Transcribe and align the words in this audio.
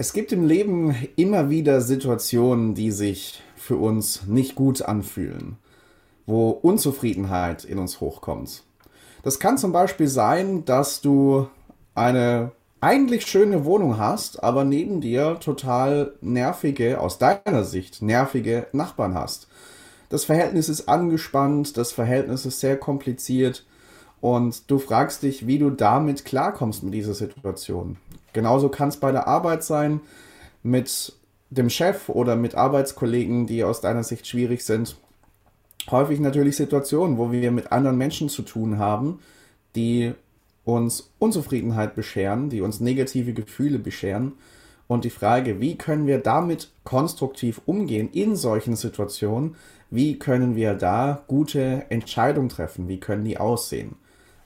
Es 0.00 0.12
gibt 0.12 0.30
im 0.30 0.46
Leben 0.46 0.94
immer 1.16 1.50
wieder 1.50 1.80
Situationen, 1.80 2.76
die 2.76 2.92
sich 2.92 3.42
für 3.56 3.76
uns 3.76 4.28
nicht 4.28 4.54
gut 4.54 4.80
anfühlen, 4.80 5.56
wo 6.24 6.50
Unzufriedenheit 6.50 7.64
in 7.64 7.78
uns 7.78 8.00
hochkommt. 8.00 8.62
Das 9.24 9.40
kann 9.40 9.58
zum 9.58 9.72
Beispiel 9.72 10.06
sein, 10.06 10.64
dass 10.64 11.00
du 11.00 11.48
eine 11.96 12.52
eigentlich 12.80 13.26
schöne 13.26 13.64
Wohnung 13.64 13.98
hast, 13.98 14.40
aber 14.40 14.62
neben 14.62 15.00
dir 15.00 15.40
total 15.40 16.12
nervige, 16.20 17.00
aus 17.00 17.18
deiner 17.18 17.64
Sicht, 17.64 18.00
nervige 18.00 18.68
Nachbarn 18.70 19.14
hast. 19.14 19.48
Das 20.10 20.24
Verhältnis 20.24 20.68
ist 20.68 20.88
angespannt, 20.88 21.76
das 21.76 21.90
Verhältnis 21.90 22.46
ist 22.46 22.60
sehr 22.60 22.76
kompliziert 22.76 23.66
und 24.20 24.70
du 24.70 24.78
fragst 24.78 25.24
dich, 25.24 25.48
wie 25.48 25.58
du 25.58 25.70
damit 25.70 26.24
klarkommst 26.24 26.84
mit 26.84 26.94
dieser 26.94 27.14
Situation. 27.14 27.96
Genauso 28.38 28.68
kann 28.68 28.88
es 28.88 28.98
bei 28.98 29.10
der 29.10 29.26
Arbeit 29.26 29.64
sein, 29.64 30.00
mit 30.62 31.12
dem 31.50 31.68
Chef 31.68 32.08
oder 32.08 32.36
mit 32.36 32.54
Arbeitskollegen, 32.54 33.48
die 33.48 33.64
aus 33.64 33.80
deiner 33.80 34.04
Sicht 34.04 34.28
schwierig 34.28 34.64
sind. 34.64 34.96
Häufig 35.90 36.20
natürlich 36.20 36.54
Situationen, 36.54 37.18
wo 37.18 37.32
wir 37.32 37.50
mit 37.50 37.72
anderen 37.72 37.98
Menschen 37.98 38.28
zu 38.28 38.42
tun 38.42 38.78
haben, 38.78 39.18
die 39.74 40.14
uns 40.64 41.10
Unzufriedenheit 41.18 41.96
bescheren, 41.96 42.48
die 42.48 42.60
uns 42.60 42.78
negative 42.78 43.32
Gefühle 43.32 43.80
bescheren. 43.80 44.34
Und 44.86 45.04
die 45.04 45.10
Frage, 45.10 45.60
wie 45.60 45.74
können 45.74 46.06
wir 46.06 46.18
damit 46.18 46.70
konstruktiv 46.84 47.60
umgehen 47.66 48.08
in 48.12 48.36
solchen 48.36 48.76
Situationen? 48.76 49.56
Wie 49.90 50.16
können 50.16 50.54
wir 50.54 50.74
da 50.74 51.24
gute 51.26 51.86
Entscheidungen 51.88 52.50
treffen? 52.50 52.86
Wie 52.86 53.00
können 53.00 53.24
die 53.24 53.38
aussehen? 53.38 53.96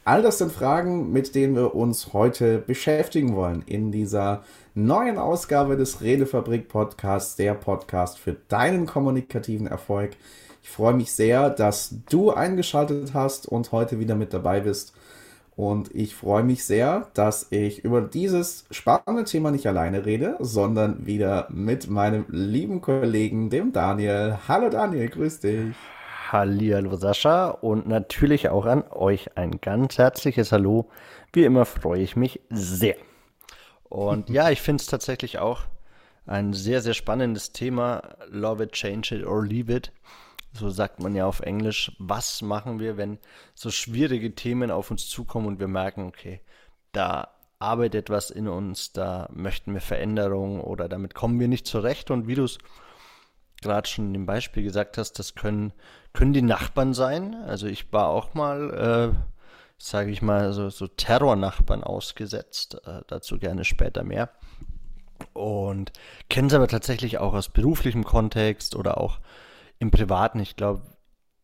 All 0.05 0.21
das 0.21 0.39
sind 0.39 0.51
Fragen, 0.51 1.13
mit 1.13 1.37
denen 1.37 1.55
wir 1.55 1.77
uns 1.77 2.13
heute 2.13 2.59
beschäftigen 2.59 3.37
wollen 3.37 3.63
in 3.67 3.93
dieser 3.93 4.43
neuen 4.75 5.17
Ausgabe 5.17 5.77
des 5.77 6.01
Redefabrik 6.01 6.69
Podcasts, 6.69 7.37
der 7.37 7.55
Podcast 7.55 8.19
für 8.19 8.35
deinen 8.49 8.87
kommunikativen 8.87 9.69
Erfolg. 9.69 10.17
Ich 10.61 10.71
freue 10.71 10.95
mich 10.95 11.13
sehr, 11.13 11.51
dass 11.51 11.95
du 12.11 12.33
eingeschaltet 12.33 13.15
hast 13.15 13.47
und 13.47 13.71
heute 13.71 14.01
wieder 14.01 14.17
mit 14.17 14.33
dabei 14.33 14.63
bist. 14.63 14.93
Und 15.55 15.95
ich 15.95 16.17
freue 16.17 16.43
mich 16.43 16.65
sehr, 16.65 17.07
dass 17.15 17.47
ich 17.51 17.85
über 17.85 18.01
dieses 18.01 18.65
spannende 18.73 19.23
Thema 19.23 19.53
nicht 19.53 19.69
alleine 19.69 20.05
rede, 20.05 20.37
sondern 20.41 21.07
wieder 21.07 21.47
mit 21.49 21.89
meinem 21.89 22.25
lieben 22.29 22.81
Kollegen, 22.81 23.51
dem 23.51 23.73
Daniel. 23.73 24.39
Hallo 24.49 24.69
Daniel, 24.69 25.09
grüß 25.09 25.39
dich. 25.39 25.77
Hallihallo 26.33 26.97
Sascha 26.97 27.51
und 27.51 27.87
natürlich 27.87 28.49
auch 28.49 28.65
an 28.65 28.85
euch 28.91 29.37
ein 29.37 29.61
ganz 29.61 29.99
herzliches 29.99 30.51
Hallo. 30.51 30.89
Wie 31.35 31.45
immer 31.45 31.67
freue 31.67 32.01
ich 32.01 32.17
mich 32.17 32.41
sehr. 32.49 32.97
Und 33.85 34.31
ja, 34.31 34.49
ich 34.49 34.63
finde 34.63 34.81
es 34.81 34.87
tatsächlich 34.87 35.39
auch 35.39 35.65
ein 36.25 36.55
sehr, 36.55 36.81
sehr 36.81 36.95
spannendes 36.95 37.53
Thema. 37.53 38.17
Love 38.31 38.65
it, 38.65 38.73
change 38.73 39.15
it 39.15 39.27
or 39.27 39.45
leave 39.45 39.71
it. 39.71 39.93
So 40.55 40.71
sagt 40.71 41.01
man 41.01 41.15
ja 41.15 41.27
auf 41.27 41.41
Englisch. 41.41 41.95
Was 41.99 42.41
machen 42.41 42.81
wir, 42.81 42.97
wenn 42.97 43.19
so 43.55 43.71
schwierige 43.71 44.35
Themen 44.35 44.71
auf 44.71 44.91
uns 44.91 45.07
zukommen 45.11 45.47
und 45.47 45.61
wir 45.61 45.69
merken, 45.69 46.07
okay, 46.07 46.41
da 46.93 47.29
arbeitet 47.59 48.09
was 48.09 48.31
in 48.31 48.49
uns, 48.49 48.95
da 48.95 49.29
möchten 49.35 49.75
wir 49.75 49.83
Veränderungen 49.83 50.63
oder 50.63 50.89
damit 50.89 51.15
kommen 51.15 51.39
wir 51.39 51.49
nicht 51.49 51.67
zurecht. 51.67 52.11
Und 52.11 52.27
wie 52.27 52.37
du 52.37 52.45
es 52.45 52.59
gerade 53.63 53.89
schon 53.89 54.13
dem 54.13 54.27
Beispiel 54.27 54.63
gesagt 54.63 54.99
hast, 54.99 55.19
das 55.19 55.35
können, 55.35 55.73
können 56.13 56.33
die 56.33 56.43
Nachbarn 56.43 56.95
sein. 56.95 57.35
Also 57.47 57.67
ich 57.67 57.93
war 57.93 58.09
auch 58.09 58.35
mal, 58.35 59.15
äh, 59.15 59.17
sage 59.79 60.11
ich 60.11 60.23
mal, 60.23 60.53
so, 60.53 60.69
so 60.71 60.87
Terrornachbarn 60.87 61.83
ausgesetzt. 61.83 62.81
Äh, 62.87 63.03
dazu 63.07 63.39
gerne 63.39 63.65
später 63.65 64.05
mehr. 64.05 64.31
Und 65.33 65.93
kennen 66.29 66.51
sie 66.51 66.57
aber 66.57 66.69
tatsächlich 66.69 67.19
auch 67.19 67.35
aus 67.35 67.49
beruflichem 67.49 68.05
Kontext 68.05 68.77
oder 68.77 68.99
auch 68.99 69.21
im 69.79 69.91
Privaten. 69.91 70.41
Ich 70.41 70.57
glaube, 70.57 70.83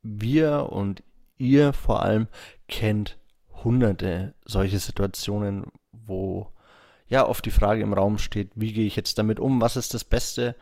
wir 0.02 0.70
und 0.70 1.02
ihr 1.38 1.72
vor 1.72 2.02
allem 2.02 2.28
kennt 2.66 3.18
hunderte 3.64 4.34
solche 4.44 4.78
Situationen, 4.78 5.66
wo 5.92 6.48
ja 7.08 7.26
oft 7.26 7.44
die 7.44 7.50
Frage 7.50 7.82
im 7.82 7.92
Raum 7.92 8.18
steht, 8.18 8.50
wie 8.54 8.72
gehe 8.72 8.86
ich 8.86 8.96
jetzt 8.96 9.18
damit 9.18 9.40
um, 9.40 9.60
was 9.60 9.76
ist 9.76 9.94
das 9.94 10.04
Beste 10.04 10.54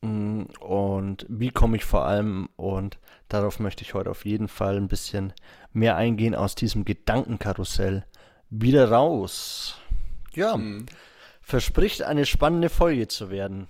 und 0.00 1.26
wie 1.28 1.50
komme 1.50 1.76
ich 1.76 1.84
vor 1.84 2.04
allem, 2.06 2.48
und 2.56 2.98
darauf 3.28 3.58
möchte 3.58 3.82
ich 3.82 3.94
heute 3.94 4.10
auf 4.10 4.24
jeden 4.24 4.48
Fall 4.48 4.76
ein 4.76 4.88
bisschen 4.88 5.32
mehr 5.72 5.96
eingehen, 5.96 6.34
aus 6.34 6.54
diesem 6.54 6.84
Gedankenkarussell 6.84 8.04
wieder 8.50 8.90
raus. 8.90 9.78
Ja, 10.34 10.56
mhm. 10.56 10.86
verspricht 11.40 12.02
eine 12.02 12.26
spannende 12.26 12.68
Folge 12.68 13.08
zu 13.08 13.30
werden. 13.30 13.68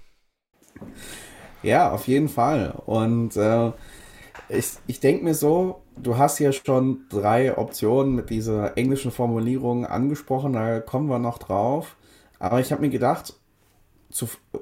Ja, 1.63 1.91
auf 1.91 2.07
jeden 2.07 2.29
Fall. 2.29 2.75
Und 2.87 3.37
äh, 3.37 3.73
ich, 4.49 4.73
ich 4.87 5.01
denke 5.01 5.25
mir 5.25 5.35
so, 5.35 5.83
du 5.97 6.17
hast 6.17 6.39
ja 6.39 6.53
schon 6.53 7.07
drei 7.09 7.57
Optionen 7.57 8.15
mit 8.15 8.31
dieser 8.31 8.77
englischen 8.77 9.11
Formulierung 9.11 9.87
angesprochen, 9.87 10.53
da 10.53 10.81
kommen 10.81 11.09
wir 11.09 11.19
noch 11.19 11.39
drauf. 11.39 11.97
Aber 12.39 12.61
ich 12.61 12.71
habe 12.71 12.83
mir 12.83 12.91
gedacht, 12.91 13.35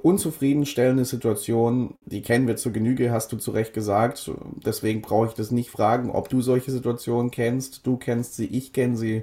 unzufriedenstellende 0.03 1.05
Situation, 1.05 1.95
die 2.05 2.23
kennen 2.23 2.49
wir 2.49 2.57
zur 2.57 2.73
Genüge, 2.73 3.13
hast 3.13 3.33
du 3.33 3.37
zu 3.37 3.53
Recht 3.53 3.75
gesagt. 3.75 4.31
Deswegen 4.65 5.03
brauche 5.03 5.29
ich 5.29 5.35
das 5.35 5.51
nicht 5.51 5.71
fragen, 5.71 6.11
ob 6.11 6.29
du 6.29 6.41
solche 6.41 6.73
Situationen 6.73 7.31
kennst. 7.31 7.87
Du 7.87 7.97
kennst 7.97 8.35
sie, 8.35 8.47
ich 8.47 8.73
kenne 8.73 8.97
sie 8.97 9.23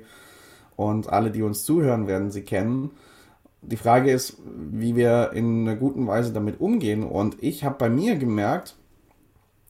und 0.76 1.10
alle, 1.10 1.30
die 1.30 1.44
uns 1.44 1.64
zuhören, 1.64 2.08
werden 2.08 2.32
sie 2.32 2.44
kennen. 2.44 2.92
Die 3.62 3.78
Frage 3.78 4.12
ist, 4.12 4.38
wie 4.46 4.96
wir 4.96 5.32
in 5.34 5.68
einer 5.68 5.78
guten 5.78 6.08
Weise 6.08 6.34
damit 6.34 6.60
umgehen. 6.60 7.04
Und 7.04 7.42
ich 7.42 7.64
habe 7.64 7.76
bei 7.78 7.90
mir 7.90 8.16
gemerkt, 8.16 8.76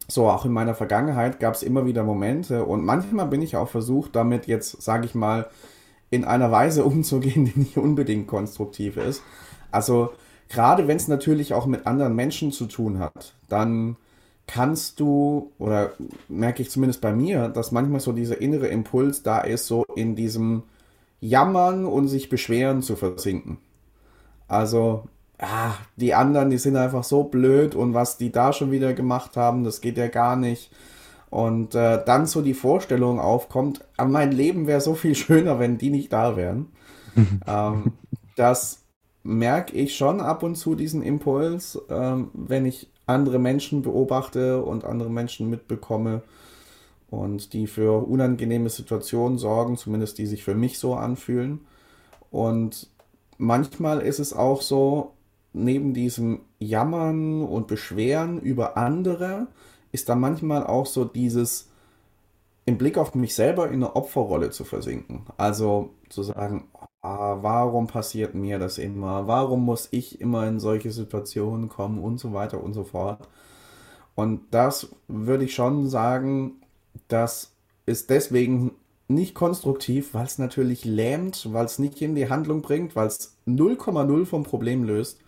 so 0.08 0.30
auch 0.30 0.46
in 0.46 0.52
meiner 0.52 0.76
Vergangenheit 0.76 1.40
gab 1.40 1.56
es 1.56 1.64
immer 1.64 1.86
wieder 1.86 2.04
Momente 2.04 2.66
und 2.66 2.84
manchmal 2.84 3.28
bin 3.28 3.42
ich 3.42 3.56
auch 3.56 3.70
versucht, 3.70 4.16
damit 4.16 4.48
jetzt, 4.48 4.82
sage 4.82 5.06
ich 5.06 5.16
mal, 5.16 5.48
in 6.10 6.26
einer 6.26 6.52
Weise 6.52 6.84
umzugehen, 6.86 7.46
die 7.46 7.60
nicht 7.60 7.78
unbedingt 7.78 8.28
konstruktiv 8.28 8.98
ist. 8.98 9.24
Also 9.72 10.12
gerade 10.54 10.88
wenn 10.88 10.98
es 10.98 11.08
natürlich 11.08 11.54
auch 11.54 11.66
mit 11.66 11.88
anderen 11.88 12.16
Menschen 12.16 12.52
zu 12.52 12.68
tun 12.68 13.00
hat, 13.00 13.34
dann 13.50 13.98
kannst 14.48 15.00
du, 15.00 15.52
oder 15.58 15.94
merke 16.28 16.62
ich 16.62 16.70
zumindest 16.70 17.02
bei 17.02 17.12
mir, 17.12 17.48
dass 17.50 17.72
manchmal 17.72 18.00
so 18.00 18.12
dieser 18.12 18.40
innere 18.40 18.68
Impuls 18.68 19.24
da 19.24 19.40
ist, 19.40 19.66
so 19.66 19.84
in 19.96 20.16
diesem 20.16 20.64
Jammern 21.22 21.86
und 21.86 22.08
sich 22.08 22.30
beschweren 22.30 22.82
zu 22.82 22.96
versinken. 22.96 23.58
Also, 24.48 25.08
ah, 25.40 25.74
die 25.96 26.14
anderen, 26.14 26.52
die 26.52 26.58
sind 26.58 26.76
einfach 26.76 27.04
so 27.04 27.24
blöd 27.24 27.74
und 27.74 27.94
was 27.96 28.18
die 28.18 28.32
da 28.32 28.54
schon 28.54 28.72
wieder 28.72 28.94
gemacht 28.94 29.36
haben, 29.38 29.64
das 29.64 29.82
geht 29.82 29.98
ja 29.98 30.08
gar 30.08 30.36
nicht. 30.36 30.72
Und 31.30 31.74
äh, 31.74 32.04
dann 32.06 32.28
so 32.28 32.44
die 32.44 32.54
Vorstellung 32.54 33.20
aufkommt, 33.20 33.84
ah, 33.98 34.06
mein 34.06 34.32
Leben 34.32 34.68
wäre 34.68 34.82
so 34.82 34.94
viel 34.94 35.16
schöner, 35.16 35.58
wenn 35.58 35.80
die 35.80 35.90
nicht 35.90 36.14
da 36.14 36.36
wären. 36.36 36.68
ähm, 37.48 37.94
dass 38.36 38.83
merke 39.24 39.76
ich 39.76 39.96
schon 39.96 40.20
ab 40.20 40.44
und 40.44 40.56
zu 40.56 40.76
diesen 40.76 41.02
Impuls, 41.02 41.82
ähm, 41.90 42.30
wenn 42.34 42.66
ich 42.66 42.90
andere 43.06 43.40
Menschen 43.40 43.82
beobachte 43.82 44.64
und 44.64 44.86
andere 44.86 45.10
Menschen 45.10 45.50
mitbekomme 45.50 46.22
und 47.10 47.54
die 47.54 47.68
für 47.68 48.06
unangenehme 48.08 48.70
Situationen 48.70 49.38
sorgen, 49.38 49.78
zumindest 49.78 50.18
die 50.18 50.26
sich 50.26 50.44
für 50.44 50.56
mich 50.56 50.80
so 50.80 50.96
anfühlen. 50.96 51.62
Und 52.32 52.90
manchmal 53.38 54.02
ist 54.02 54.20
es 54.20 54.34
auch 54.34 54.62
so, 54.62 55.12
neben 55.54 55.94
diesem 55.94 56.42
Jammern 56.60 57.44
und 57.44 57.68
Beschweren 57.68 58.42
über 58.42 58.78
andere, 58.78 59.48
ist 59.92 60.10
da 60.10 60.16
manchmal 60.16 60.66
auch 60.66 60.88
so 60.88 61.06
dieses 61.06 61.70
im 62.66 62.78
Blick 62.78 62.98
auf 62.98 63.14
mich 63.14 63.36
selber 63.36 63.68
in 63.68 63.76
eine 63.76 63.96
Opferrolle 63.96 64.50
zu 64.50 64.64
versinken. 64.64 65.26
Also 65.38 65.92
zu 66.10 66.24
sagen, 66.24 66.68
ah, 67.04 67.38
warum 67.42 67.88
passiert 67.88 68.36
mir 68.36 68.60
das 68.60 68.80
immer? 68.80 69.28
Warum 69.28 69.66
muss 69.66 69.90
ich 69.92 70.22
immer 70.22 70.48
in 70.48 70.60
solche 70.62 70.92
Situationen 70.92 71.70
kommen 71.70 72.00
und 72.00 72.20
so 72.20 72.34
weiter 72.34 72.64
und 72.64 72.74
so 72.74 72.86
fort? 72.86 73.28
Und 74.16 74.42
das 74.52 74.90
würde 75.08 75.46
ich 75.46 75.56
schon 75.56 75.90
sagen, 75.90 76.54
das 77.08 77.54
ist 77.86 78.10
deswegen 78.10 78.72
nicht 79.08 79.36
konstruktiv, 79.36 80.14
weil 80.14 80.26
es 80.26 80.38
natürlich 80.40 80.86
lähmt, 80.86 81.52
weil 81.54 81.66
es 81.66 81.80
nicht 81.80 82.02
in 82.02 82.16
die 82.16 82.30
Handlung 82.30 82.62
bringt, 82.62 82.96
weil 82.96 83.08
es 83.08 83.36
0,0 83.48 84.26
vom 84.26 84.44
Problem 84.44 84.84
löst, 84.84 85.20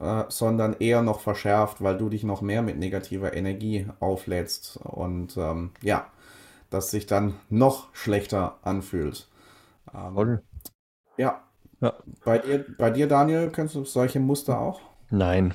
äh, 0.00 0.24
sondern 0.28 0.74
eher 0.78 1.02
noch 1.02 1.20
verschärft, 1.20 1.82
weil 1.82 1.98
du 1.98 2.08
dich 2.08 2.24
noch 2.24 2.42
mehr 2.42 2.62
mit 2.62 2.78
negativer 2.78 3.34
Energie 3.34 3.86
auflädst 4.00 4.78
und 4.84 5.36
ähm, 5.36 5.70
ja, 5.82 6.06
das 6.70 6.90
sich 6.90 7.06
dann 7.06 7.34
noch 7.50 7.94
schlechter 7.94 8.58
anfühlt. 8.62 9.28
Ähm, 9.94 10.40
ja. 11.16 11.42
ja. 11.80 11.94
Bei, 12.24 12.38
dir, 12.38 12.64
bei 12.76 12.90
dir, 12.90 13.06
Daniel, 13.06 13.50
kennst 13.50 13.74
du 13.74 13.84
solche 13.84 14.20
Muster 14.20 14.60
auch? 14.60 14.80
Nein. 15.10 15.54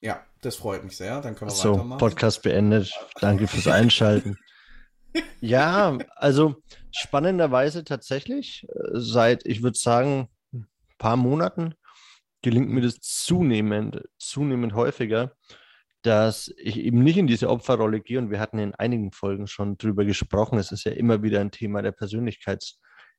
Ja, 0.00 0.20
das 0.42 0.56
freut 0.56 0.84
mich 0.84 0.96
sehr. 0.96 1.20
Dann 1.20 1.34
können 1.34 1.50
wir 1.50 1.54
so, 1.54 1.74
weitermachen. 1.74 1.98
Podcast 1.98 2.42
beendet. 2.42 2.92
Danke 3.20 3.46
fürs 3.46 3.66
Einschalten. 3.66 4.36
ja, 5.40 5.98
also 6.16 6.56
spannenderweise 6.92 7.84
tatsächlich, 7.84 8.66
äh, 8.68 8.90
seit, 8.94 9.46
ich 9.46 9.62
würde 9.62 9.78
sagen, 9.78 10.28
ein 10.52 10.66
paar 10.98 11.16
Monaten 11.16 11.74
gelingt 12.42 12.70
mir 12.70 12.82
das 12.82 13.00
zunehmend, 13.00 14.02
zunehmend 14.18 14.74
häufiger, 14.74 15.32
dass 16.02 16.52
ich 16.56 16.78
eben 16.78 17.02
nicht 17.02 17.16
in 17.16 17.26
diese 17.26 17.50
Opferrolle 17.50 18.00
gehe. 18.00 18.18
Und 18.18 18.30
wir 18.30 18.38
hatten 18.38 18.58
in 18.58 18.74
einigen 18.74 19.12
Folgen 19.12 19.46
schon 19.48 19.76
drüber 19.76 20.04
gesprochen. 20.04 20.58
Es 20.58 20.70
ist 20.70 20.84
ja 20.84 20.92
immer 20.92 21.22
wieder 21.22 21.40
ein 21.40 21.50
Thema 21.50 21.82
der 21.82 21.92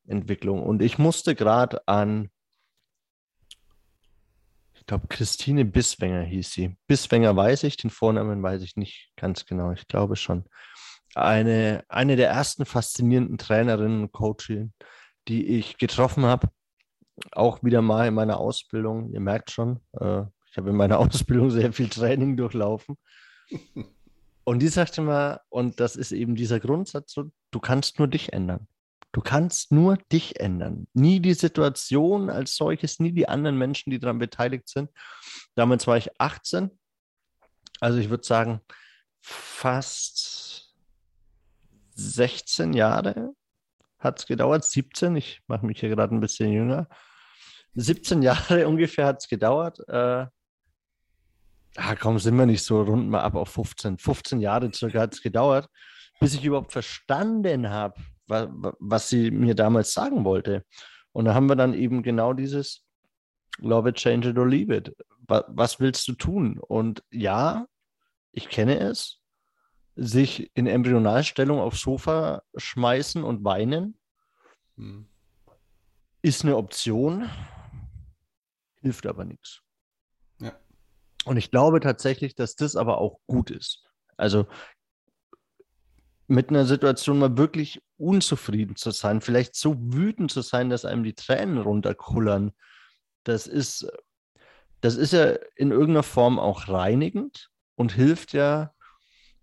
Persönlichkeitsentwicklung. 0.09 0.63
Und 0.63 0.81
ich 0.81 0.97
musste 0.97 1.35
gerade 1.35 1.87
an, 1.87 2.29
ich 4.73 4.85
glaube, 4.85 5.07
Christine 5.07 5.65
Biswenger 5.65 6.23
hieß 6.23 6.51
sie. 6.51 6.77
Biswenger 6.87 7.35
weiß 7.35 7.63
ich, 7.63 7.77
den 7.77 7.91
Vornamen 7.91 8.41
weiß 8.41 8.63
ich 8.63 8.75
nicht 8.75 9.11
ganz 9.15 9.45
genau. 9.45 9.71
Ich 9.71 9.87
glaube 9.87 10.15
schon. 10.15 10.45
Eine, 11.15 11.83
eine 11.89 12.15
der 12.15 12.29
ersten 12.29 12.65
faszinierenden 12.65 13.37
Trainerinnen 13.37 14.03
und 14.03 14.11
Coaches, 14.11 14.69
die 15.27 15.45
ich 15.59 15.77
getroffen 15.77 16.25
habe. 16.25 16.49
Auch 17.31 17.63
wieder 17.63 17.81
mal 17.81 18.07
in 18.07 18.13
meiner 18.13 18.39
Ausbildung. 18.39 19.11
Ihr 19.11 19.19
merkt 19.19 19.51
schon, 19.51 19.81
äh, 19.99 20.21
ich 20.49 20.57
habe 20.57 20.69
in 20.69 20.75
meiner 20.75 20.99
Ausbildung 20.99 21.51
sehr 21.51 21.73
viel 21.73 21.89
Training 21.89 22.37
durchlaufen. 22.37 22.97
Und 24.43 24.59
die 24.59 24.67
sagte 24.67 25.01
mal, 25.01 25.41
und 25.49 25.79
das 25.79 25.95
ist 25.95 26.11
eben 26.11 26.35
dieser 26.35 26.59
Grundsatz, 26.59 27.11
so, 27.13 27.31
du 27.51 27.59
kannst 27.59 27.99
nur 27.99 28.07
dich 28.07 28.33
ändern. 28.33 28.67
Du 29.11 29.21
kannst 29.21 29.71
nur 29.71 29.97
dich 30.11 30.39
ändern. 30.39 30.87
Nie 30.93 31.19
die 31.19 31.33
Situation 31.33 32.29
als 32.29 32.55
solches, 32.55 32.99
nie 32.99 33.11
die 33.11 33.27
anderen 33.27 33.57
Menschen, 33.57 33.89
die 33.89 33.99
daran 33.99 34.19
beteiligt 34.19 34.69
sind. 34.69 34.91
Damals 35.55 35.87
war 35.87 35.97
ich 35.97 36.09
18. 36.19 36.69
Also 37.79 37.97
ich 37.97 38.09
würde 38.09 38.23
sagen, 38.23 38.61
fast 39.21 40.75
16 41.95 42.73
Jahre 42.73 43.33
hat 43.97 44.19
es 44.19 44.25
gedauert. 44.27 44.63
17, 44.63 45.15
ich 45.15 45.41
mache 45.47 45.65
mich 45.65 45.79
hier 45.79 45.89
gerade 45.89 46.15
ein 46.15 46.21
bisschen 46.21 46.51
jünger. 46.51 46.87
17 47.75 48.21
Jahre 48.21 48.67
ungefähr 48.67 49.05
hat 49.05 49.21
es 49.21 49.27
gedauert. 49.27 49.79
Äh, 49.87 50.27
ah, 51.75 51.95
kaum 51.95 52.19
sind 52.19 52.37
wir 52.37 52.45
nicht 52.45 52.63
so 52.63 52.81
rund 52.81 53.09
mal 53.09 53.21
ab 53.21 53.35
auf 53.35 53.49
15. 53.49 53.97
15 53.97 54.39
Jahre 54.39 54.71
circa 54.73 55.01
hat 55.01 55.13
es 55.13 55.21
gedauert, 55.21 55.67
bis 56.19 56.33
ich 56.33 56.43
überhaupt 56.43 56.71
verstanden 56.71 57.69
habe, 57.69 57.99
was, 58.29 59.09
sie 59.09 59.31
mir 59.31 59.55
damals 59.55 59.93
sagen 59.93 60.23
wollte. 60.23 60.63
Und 61.11 61.25
da 61.25 61.33
haben 61.33 61.47
wir 61.47 61.55
dann 61.55 61.73
eben 61.73 62.03
genau 62.03 62.33
dieses 62.33 62.85
Love 63.57 63.89
it, 63.89 63.95
change 63.95 64.29
it 64.29 64.37
or 64.37 64.47
leave 64.47 64.73
it. 64.73 64.95
Was, 65.27 65.43
was 65.47 65.79
willst 65.79 66.07
du 66.07 66.13
tun? 66.13 66.59
Und 66.59 67.03
ja, 67.11 67.65
ich 68.31 68.49
kenne 68.49 68.79
es, 68.79 69.19
sich 69.95 70.51
in 70.55 70.67
Embryonalstellung 70.67 71.59
aufs 71.59 71.81
Sofa 71.81 72.43
schmeißen 72.55 73.23
und 73.23 73.43
weinen, 73.43 73.97
hm. 74.77 75.09
ist 76.21 76.45
eine 76.45 76.55
Option 76.55 77.29
hilft 78.81 79.05
aber 79.05 79.25
nichts. 79.25 79.61
Ja. 80.39 80.57
Und 81.25 81.37
ich 81.37 81.51
glaube 81.51 81.79
tatsächlich, 81.79 82.35
dass 82.35 82.55
das 82.55 82.75
aber 82.75 82.99
auch 82.99 83.19
gut 83.27 83.51
ist. 83.51 83.83
Also 84.17 84.47
mit 86.29 86.49
einer 86.49 86.65
Situation 86.65 87.19
mal 87.19 87.37
wirklich 87.37 87.81
unzufrieden 87.97 88.75
zu 88.75 88.91
sein, 88.91 89.19
vielleicht 89.19 89.55
so 89.55 89.75
wütend 89.79 90.31
zu 90.31 90.41
sein, 90.41 90.69
dass 90.69 90.85
einem 90.85 91.03
die 91.03 91.15
Tränen 91.15 91.57
runterkullern, 91.57 92.51
das 93.23 93.47
ist, 93.47 93.87
das 94.79 94.95
ist 94.95 95.11
ja 95.11 95.33
in 95.55 95.71
irgendeiner 95.71 96.03
Form 96.03 96.39
auch 96.39 96.67
reinigend 96.67 97.49
und 97.75 97.93
hilft 97.93 98.33
ja 98.33 98.73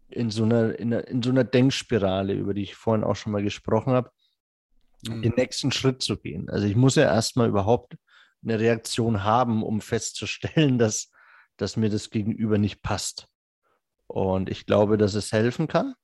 in 0.08 0.30
so 0.30 0.44
einer, 0.44 0.78
in, 0.78 0.94
einer, 0.94 1.08
in 1.08 1.22
so 1.22 1.30
einer 1.30 1.42
Denkspirale, 1.42 2.34
über 2.34 2.54
die 2.54 2.62
ich 2.62 2.76
vorhin 2.76 3.04
auch 3.04 3.16
schon 3.16 3.32
mal 3.32 3.42
gesprochen 3.42 3.92
habe, 3.92 4.12
mhm. 5.08 5.22
den 5.22 5.34
nächsten 5.36 5.72
Schritt 5.72 6.02
zu 6.02 6.16
gehen. 6.16 6.48
Also 6.48 6.66
ich 6.66 6.76
muss 6.76 6.94
ja 6.94 7.04
erstmal 7.04 7.48
überhaupt 7.48 7.96
eine 8.44 8.60
Reaktion 8.60 9.24
haben, 9.24 9.64
um 9.64 9.80
festzustellen, 9.80 10.78
dass, 10.78 11.10
dass 11.56 11.76
mir 11.76 11.90
das 11.90 12.10
Gegenüber 12.10 12.58
nicht 12.58 12.82
passt. 12.82 13.26
Und 14.06 14.50
ich 14.50 14.66
glaube, 14.66 14.98
dass 14.98 15.14
es 15.14 15.32
helfen 15.32 15.66
kann, 15.66 15.94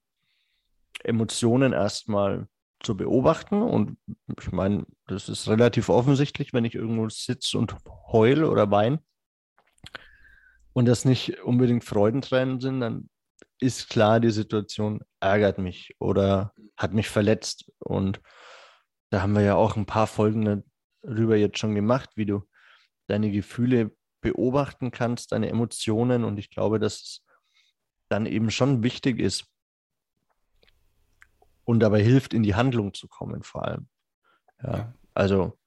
Emotionen 1.05 1.73
erstmal 1.73 2.49
zu 2.83 2.97
beobachten. 2.97 3.62
Und 3.62 3.97
ich 4.41 4.53
meine, 4.53 4.87
das 5.06 5.29
ist 5.29 5.49
relativ 5.49 5.89
offensichtlich, 5.89 6.53
wenn 6.53 6.65
ich 6.65 6.75
irgendwo 6.75 7.09
sitze 7.09 7.59
und 7.59 7.77
heul 8.12 8.44
oder 8.44 8.71
wein 8.71 8.99
und 10.73 10.87
das 10.87 11.05
nicht 11.05 11.43
unbedingt 11.43 11.85
Freudentränen 11.85 12.61
sind, 12.61 12.81
dann 12.81 13.09
ist 13.61 13.89
klar, 13.89 14.19
die 14.21 14.31
Situation 14.31 15.00
ärgert 15.21 15.59
mich 15.59 15.94
oder 15.99 16.53
hat 16.77 16.94
mich 16.94 17.09
verletzt. 17.09 17.71
Und 17.79 18.21
da 19.11 19.23
haben 19.23 19.35
wir 19.35 19.43
ja 19.43 19.55
auch 19.55 19.77
ein 19.77 19.87
paar 19.87 20.06
Folgen 20.06 20.65
darüber 21.03 21.37
jetzt 21.37 21.59
schon 21.59 21.75
gemacht, 21.75 22.11
wie 22.17 22.27
du 22.27 22.43
deine 23.06 23.31
Gefühle 23.31 23.93
beobachten 24.21 24.91
kannst, 24.91 25.33
deine 25.33 25.49
Emotionen. 25.49 26.25
Und 26.25 26.39
ich 26.39 26.50
glaube, 26.50 26.79
dass 26.79 26.94
es 26.94 27.25
dann 28.09 28.27
eben 28.27 28.50
schon 28.50 28.83
wichtig 28.83 29.21
ist 29.21 29.52
und 31.64 31.81
dabei 31.81 32.03
hilft, 32.03 32.35
in 32.35 32.43
die 32.43 32.55
Handlung 32.55 32.94
zu 32.94 33.09
kommen, 33.09 33.43
vor 33.43 33.64
allem. 33.64 33.88
Ja, 34.62 34.94
also, 35.14 35.59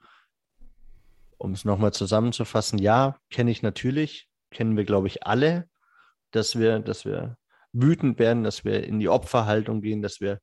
um 1.38 1.52
es 1.52 1.66
nochmal 1.66 1.94
zusammenzufassen, 1.94 2.80
ja, 2.80 3.18
kenne 3.30 3.52
ich 3.52 3.62
natürlich, 3.62 4.30
kennen 4.52 4.78
wir, 4.78 4.86
glaube 4.86 5.08
ich, 5.08 5.26
alle, 5.26 5.70
dass 6.32 6.58
wir, 6.58 6.80
dass 6.80 7.06
wir 7.06 7.38
wütend 7.72 8.20
werden, 8.20 8.44
dass 8.44 8.64
wir 8.66 8.84
in 8.86 9.00
die 9.00 9.10
Opferhaltung 9.10 9.82
gehen, 9.82 10.02
dass 10.02 10.22
wir 10.22 10.40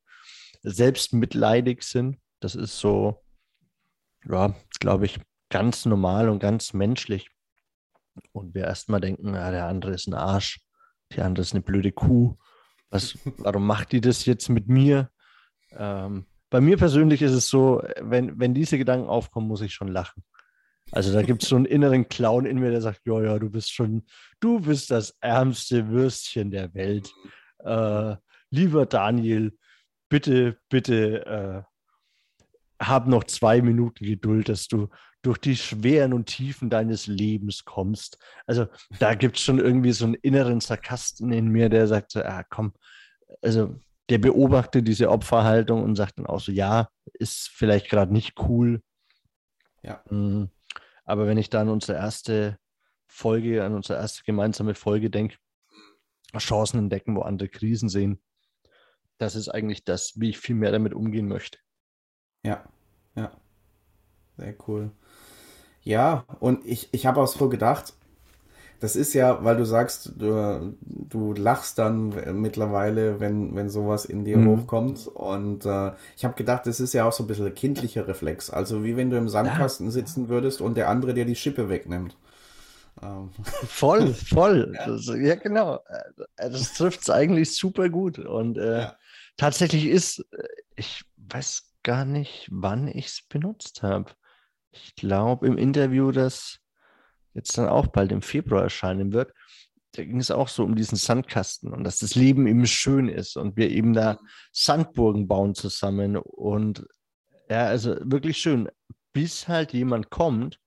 selbst 0.62 1.12
mitleidig 1.12 1.82
sind. 1.82 2.18
Das 2.40 2.54
ist 2.54 2.78
so 2.78 3.22
ja, 4.28 4.54
glaube 4.80 5.06
ich, 5.06 5.20
ganz 5.48 5.84
normal 5.84 6.28
und 6.28 6.38
ganz 6.38 6.72
menschlich. 6.72 7.30
Und 8.32 8.54
wir 8.54 8.64
erstmal 8.64 9.00
denken, 9.00 9.34
ja, 9.34 9.50
der 9.50 9.66
andere 9.66 9.92
ist 9.92 10.06
ein 10.06 10.14
Arsch, 10.14 10.60
der 11.14 11.24
andere 11.24 11.42
ist 11.42 11.52
eine 11.52 11.62
blöde 11.62 11.92
Kuh. 11.92 12.36
Was, 12.90 13.18
warum 13.38 13.66
macht 13.66 13.92
die 13.92 14.00
das 14.00 14.24
jetzt 14.24 14.48
mit 14.48 14.68
mir? 14.68 15.10
Ähm, 15.76 16.26
bei 16.50 16.60
mir 16.60 16.76
persönlich 16.76 17.22
ist 17.22 17.32
es 17.32 17.48
so, 17.48 17.82
wenn, 18.00 18.38
wenn 18.38 18.54
diese 18.54 18.78
Gedanken 18.78 19.08
aufkommen, 19.08 19.48
muss 19.48 19.62
ich 19.62 19.72
schon 19.72 19.88
lachen. 19.88 20.22
Also 20.90 21.12
da 21.12 21.22
gibt 21.22 21.42
es 21.42 21.48
so 21.48 21.56
einen 21.56 21.64
inneren 21.64 22.08
Clown 22.08 22.44
in 22.44 22.58
mir, 22.58 22.70
der 22.70 22.82
sagt, 22.82 23.00
ja, 23.06 23.22
ja, 23.22 23.38
du 23.38 23.48
bist 23.48 23.72
schon, 23.72 24.04
du 24.40 24.60
bist 24.60 24.90
das 24.90 25.16
ärmste 25.20 25.88
Würstchen 25.88 26.50
der 26.50 26.74
Welt. 26.74 27.10
Äh, 27.58 28.16
lieber 28.50 28.84
Daniel, 28.84 29.56
bitte, 30.10 30.58
bitte 30.68 31.24
äh, 31.26 31.62
hab 32.86 33.06
noch 33.06 33.24
zwei 33.24 33.62
Minuten 33.62 34.04
Geduld, 34.04 34.48
dass 34.48 34.68
du 34.68 34.88
durch 35.22 35.38
die 35.38 35.56
Schweren 35.56 36.12
und 36.12 36.26
Tiefen 36.26 36.68
deines 36.68 37.06
Lebens 37.06 37.64
kommst. 37.64 38.18
Also 38.46 38.66
da 38.98 39.14
gibt 39.14 39.36
es 39.36 39.42
schon 39.42 39.58
irgendwie 39.58 39.92
so 39.92 40.04
einen 40.04 40.14
inneren 40.14 40.60
Sarkasten 40.60 41.32
in 41.32 41.48
mir, 41.48 41.68
der 41.68 41.86
sagt 41.86 42.10
so, 42.10 42.20
ah, 42.22 42.42
komm, 42.42 42.74
also 43.40 43.76
der 44.12 44.18
beobachtet 44.18 44.86
diese 44.86 45.08
Opferhaltung 45.08 45.82
und 45.82 45.96
sagt 45.96 46.18
dann 46.18 46.26
auch 46.26 46.38
so, 46.38 46.52
ja, 46.52 46.90
ist 47.14 47.48
vielleicht 47.48 47.88
gerade 47.88 48.12
nicht 48.12 48.38
cool. 48.40 48.82
Ja. 49.82 50.04
Mhm. 50.10 50.50
Aber 51.06 51.26
wenn 51.26 51.38
ich 51.38 51.48
da 51.48 51.62
an 51.62 51.70
unsere 51.70 51.96
erste 51.96 52.58
Folge, 53.06 53.64
an 53.64 53.72
unsere 53.72 53.98
erste 53.98 54.22
gemeinsame 54.24 54.74
Folge 54.74 55.08
denke, 55.08 55.38
Chancen 56.36 56.78
entdecken, 56.78 57.16
wo 57.16 57.22
andere 57.22 57.48
Krisen 57.48 57.88
sehen, 57.88 58.22
das 59.16 59.34
ist 59.34 59.48
eigentlich 59.48 59.82
das, 59.82 60.20
wie 60.20 60.28
ich 60.28 60.38
viel 60.38 60.56
mehr 60.56 60.72
damit 60.72 60.92
umgehen 60.92 61.26
möchte. 61.26 61.58
Ja, 62.44 62.68
ja. 63.14 63.32
Sehr 64.36 64.54
cool. 64.68 64.90
Ja, 65.80 66.26
und 66.38 66.66
ich, 66.66 66.92
ich 66.92 67.06
habe 67.06 67.22
auch 67.22 67.28
so 67.28 67.48
gedacht, 67.48 67.94
das 68.82 68.96
ist 68.96 69.14
ja, 69.14 69.44
weil 69.44 69.56
du 69.56 69.64
sagst, 69.64 70.10
du, 70.16 70.76
du 70.80 71.34
lachst 71.34 71.78
dann 71.78 72.40
mittlerweile, 72.40 73.20
wenn, 73.20 73.54
wenn 73.54 73.70
sowas 73.70 74.04
in 74.04 74.24
dir 74.24 74.38
mhm. 74.38 74.48
hochkommt. 74.48 75.06
Und 75.06 75.64
äh, 75.64 75.92
ich 76.16 76.24
habe 76.24 76.34
gedacht, 76.34 76.66
das 76.66 76.80
ist 76.80 76.92
ja 76.92 77.04
auch 77.04 77.12
so 77.12 77.22
ein 77.22 77.28
bisschen 77.28 77.54
kindlicher 77.54 78.08
Reflex. 78.08 78.50
Also 78.50 78.82
wie 78.82 78.96
wenn 78.96 79.08
du 79.08 79.16
im 79.16 79.28
Sandkasten 79.28 79.86
ja. 79.86 79.92
sitzen 79.92 80.28
würdest 80.28 80.60
und 80.60 80.76
der 80.76 80.88
andere 80.88 81.14
dir 81.14 81.24
die 81.24 81.36
Schippe 81.36 81.68
wegnimmt. 81.68 82.16
Ähm. 83.00 83.30
Voll, 83.68 84.14
voll. 84.14 84.72
ja. 84.76 84.86
Das, 84.88 85.06
ja, 85.06 85.36
genau. 85.36 85.76
Äh, 86.36 86.50
das 86.50 86.74
trifft 86.74 87.02
es 87.02 87.10
eigentlich 87.10 87.54
super 87.54 87.88
gut. 87.88 88.18
Und 88.18 88.58
äh, 88.58 88.80
ja. 88.80 88.96
tatsächlich 89.36 89.86
ist, 89.86 90.26
äh, 90.32 90.42
ich 90.74 91.04
weiß 91.18 91.70
gar 91.84 92.04
nicht, 92.04 92.48
wann 92.50 92.88
ich 92.88 93.06
es 93.06 93.22
benutzt 93.28 93.84
habe. 93.84 94.10
Ich 94.72 94.96
glaube, 94.96 95.46
im 95.46 95.56
Interview, 95.56 96.10
das 96.10 96.61
jetzt 97.34 97.56
dann 97.56 97.68
auch 97.68 97.88
bald 97.88 98.12
im 98.12 98.22
Februar 98.22 98.62
erscheinen 98.62 99.12
wird, 99.12 99.32
da 99.94 100.04
ging 100.04 100.20
es 100.20 100.30
auch 100.30 100.48
so 100.48 100.64
um 100.64 100.74
diesen 100.74 100.96
Sandkasten 100.96 101.72
und 101.72 101.84
dass 101.84 101.98
das 101.98 102.14
Leben 102.14 102.46
eben 102.46 102.66
schön 102.66 103.08
ist 103.08 103.36
und 103.36 103.56
wir 103.56 103.70
eben 103.70 103.92
da 103.92 104.18
Sandburgen 104.52 105.28
bauen 105.28 105.54
zusammen 105.54 106.16
und 106.16 106.86
ja, 107.50 107.66
also 107.66 107.96
wirklich 108.00 108.38
schön, 108.38 108.68
bis 109.12 109.48
halt 109.48 109.72
jemand 109.74 110.08
kommt, 110.08 110.58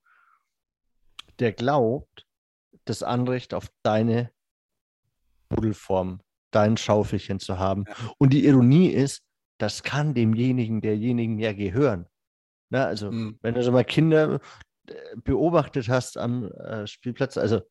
der 1.39 1.51
glaubt, 1.51 2.25
das 2.86 3.01
Anrecht 3.01 3.53
auf 3.55 3.67
deine 3.81 4.31
Buddelform, 5.50 6.22
dein 6.51 6.77
Schaufelchen 6.77 7.39
zu 7.39 7.57
haben. 7.57 7.86
Und 8.19 8.31
die 8.31 8.45
Ironie 8.45 8.89
ist, 8.89 9.24
das 9.57 9.84
kann 9.84 10.13
demjenigen, 10.13 10.81
derjenigen 10.81 11.39
ja 11.39 11.53
gehören. 11.53 12.07
Na, 12.69 12.86
also, 12.86 13.12
mhm. 13.12 13.39
wenn 13.41 13.55
du 13.55 13.63
so 13.63 13.72
mal 13.72 13.86
Kinder, 13.86 14.39
beobachtet 15.24 15.89
hast 15.89 16.18
am 16.18 16.51
äh, 16.51 16.88
Spielplatz, 16.88 17.38
also 17.38 17.62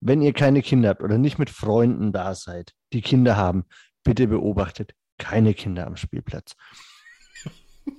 wenn 0.00 0.22
ihr 0.22 0.32
keine 0.32 0.62
Kinder 0.62 0.90
habt 0.90 1.02
oder 1.02 1.18
nicht 1.18 1.38
mit 1.38 1.50
Freunden 1.50 2.12
da 2.12 2.34
seid, 2.34 2.72
die 2.92 3.02
Kinder 3.02 3.36
haben, 3.36 3.64
bitte 4.04 4.28
beobachtet 4.28 4.94
keine 5.18 5.54
Kinder 5.54 5.86
am 5.86 5.96
Spielplatz. 5.96 6.54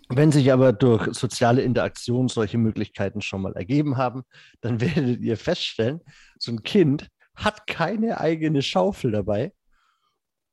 Wenn 0.10 0.32
sich 0.32 0.52
aber 0.52 0.72
durch 0.72 1.14
soziale 1.14 1.62
Interaktion 1.62 2.30
solche 2.30 2.58
Möglichkeiten 2.58 3.22
schon 3.22 3.42
mal 3.42 3.54
ergeben 3.54 3.98
haben, 3.98 4.24
dann 4.62 4.80
werdet 4.82 5.22
ihr 5.22 5.38
feststellen, 5.38 6.02
so 6.38 6.52
ein 6.52 6.64
Kind 6.64 7.10
hat 7.36 7.68
keine 7.68 8.20
eigene 8.20 8.62
Schaufel 8.62 9.12
dabei 9.12 9.54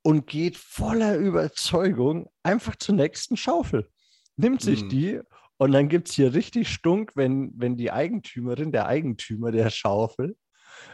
und 0.02 0.26
geht 0.26 0.56
voller 0.56 1.16
Überzeugung 1.16 2.28
einfach 2.42 2.76
zur 2.76 2.94
nächsten 2.94 3.36
Schaufel. 3.36 3.88
Nimmt 4.36 4.60
sich 4.60 4.84
mhm. 4.84 4.88
die 4.88 5.20
und 5.58 5.72
dann 5.72 5.88
gibt 5.88 6.08
es 6.08 6.14
hier 6.14 6.34
richtig 6.34 6.68
Stunk, 6.68 7.12
wenn, 7.14 7.52
wenn 7.56 7.76
die 7.76 7.90
Eigentümerin, 7.90 8.72
der 8.72 8.86
Eigentümer 8.86 9.52
der 9.52 9.70
Schaufel, 9.70 10.36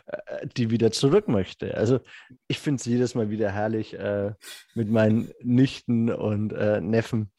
äh, 0.06 0.46
die 0.56 0.70
wieder 0.70 0.92
zurück 0.92 1.28
möchte. 1.28 1.76
Also 1.76 2.00
ich 2.48 2.58
finde 2.58 2.80
es 2.80 2.86
jedes 2.86 3.14
Mal 3.14 3.30
wieder 3.30 3.50
herrlich, 3.50 3.94
äh, 3.94 4.32
mit 4.74 4.90
meinen 4.90 5.32
Nichten 5.42 6.10
und 6.10 6.52
äh, 6.52 6.80
Neffen 6.80 7.32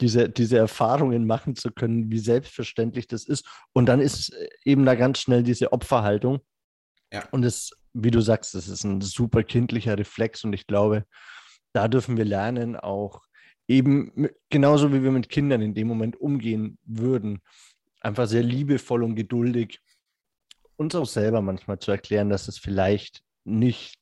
diese, 0.00 0.28
diese 0.28 0.58
Erfahrungen 0.58 1.26
machen 1.26 1.54
zu 1.54 1.70
können, 1.70 2.10
wie 2.10 2.18
selbstverständlich 2.18 3.06
das 3.06 3.24
ist. 3.24 3.46
Und 3.72 3.86
dann 3.86 4.00
ist 4.00 4.30
äh, 4.30 4.48
eben 4.64 4.84
da 4.84 4.94
ganz 4.94 5.20
schnell 5.20 5.42
diese 5.42 5.72
Opferhaltung. 5.72 6.40
Ja. 7.12 7.26
Und 7.30 7.44
es, 7.44 7.70
wie 7.92 8.10
du 8.10 8.20
sagst, 8.20 8.54
das 8.54 8.68
ist 8.68 8.84
ein 8.84 9.00
super 9.00 9.42
kindlicher 9.42 9.96
Reflex 9.96 10.44
und 10.44 10.52
ich 10.52 10.66
glaube, 10.66 11.04
da 11.72 11.88
dürfen 11.88 12.16
wir 12.16 12.24
lernen, 12.24 12.76
auch 12.76 13.22
eben 13.66 14.28
genauso 14.50 14.92
wie 14.92 15.02
wir 15.02 15.10
mit 15.10 15.28
Kindern 15.28 15.62
in 15.62 15.74
dem 15.74 15.88
Moment 15.88 16.16
umgehen 16.20 16.78
würden, 16.84 17.40
einfach 18.00 18.26
sehr 18.26 18.42
liebevoll 18.42 19.02
und 19.02 19.14
geduldig 19.14 19.80
uns 20.76 20.94
auch 20.94 21.06
selber 21.06 21.40
manchmal 21.40 21.78
zu 21.78 21.90
erklären, 21.90 22.28
dass 22.28 22.48
es 22.48 22.58
vielleicht 22.58 23.22
nicht 23.44 23.98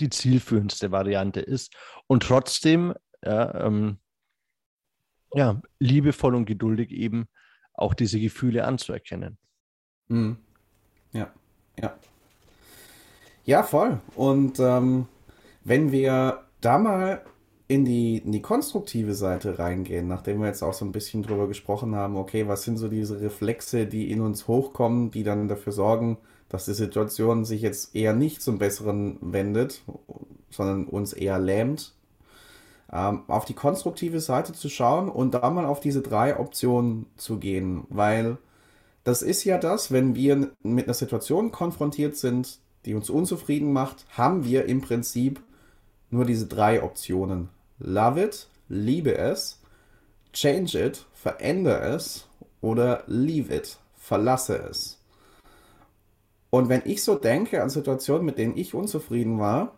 die 0.00 0.10
zielführendste 0.10 0.90
Variante 0.90 1.40
ist 1.40 1.74
und 2.06 2.22
trotzdem 2.22 2.94
ja, 3.24 3.66
ähm, 3.66 3.98
ja, 5.32 5.60
liebevoll 5.78 6.34
und 6.34 6.46
geduldig 6.46 6.90
eben 6.90 7.26
auch 7.72 7.94
diese 7.94 8.20
Gefühle 8.20 8.64
anzuerkennen. 8.64 9.36
Mhm. 10.08 10.36
Ja, 11.12 11.32
ja. 11.80 11.96
Ja, 13.44 13.62
voll. 13.62 14.00
Und 14.14 14.58
ähm, 14.58 15.06
wenn 15.64 15.92
wir 15.92 16.44
da 16.60 16.78
mal 16.78 17.24
in 17.66 17.84
die, 17.84 18.18
in 18.18 18.32
die 18.32 18.42
konstruktive 18.42 19.14
Seite 19.14 19.58
reingehen, 19.58 20.06
nachdem 20.06 20.40
wir 20.40 20.48
jetzt 20.48 20.62
auch 20.62 20.74
so 20.74 20.84
ein 20.84 20.92
bisschen 20.92 21.22
drüber 21.22 21.48
gesprochen 21.48 21.94
haben, 21.94 22.16
okay, 22.16 22.46
was 22.46 22.62
sind 22.62 22.76
so 22.76 22.88
diese 22.88 23.20
Reflexe, 23.20 23.86
die 23.86 24.10
in 24.10 24.20
uns 24.20 24.48
hochkommen, 24.48 25.10
die 25.10 25.22
dann 25.22 25.48
dafür 25.48 25.72
sorgen, 25.72 26.18
dass 26.48 26.66
die 26.66 26.74
Situation 26.74 27.44
sich 27.44 27.62
jetzt 27.62 27.94
eher 27.96 28.12
nicht 28.12 28.42
zum 28.42 28.58
Besseren 28.58 29.18
wendet, 29.20 29.82
sondern 30.50 30.86
uns 30.86 31.12
eher 31.12 31.38
lähmt 31.38 31.94
ähm, 32.94 33.22
auf 33.26 33.44
die 33.44 33.54
konstruktive 33.54 34.20
Seite 34.20 34.52
zu 34.52 34.68
schauen 34.68 35.08
und 35.08 35.34
da 35.34 35.50
mal 35.50 35.66
auf 35.66 35.80
diese 35.80 36.00
drei 36.00 36.38
Optionen 36.38 37.06
zu 37.16 37.38
gehen, 37.38 37.84
weil 37.88 38.38
das 39.02 39.20
ist 39.20 39.44
ja 39.44 39.58
das, 39.58 39.92
wenn 39.92 40.14
wir 40.14 40.52
mit 40.62 40.86
einer 40.86 40.94
Situation 40.94 41.50
konfrontiert 41.50 42.16
sind, 42.16 42.60
die 42.86 42.94
uns 42.94 43.10
unzufrieden 43.10 43.72
macht, 43.72 44.06
haben 44.16 44.44
wir 44.44 44.66
im 44.66 44.80
Prinzip 44.80 45.42
nur 46.10 46.24
diese 46.24 46.46
drei 46.46 46.82
Optionen. 46.82 47.48
Love 47.78 48.22
it, 48.22 48.48
liebe 48.68 49.16
es, 49.16 49.60
change 50.32 50.78
it, 50.78 51.06
verändere 51.12 51.94
es 51.94 52.26
oder 52.60 53.04
leave 53.06 53.54
it, 53.54 53.78
verlasse 53.96 54.56
es. 54.56 55.00
Und 56.50 56.68
wenn 56.68 56.82
ich 56.84 57.02
so 57.02 57.16
denke 57.16 57.62
an 57.62 57.70
Situationen, 57.70 58.24
mit 58.24 58.38
denen 58.38 58.56
ich 58.56 58.74
unzufrieden 58.74 59.38
war, 59.40 59.74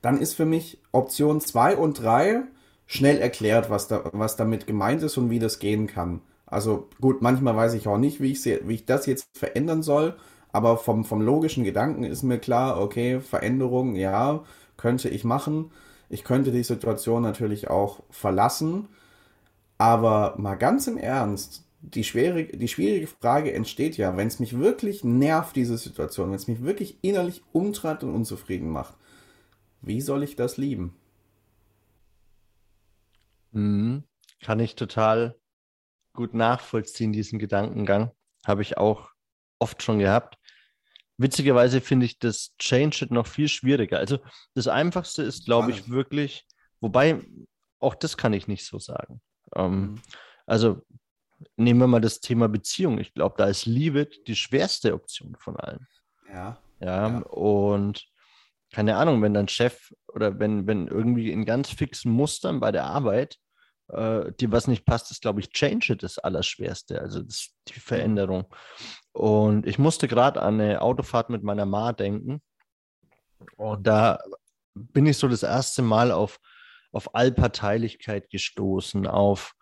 dann 0.00 0.18
ist 0.18 0.34
für 0.34 0.46
mich 0.46 0.78
Option 0.92 1.40
2 1.40 1.76
und 1.76 2.02
3 2.02 2.42
schnell 2.86 3.18
erklärt, 3.18 3.70
was, 3.70 3.86
da, 3.86 4.04
was 4.12 4.36
damit 4.36 4.66
gemeint 4.66 5.02
ist 5.02 5.18
und 5.18 5.30
wie 5.30 5.38
das 5.38 5.58
gehen 5.58 5.86
kann. 5.86 6.22
Also 6.46 6.88
gut, 7.00 7.22
manchmal 7.22 7.54
weiß 7.54 7.74
ich 7.74 7.86
auch 7.86 7.98
nicht, 7.98 8.20
wie 8.20 8.32
ich, 8.32 8.44
wie 8.44 8.74
ich 8.74 8.86
das 8.86 9.06
jetzt 9.06 9.28
verändern 9.34 9.82
soll, 9.82 10.16
aber 10.52 10.78
vom, 10.78 11.04
vom 11.04 11.20
logischen 11.20 11.64
Gedanken 11.64 12.02
ist 12.02 12.22
mir 12.22 12.38
klar, 12.38 12.80
okay, 12.80 13.20
Veränderung, 13.20 13.94
ja, 13.94 14.42
könnte 14.76 15.08
ich 15.08 15.22
machen. 15.22 15.70
Ich 16.10 16.24
könnte 16.24 16.52
die 16.52 16.64
Situation 16.64 17.22
natürlich 17.22 17.70
auch 17.70 18.02
verlassen. 18.10 18.88
Aber 19.78 20.34
mal 20.36 20.56
ganz 20.56 20.86
im 20.88 20.98
Ernst, 20.98 21.64
die, 21.80 22.04
schwere, 22.04 22.44
die 22.44 22.68
schwierige 22.68 23.06
Frage 23.06 23.54
entsteht 23.54 23.96
ja, 23.96 24.14
wenn 24.16 24.28
es 24.28 24.40
mich 24.40 24.58
wirklich 24.58 25.04
nervt, 25.04 25.56
diese 25.56 25.78
Situation, 25.78 26.28
wenn 26.28 26.36
es 26.36 26.48
mich 26.48 26.62
wirklich 26.62 26.98
innerlich 27.00 27.42
umtreibt 27.52 28.02
und 28.02 28.14
unzufrieden 28.14 28.68
macht, 28.68 28.94
wie 29.80 30.02
soll 30.02 30.22
ich 30.22 30.36
das 30.36 30.58
lieben? 30.58 30.94
Mhm. 33.52 34.04
Kann 34.42 34.60
ich 34.60 34.74
total 34.74 35.36
gut 36.12 36.34
nachvollziehen, 36.34 37.12
diesen 37.12 37.38
Gedankengang. 37.38 38.10
Habe 38.44 38.62
ich 38.62 38.78
auch 38.78 39.10
oft 39.58 39.82
schon 39.82 39.98
gehabt. 40.00 40.38
Witzigerweise 41.20 41.82
finde 41.82 42.06
ich 42.06 42.18
das 42.18 42.54
Change 42.58 43.04
It 43.04 43.10
noch 43.10 43.26
viel 43.26 43.48
schwieriger. 43.48 43.98
Also 43.98 44.20
das 44.54 44.68
Einfachste 44.68 45.22
ist, 45.22 45.44
glaube 45.44 45.70
ich, 45.70 45.90
wirklich, 45.90 46.46
wobei 46.80 47.20
auch 47.78 47.94
das 47.94 48.16
kann 48.16 48.32
ich 48.32 48.48
nicht 48.48 48.64
so 48.64 48.78
sagen. 48.78 49.20
Ähm, 49.54 49.80
mhm. 49.80 50.02
Also 50.46 50.80
nehmen 51.56 51.80
wir 51.80 51.86
mal 51.88 52.00
das 52.00 52.20
Thema 52.20 52.48
Beziehung. 52.48 52.98
Ich 52.98 53.12
glaube, 53.12 53.34
da 53.36 53.46
ist 53.46 53.66
Liebe 53.66 54.08
die 54.26 54.34
schwerste 54.34 54.94
Option 54.94 55.36
von 55.38 55.56
allen. 55.56 55.86
Ja. 56.26 56.58
Ja, 56.80 57.08
ja. 57.08 57.18
und 57.18 58.06
keine 58.72 58.96
Ahnung, 58.96 59.20
wenn 59.20 59.34
dein 59.34 59.48
Chef 59.48 59.92
oder 60.08 60.38
wenn, 60.38 60.66
wenn 60.66 60.86
irgendwie 60.86 61.30
in 61.32 61.44
ganz 61.44 61.68
fixen 61.68 62.12
Mustern 62.12 62.60
bei 62.60 62.72
der 62.72 62.84
Arbeit 62.84 63.36
äh, 63.92 64.32
dir 64.32 64.52
was 64.52 64.66
nicht 64.66 64.84
passt, 64.84 65.10
ist, 65.10 65.22
glaube 65.22 65.40
ich, 65.40 65.50
Change 65.50 65.96
das 65.96 66.18
Allerschwerste, 66.18 67.00
also 67.00 67.22
das, 67.22 67.50
die 67.68 67.80
Veränderung. 67.80 68.46
Und 69.12 69.66
ich 69.66 69.78
musste 69.78 70.08
gerade 70.08 70.42
an 70.42 70.60
eine 70.60 70.82
Autofahrt 70.82 71.30
mit 71.30 71.42
meiner 71.42 71.66
Ma 71.66 71.92
denken. 71.92 72.42
Und 73.56 73.86
da 73.86 74.18
bin 74.74 75.06
ich 75.06 75.18
so 75.18 75.28
das 75.28 75.42
erste 75.42 75.82
Mal 75.82 76.12
auf, 76.12 76.40
auf 76.92 77.14
Allparteilichkeit 77.14 78.30
gestoßen, 78.30 79.06
auf 79.06 79.54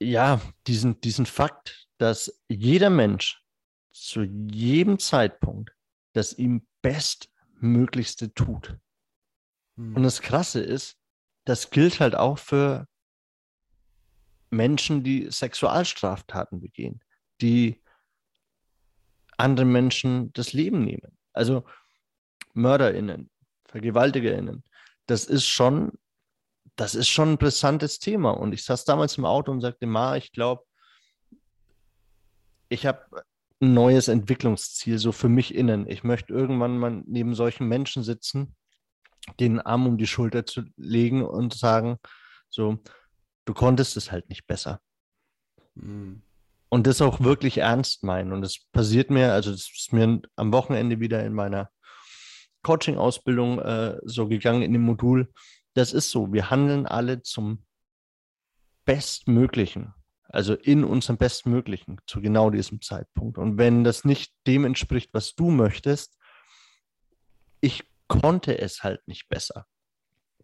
ja, 0.00 0.40
diesen, 0.66 1.00
diesen 1.00 1.26
Fakt, 1.26 1.88
dass 1.98 2.40
jeder 2.48 2.90
Mensch 2.90 3.42
zu 3.92 4.22
jedem 4.22 4.98
Zeitpunkt 4.98 5.72
das 6.12 6.32
ihm 6.32 6.66
Bestmöglichste 6.82 8.32
tut. 8.32 8.76
Hm. 9.76 9.96
Und 9.96 10.02
das 10.02 10.20
Krasse 10.20 10.60
ist, 10.60 10.97
das 11.48 11.70
gilt 11.70 11.98
halt 11.98 12.14
auch 12.14 12.38
für 12.38 12.86
Menschen, 14.50 15.02
die 15.02 15.30
Sexualstraftaten 15.30 16.60
begehen, 16.60 17.02
die 17.40 17.82
anderen 19.38 19.72
Menschen 19.72 20.30
das 20.34 20.52
Leben 20.52 20.84
nehmen. 20.84 21.16
Also 21.32 21.64
MörderInnen, 22.52 23.30
VergewaltigerInnen. 23.64 24.62
Das 25.06 25.24
ist 25.24 25.46
schon, 25.46 25.92
das 26.76 26.94
ist 26.94 27.08
schon 27.08 27.32
ein 27.32 27.38
brisantes 27.38 27.98
Thema. 27.98 28.32
Und 28.32 28.52
ich 28.52 28.64
saß 28.64 28.84
damals 28.84 29.16
im 29.16 29.24
Auto 29.24 29.50
und 29.50 29.62
sagte, 29.62 29.86
Ma, 29.86 30.16
ich 30.16 30.32
glaube, 30.32 30.64
ich 32.68 32.84
habe 32.84 33.24
ein 33.60 33.72
neues 33.72 34.08
Entwicklungsziel, 34.08 34.98
so 34.98 35.12
für 35.12 35.30
mich 35.30 35.54
innen. 35.54 35.88
Ich 35.88 36.04
möchte 36.04 36.34
irgendwann 36.34 36.76
mal 36.76 37.02
neben 37.06 37.34
solchen 37.34 37.68
Menschen 37.68 38.02
sitzen, 38.02 38.54
den 39.40 39.60
Arm 39.60 39.86
um 39.86 39.98
die 39.98 40.06
Schulter 40.06 40.46
zu 40.46 40.62
legen 40.76 41.24
und 41.24 41.54
sagen, 41.54 41.98
so, 42.48 42.78
du 43.44 43.54
konntest 43.54 43.96
es 43.96 44.10
halt 44.12 44.28
nicht 44.28 44.46
besser. 44.46 44.80
Mhm. 45.74 46.22
Und 46.70 46.86
das 46.86 47.00
auch 47.00 47.20
wirklich 47.20 47.58
ernst 47.58 48.04
meinen. 48.04 48.32
Und 48.32 48.42
das 48.42 48.58
passiert 48.72 49.10
mir, 49.10 49.32
also 49.32 49.50
das 49.50 49.70
ist 49.74 49.92
mir 49.92 50.20
am 50.36 50.52
Wochenende 50.52 51.00
wieder 51.00 51.24
in 51.24 51.32
meiner 51.32 51.70
Coaching-Ausbildung 52.62 53.58
äh, 53.60 53.98
so 54.04 54.28
gegangen 54.28 54.62
in 54.62 54.74
dem 54.74 54.82
Modul. 54.82 55.32
Das 55.74 55.92
ist 55.92 56.10
so, 56.10 56.32
wir 56.32 56.50
handeln 56.50 56.86
alle 56.86 57.22
zum 57.22 57.64
Bestmöglichen. 58.84 59.94
Also 60.30 60.54
in 60.54 60.84
unserem 60.84 61.16
Bestmöglichen 61.16 62.00
zu 62.06 62.20
genau 62.20 62.50
diesem 62.50 62.82
Zeitpunkt. 62.82 63.38
Und 63.38 63.56
wenn 63.56 63.82
das 63.82 64.04
nicht 64.04 64.34
dem 64.46 64.66
entspricht, 64.66 65.14
was 65.14 65.34
du 65.34 65.50
möchtest, 65.50 66.18
ich 67.60 67.87
konnte 68.08 68.58
es 68.58 68.82
halt 68.82 69.06
nicht 69.06 69.28
besser. 69.28 69.66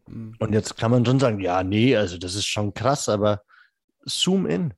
Mhm. 0.06 0.36
Und 0.38 0.52
jetzt 0.52 0.76
kann 0.76 0.90
man 0.90 1.04
schon 1.04 1.20
sagen, 1.20 1.40
ja, 1.40 1.62
nee, 1.62 1.96
also 1.96 2.18
das 2.18 2.34
ist 2.34 2.46
schon 2.46 2.74
krass, 2.74 3.08
aber 3.08 3.42
zoom 4.04 4.46
in. 4.46 4.74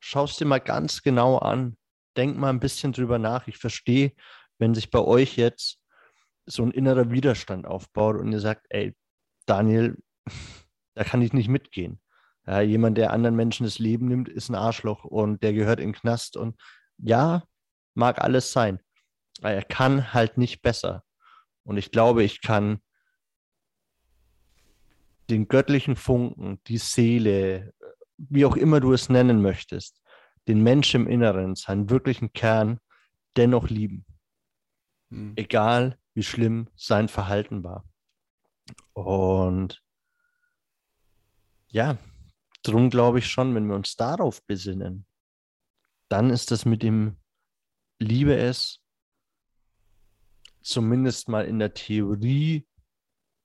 Schau 0.00 0.24
es 0.24 0.36
dir 0.36 0.44
mal 0.44 0.60
ganz 0.60 1.02
genau 1.02 1.38
an. 1.38 1.76
Denk 2.16 2.36
mal 2.36 2.50
ein 2.50 2.60
bisschen 2.60 2.92
drüber 2.92 3.18
nach. 3.18 3.48
Ich 3.48 3.58
verstehe, 3.58 4.12
wenn 4.58 4.74
sich 4.74 4.90
bei 4.90 5.00
euch 5.00 5.36
jetzt 5.36 5.78
so 6.46 6.62
ein 6.62 6.70
innerer 6.70 7.10
Widerstand 7.10 7.66
aufbaut 7.66 8.16
und 8.16 8.32
ihr 8.32 8.40
sagt, 8.40 8.66
ey, 8.70 8.96
Daniel, 9.46 9.98
da 10.94 11.04
kann 11.04 11.22
ich 11.22 11.32
nicht 11.32 11.48
mitgehen. 11.48 12.00
Ja, 12.46 12.60
jemand, 12.60 12.96
der 12.96 13.12
anderen 13.12 13.36
Menschen 13.36 13.64
das 13.64 13.78
Leben 13.78 14.08
nimmt, 14.08 14.28
ist 14.28 14.48
ein 14.48 14.54
Arschloch 14.54 15.04
und 15.04 15.42
der 15.42 15.52
gehört 15.52 15.80
in 15.80 15.88
den 15.88 15.94
Knast. 15.94 16.36
Und 16.36 16.58
ja, 16.96 17.44
mag 17.94 18.22
alles 18.22 18.52
sein. 18.52 18.80
Aber 19.40 19.52
er 19.52 19.64
kann 19.64 20.14
halt 20.14 20.38
nicht 20.38 20.62
besser. 20.62 21.04
Und 21.68 21.76
ich 21.76 21.90
glaube, 21.90 22.24
ich 22.24 22.40
kann 22.40 22.80
den 25.28 25.48
göttlichen 25.48 25.96
Funken, 25.96 26.62
die 26.66 26.78
Seele, 26.78 27.74
wie 28.16 28.46
auch 28.46 28.56
immer 28.56 28.80
du 28.80 28.94
es 28.94 29.10
nennen 29.10 29.42
möchtest, 29.42 30.00
den 30.48 30.62
Menschen 30.62 31.02
im 31.02 31.08
Inneren, 31.08 31.56
seinen 31.56 31.90
wirklichen 31.90 32.32
Kern, 32.32 32.80
dennoch 33.36 33.68
lieben. 33.68 34.06
Hm. 35.10 35.34
Egal, 35.36 35.98
wie 36.14 36.22
schlimm 36.22 36.70
sein 36.74 37.06
Verhalten 37.06 37.62
war. 37.62 37.84
Und 38.94 39.84
ja, 41.68 41.98
darum 42.62 42.88
glaube 42.88 43.18
ich 43.18 43.26
schon, 43.26 43.54
wenn 43.54 43.66
wir 43.66 43.76
uns 43.76 43.94
darauf 43.94 44.42
besinnen, 44.46 45.04
dann 46.08 46.30
ist 46.30 46.50
das 46.50 46.64
mit 46.64 46.82
dem 46.82 47.18
Liebe 47.98 48.34
es 48.34 48.80
zumindest 50.62 51.28
mal 51.28 51.44
in 51.44 51.58
der 51.58 51.74
Theorie 51.74 52.66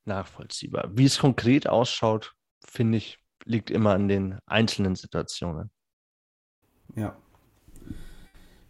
nachvollziehbar. 0.06 0.90
Wie 0.94 1.06
es 1.06 1.20
konkret 1.20 1.68
ausschaut, 1.68 2.36
finde 2.66 2.98
ich, 2.98 3.20
liegt 3.46 3.72
immer 3.72 3.94
an 3.94 4.08
den 4.08 4.40
einzelnen 4.46 4.96
Situationen. 4.96 5.72
Ja. 6.96 7.18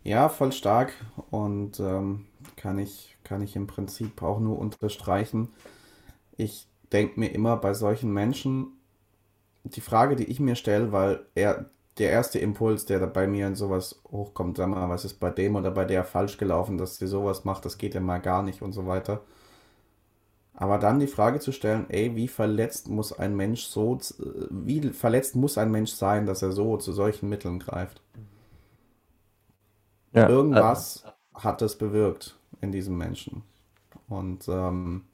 Ja, 0.03 0.27
voll 0.27 0.51
stark 0.51 0.93
und 1.31 1.79
ähm, 1.79 2.27
kann, 2.57 2.77
ich, 2.77 3.15
kann 3.23 3.41
ich 3.41 3.55
im 3.55 3.67
Prinzip 3.67 4.21
auch 4.21 4.39
nur 4.39 4.59
unterstreichen. 4.59 5.49
Ich 6.35 6.67
denke 6.91 7.19
mir 7.19 7.29
immer 7.29 7.55
bei 7.55 7.73
solchen 7.73 8.11
Menschen, 8.11 8.73
die 9.63 9.81
Frage, 9.81 10.17
die 10.17 10.25
ich 10.25 10.41
mir 10.41 10.55
stelle, 10.55 10.91
weil 10.91 11.25
er, 11.35 11.69
der 11.97 12.11
erste 12.11 12.39
Impuls, 12.39 12.85
der 12.85 12.99
da 12.99 13.05
bei 13.05 13.27
mir 13.27 13.47
in 13.47 13.55
sowas 13.55 14.01
hochkommt, 14.11 14.57
sag 14.57 14.69
mal, 14.69 14.89
was 14.89 15.05
ist 15.05 15.19
bei 15.19 15.29
dem 15.29 15.55
oder 15.55 15.71
bei 15.71 15.85
der 15.85 16.03
falsch 16.03 16.37
gelaufen, 16.37 16.77
dass 16.77 16.97
sie 16.97 17.07
sowas 17.07 17.45
macht, 17.45 17.65
das 17.65 17.77
geht 17.77 17.93
ja 17.95 18.01
mal 18.01 18.19
gar 18.19 18.43
nicht 18.43 18.61
und 18.61 18.73
so 18.73 18.87
weiter. 18.87 19.21
Aber 20.55 20.77
dann 20.77 20.99
die 20.99 21.07
Frage 21.07 21.39
zu 21.39 21.51
stellen, 21.51 21.85
ey, 21.89 22.15
wie 22.15 22.27
verletzt 22.27 22.87
muss 22.87 23.11
ein 23.17 23.35
Mensch 23.35 23.63
so, 23.65 23.99
wie 24.49 24.81
verletzt 24.89 25.35
muss 25.35 25.57
ein 25.57 25.71
Mensch 25.71 25.91
sein, 25.91 26.25
dass 26.25 26.41
er 26.43 26.51
so 26.51 26.77
zu 26.77 26.91
solchen 26.93 27.29
Mitteln 27.29 27.59
greift? 27.59 28.01
Ja, 30.13 30.27
Irgendwas 30.27 31.03
äh, 31.05 31.11
hat 31.33 31.61
das 31.61 31.77
bewirkt 31.77 32.37
in 32.61 32.71
diesem 32.71 32.97
Menschen. 32.97 33.43
Und 34.07 34.47
ähm, 34.47 35.05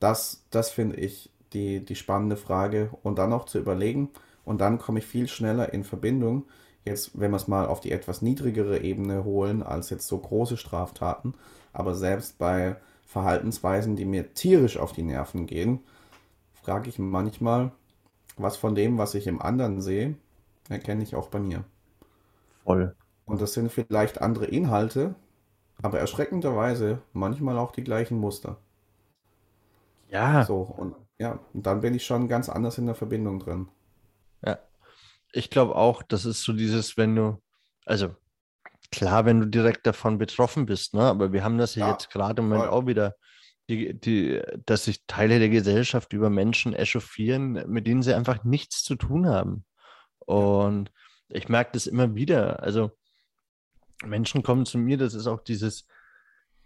das, 0.00 0.44
das 0.50 0.70
finde 0.70 0.96
ich 0.96 1.30
die, 1.52 1.84
die 1.84 1.96
spannende 1.96 2.36
Frage. 2.36 2.90
Und 3.02 3.18
dann 3.18 3.30
noch 3.30 3.46
zu 3.46 3.58
überlegen, 3.58 4.10
und 4.44 4.60
dann 4.60 4.78
komme 4.78 4.98
ich 4.98 5.06
viel 5.06 5.28
schneller 5.28 5.72
in 5.72 5.84
Verbindung, 5.84 6.44
jetzt, 6.84 7.18
wenn 7.18 7.30
wir 7.30 7.36
es 7.36 7.48
mal 7.48 7.66
auf 7.66 7.80
die 7.80 7.92
etwas 7.92 8.22
niedrigere 8.22 8.80
Ebene 8.80 9.24
holen, 9.24 9.62
als 9.62 9.90
jetzt 9.90 10.06
so 10.06 10.18
große 10.18 10.56
Straftaten, 10.56 11.34
aber 11.72 11.94
selbst 11.94 12.38
bei 12.38 12.76
Verhaltensweisen, 13.06 13.96
die 13.96 14.04
mir 14.04 14.34
tierisch 14.34 14.78
auf 14.78 14.92
die 14.92 15.02
Nerven 15.02 15.46
gehen, 15.46 15.80
frage 16.62 16.88
ich 16.88 16.98
manchmal, 16.98 17.72
was 18.36 18.56
von 18.56 18.74
dem, 18.74 18.98
was 18.98 19.14
ich 19.14 19.26
im 19.26 19.40
anderen 19.40 19.80
sehe, 19.80 20.16
erkenne 20.68 21.02
ich 21.02 21.14
auch 21.14 21.28
bei 21.28 21.38
mir. 21.38 21.64
Voll. 22.64 22.94
Und 23.26 23.40
das 23.40 23.52
sind 23.54 23.70
vielleicht 23.70 24.20
andere 24.20 24.46
Inhalte, 24.46 25.14
aber 25.82 25.98
erschreckenderweise 25.98 27.00
manchmal 27.12 27.58
auch 27.58 27.72
die 27.72 27.84
gleichen 27.84 28.18
Muster. 28.18 28.56
Ja. 30.08 30.44
So, 30.44 30.60
und 30.60 30.94
ja, 31.18 31.38
und 31.52 31.66
dann 31.66 31.80
bin 31.80 31.94
ich 31.94 32.04
schon 32.04 32.28
ganz 32.28 32.48
anders 32.48 32.78
in 32.78 32.86
der 32.86 32.94
Verbindung 32.94 33.38
drin. 33.38 33.68
Ich 35.34 35.50
glaube 35.50 35.76
auch, 35.76 36.02
das 36.02 36.24
ist 36.24 36.42
so 36.42 36.52
dieses, 36.52 36.96
wenn 36.96 37.16
du, 37.16 37.42
also 37.84 38.14
Klar, 38.94 39.24
wenn 39.24 39.40
du 39.40 39.46
direkt 39.48 39.86
davon 39.86 40.18
betroffen 40.18 40.66
bist, 40.66 40.94
ne? 40.94 41.02
aber 41.02 41.32
wir 41.32 41.42
haben 41.42 41.58
das 41.58 41.74
ja, 41.74 41.86
ja 41.86 41.92
jetzt 41.92 42.10
gerade 42.10 42.42
im 42.42 42.48
Moment 42.48 42.68
auch 42.68 42.86
wieder, 42.86 43.16
die, 43.68 43.98
die, 43.98 44.40
dass 44.66 44.84
sich 44.84 45.04
Teile 45.08 45.40
der 45.40 45.48
Gesellschaft 45.48 46.12
über 46.12 46.30
Menschen 46.30 46.74
echauffieren, 46.74 47.54
mit 47.68 47.88
denen 47.88 48.02
sie 48.02 48.14
einfach 48.14 48.44
nichts 48.44 48.84
zu 48.84 48.94
tun 48.94 49.26
haben. 49.26 49.64
Und 50.18 50.92
ich 51.28 51.48
merke 51.48 51.72
das 51.72 51.88
immer 51.88 52.14
wieder. 52.14 52.62
Also 52.62 52.92
Menschen 54.04 54.44
kommen 54.44 54.64
zu 54.64 54.78
mir, 54.78 54.96
das 54.96 55.14
ist 55.14 55.26
auch 55.26 55.40
dieses, 55.40 55.88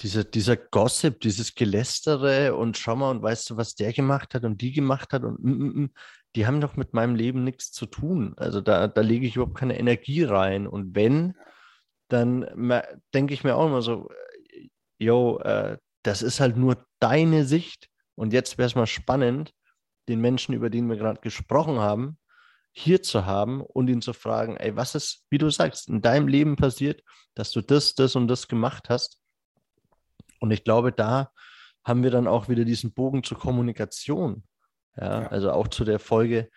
dieser, 0.02 0.24
dieser 0.24 0.57
Gossip, 0.57 1.20
dieses 1.20 1.54
Gelästere 1.54 2.54
und 2.54 2.76
schau 2.76 2.96
mal 2.96 3.11
und 3.11 3.22
weißt 3.22 3.48
du, 3.48 3.57
was 3.57 3.74
der 3.74 3.94
gemacht 3.94 4.35
hat 4.35 4.44
und 4.44 4.61
die 4.61 4.72
gemacht 4.72 5.14
hat 5.14 5.24
und 5.24 5.42
mm, 5.42 5.50
mm, 5.50 5.83
mm, 5.83 5.90
die 6.37 6.47
haben 6.47 6.61
doch 6.61 6.77
mit 6.77 6.95
meinem 6.95 7.14
Leben 7.14 7.45
nichts 7.45 7.73
zu 7.73 7.87
tun. 7.87 8.35
Also 8.37 8.61
da, 8.61 8.88
da 8.88 9.01
lege 9.01 9.27
ich 9.27 9.37
überhaupt 9.37 9.57
keine 9.57 9.79
Energie 9.79 10.25
rein. 10.25 10.67
Und 10.67 10.95
wenn, 10.95 11.35
dann 12.09 12.47
denke 13.14 13.35
ich 13.35 13.45
mir 13.45 13.57
auch 13.57 13.67
immer 13.67 13.83
so, 13.83 14.09
yo, 14.99 15.38
äh, 15.41 15.79
das 16.03 16.23
ist 16.23 16.41
halt 16.41 16.57
nur 16.57 16.87
deine 17.01 17.45
Sicht. 17.45 17.88
Und 18.14 18.33
jetzt 18.33 18.59
wäre 18.59 18.67
es 18.67 18.75
mal 18.75 18.87
spannend, 18.87 19.53
den 20.09 20.21
Menschen, 20.21 20.55
über 20.55 20.71
den 20.71 20.88
wir 20.88 20.97
gerade 20.97 21.21
gesprochen 21.21 21.79
haben, 21.79 22.19
hier 22.73 23.03
zu 23.03 23.27
haben 23.27 23.61
und 23.61 23.88
ihn 23.88 24.03
zu 24.03 24.12
fragen, 24.12 24.57
ey, 24.57 24.77
was 24.77 24.95
ist, 24.95 25.25
wie 25.31 25.38
du 25.38 25.51
sagst, 25.51 25.88
in 25.88 26.01
deinem 26.01 26.29
Leben 26.29 26.57
passiert, 26.57 27.03
dass 27.35 27.51
du 27.51 27.61
das, 27.61 27.95
das 27.95 28.17
und 28.17 28.29
das 28.29 28.49
gemacht 28.49 28.88
hast. 28.88 29.21
Und 30.41 30.51
ich 30.51 30.64
glaube, 30.64 30.93
da 30.93 31.33
haben 31.85 32.03
wir 32.03 32.11
dann 32.11 32.27
auch 32.27 32.49
wieder 32.49 32.64
diesen 32.64 32.93
Bogen 32.93 33.23
zur 33.25 33.38
Kommunikation. 33.38 34.45
Ja, 35.01 35.23
ja. 35.23 35.29
also 35.29 35.53
auch 35.53 35.69
zu 35.69 35.85
der 35.85 35.99
Folge, 35.99 36.51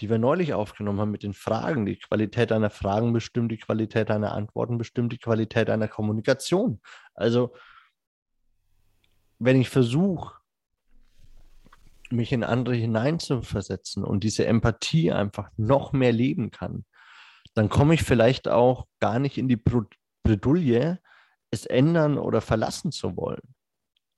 die 0.00 0.10
wir 0.10 0.18
neulich 0.18 0.54
aufgenommen 0.54 1.00
haben 1.00 1.10
mit 1.10 1.22
den 1.22 1.34
Fragen. 1.34 1.86
Die 1.86 1.96
Qualität 1.96 2.50
einer 2.50 2.70
Fragen 2.70 3.12
bestimmt 3.12 3.52
die 3.52 3.58
Qualität 3.58 4.10
einer 4.10 4.32
Antworten, 4.32 4.78
bestimmt 4.78 5.12
die 5.12 5.18
Qualität 5.18 5.70
einer 5.70 5.88
Kommunikation. 5.88 6.80
Also, 7.14 7.54
wenn 9.38 9.60
ich 9.60 9.68
versuche, 9.68 10.34
mich 12.10 12.32
in 12.32 12.44
andere 12.44 12.74
hineinzuversetzen 12.74 14.04
und 14.04 14.24
diese 14.24 14.46
Empathie 14.46 15.12
einfach 15.12 15.50
noch 15.56 15.92
mehr 15.92 16.12
leben 16.12 16.50
kann, 16.50 16.84
dann 17.54 17.68
komme 17.68 17.94
ich 17.94 18.02
vielleicht 18.02 18.48
auch 18.48 18.86
gar 19.00 19.18
nicht 19.18 19.38
in 19.38 19.48
die 19.48 19.60
Bredouille, 20.22 20.98
es 21.50 21.66
ändern 21.66 22.18
oder 22.18 22.40
verlassen 22.40 22.92
zu 22.92 23.16
wollen. 23.16 23.54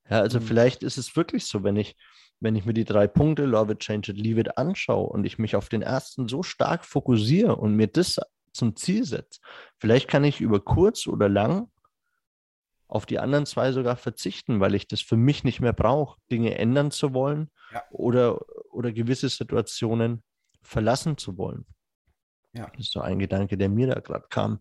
Ja, 0.09 0.21
also 0.21 0.41
mhm. 0.41 0.45
vielleicht 0.45 0.83
ist 0.83 0.99
es 0.99 1.17
wirklich 1.17 1.47
so, 1.47 1.65
wenn 1.65 1.77
ich 1.77 1.97
wenn 2.41 2.57
ich 2.57 2.65
mir 2.65 2.75
die 2.75 2.85
drei 2.85 3.07
Punkte 3.07 3.45
Love 3.45 3.73
it, 3.73 3.81
Change 3.81 4.13
it, 4.13 4.19
Leave 4.19 4.41
it 4.41 4.59
anschaue 4.59 5.09
und 5.09 5.25
ich 5.25 5.39
mich 5.39 5.57
auf 5.57 5.69
den 5.69 5.83
ersten 5.83 6.29
so 6.29 6.43
stark 6.43 6.85
fokussiere 6.85 7.57
und 7.57 7.75
mir 7.75 7.87
das 7.87 8.19
zum 8.53 8.77
Ziel 8.77 9.05
setze, 9.05 9.41
vielleicht 9.79 10.09
kann 10.09 10.25
ich 10.25 10.41
über 10.41 10.61
kurz 10.61 11.07
oder 11.07 11.29
lang 11.29 11.69
auf 12.89 13.07
die 13.07 13.19
anderen 13.19 13.47
zwei 13.47 13.73
sogar 13.73 13.97
verzichten, 13.97 14.61
weil 14.61 14.75
ich 14.75 14.87
das 14.87 15.01
für 15.01 15.17
mich 15.17 15.45
nicht 15.45 15.61
mehr 15.61 15.73
brauche, 15.73 16.19
Dinge 16.31 16.57
ändern 16.57 16.91
zu 16.91 17.15
wollen 17.15 17.51
ja. 17.73 17.83
oder, 17.91 18.41
oder 18.73 18.93
gewisse 18.93 19.29
Situationen 19.29 20.23
verlassen 20.63 21.19
zu 21.19 21.37
wollen. 21.37 21.67
Ja. 22.53 22.71
Das 22.71 22.87
ist 22.87 22.93
so 22.93 23.01
ein 23.01 23.19
Gedanke, 23.19 23.59
der 23.59 23.69
mir 23.69 23.89
da 23.89 24.01
gerade 24.01 24.27
kam. 24.31 24.61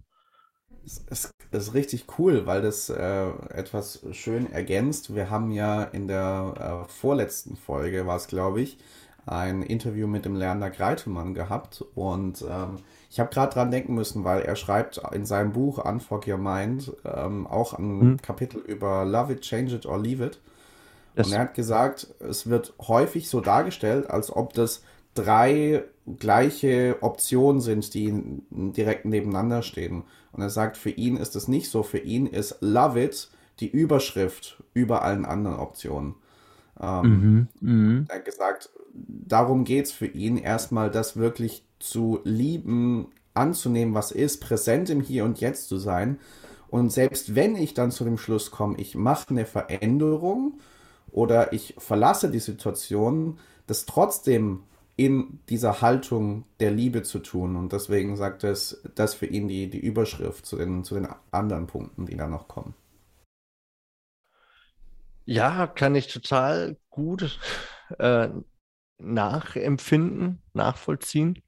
Es 0.86 1.04
ist, 1.10 1.34
ist, 1.52 1.74
richtig 1.74 2.06
cool, 2.20 2.46
weil 2.46 2.62
das 2.62 2.90
äh, 2.90 3.30
etwas 3.50 4.06
schön 4.12 4.52
ergänzt. 4.52 5.16
Wir 5.16 5.32
haben 5.32 5.52
ja 5.52 5.84
in 5.84 6.08
der 6.08 6.86
äh, 6.86 6.92
vorletzten 6.92 7.56
Folge, 7.56 8.06
war 8.06 8.18
es 8.18 8.28
glaube 8.28 8.62
ich, 8.62 8.78
ein 9.26 9.64
Interview 9.64 10.08
mit 10.08 10.26
dem 10.26 10.36
Lerner 10.36 10.70
Greitemann 10.70 11.34
gehabt 11.34 11.84
und 11.96 12.44
ähm, 12.48 12.78
ich 13.10 13.20
habe 13.20 13.32
gerade 13.32 13.54
dran 13.54 13.72
denken 13.72 13.96
müssen, 13.96 14.24
weil 14.24 14.42
er 14.42 14.56
schreibt 14.56 15.02
in 15.14 15.26
seinem 15.26 15.54
Buch 15.54 15.84
Unfog 15.84 16.28
Your 16.28 16.38
Mind 16.38 16.92
ähm, 17.04 17.48
auch 17.48 17.74
ein 17.74 18.02
hm. 18.02 18.22
Kapitel 18.22 18.60
über 18.60 19.06
Love 19.06 19.34
It, 19.34 19.42
Change 19.42 19.76
It 19.76 19.86
or 19.86 20.00
Leave 20.00 20.26
It. 20.26 20.42
Yes. 21.16 21.28
Und 21.28 21.34
er 21.34 21.40
hat 21.40 21.54
gesagt, 21.54 22.08
es 22.20 22.48
wird 22.48 22.74
häufig 22.88 23.30
so 23.30 23.42
dargestellt, 23.42 24.10
als 24.10 24.36
ob 24.36 24.54
das 24.54 24.84
drei 25.16 25.84
gleiche 26.20 26.98
Optionen 27.02 27.62
sind, 27.62 27.94
die 27.94 28.14
direkt 28.52 29.06
nebeneinander 29.06 29.64
stehen. 29.64 30.04
Und 30.32 30.42
er 30.42 30.52
sagt, 30.52 30.78
für 30.78 30.92
ihn 30.92 31.18
ist 31.18 31.36
es 31.36 31.48
nicht 31.48 31.72
so. 31.72 31.82
Für 31.82 31.98
ihn 31.98 32.28
ist 32.28 32.58
Love 32.62 33.02
It 33.02 33.30
die 33.60 33.70
Überschrift 33.70 34.62
über 34.74 35.02
allen 35.02 35.26
anderen 35.26 35.58
Optionen. 35.58 36.16
Ähm, 36.80 37.48
mhm, 37.62 37.98
mh. 37.98 38.06
Er 38.10 38.18
hat 38.18 38.26
gesagt, 38.26 38.70
darum 38.94 39.64
geht 39.64 39.86
es 39.86 39.92
für 39.92 40.08
ihn, 40.08 40.38
erstmal 40.38 40.92
das 40.92 41.18
wirklich 41.18 41.64
zu 41.80 42.20
lieben, 42.24 43.08
anzunehmen, 43.34 43.94
was 43.94 44.12
ist, 44.12 44.42
präsent 44.42 44.90
im 44.90 45.02
Hier 45.02 45.24
und 45.24 45.40
Jetzt 45.40 45.70
zu 45.70 45.78
sein. 45.78 46.20
Und 46.68 46.92
selbst 46.92 47.36
wenn 47.36 47.56
ich 47.56 47.74
dann 47.74 47.92
zu 47.92 48.04
dem 48.04 48.18
Schluss 48.18 48.52
komme, 48.52 48.78
ich 48.78 48.96
mache 48.96 49.30
eine 49.30 49.46
Veränderung 49.46 50.60
oder 51.12 51.54
ich 51.54 51.76
verlasse 51.78 52.30
die 52.30 52.40
Situation, 52.40 53.40
das 53.68 53.86
trotzdem 53.86 54.64
in 54.98 55.40
dieser 55.50 55.82
Haltung 55.82 56.46
der 56.60 56.72
Liebe 56.72 57.04
zu 57.04 57.20
tun. 57.20 57.56
Und 57.56 57.74
deswegen 57.74 58.16
sagt 58.16 58.44
es 58.44 58.82
das 58.96 59.14
für 59.14 59.26
ihn 59.26 59.48
die, 59.48 59.70
die 59.70 59.80
Überschrift 59.80 60.46
zu 60.46 60.58
den, 60.58 60.84
zu 60.84 60.96
den 60.96 61.08
anderen 61.32 61.68
Punkten, 61.68 62.06
die 62.06 62.16
da 62.16 62.28
noch 62.28 62.48
kommen. 62.48 62.74
Ja, 65.26 65.68
kann 65.68 65.96
ich 65.96 66.08
total 66.08 66.78
gut 66.90 67.40
äh, 68.00 68.30
nachempfinden, 69.00 70.42
nachvollziehen. 70.54 71.42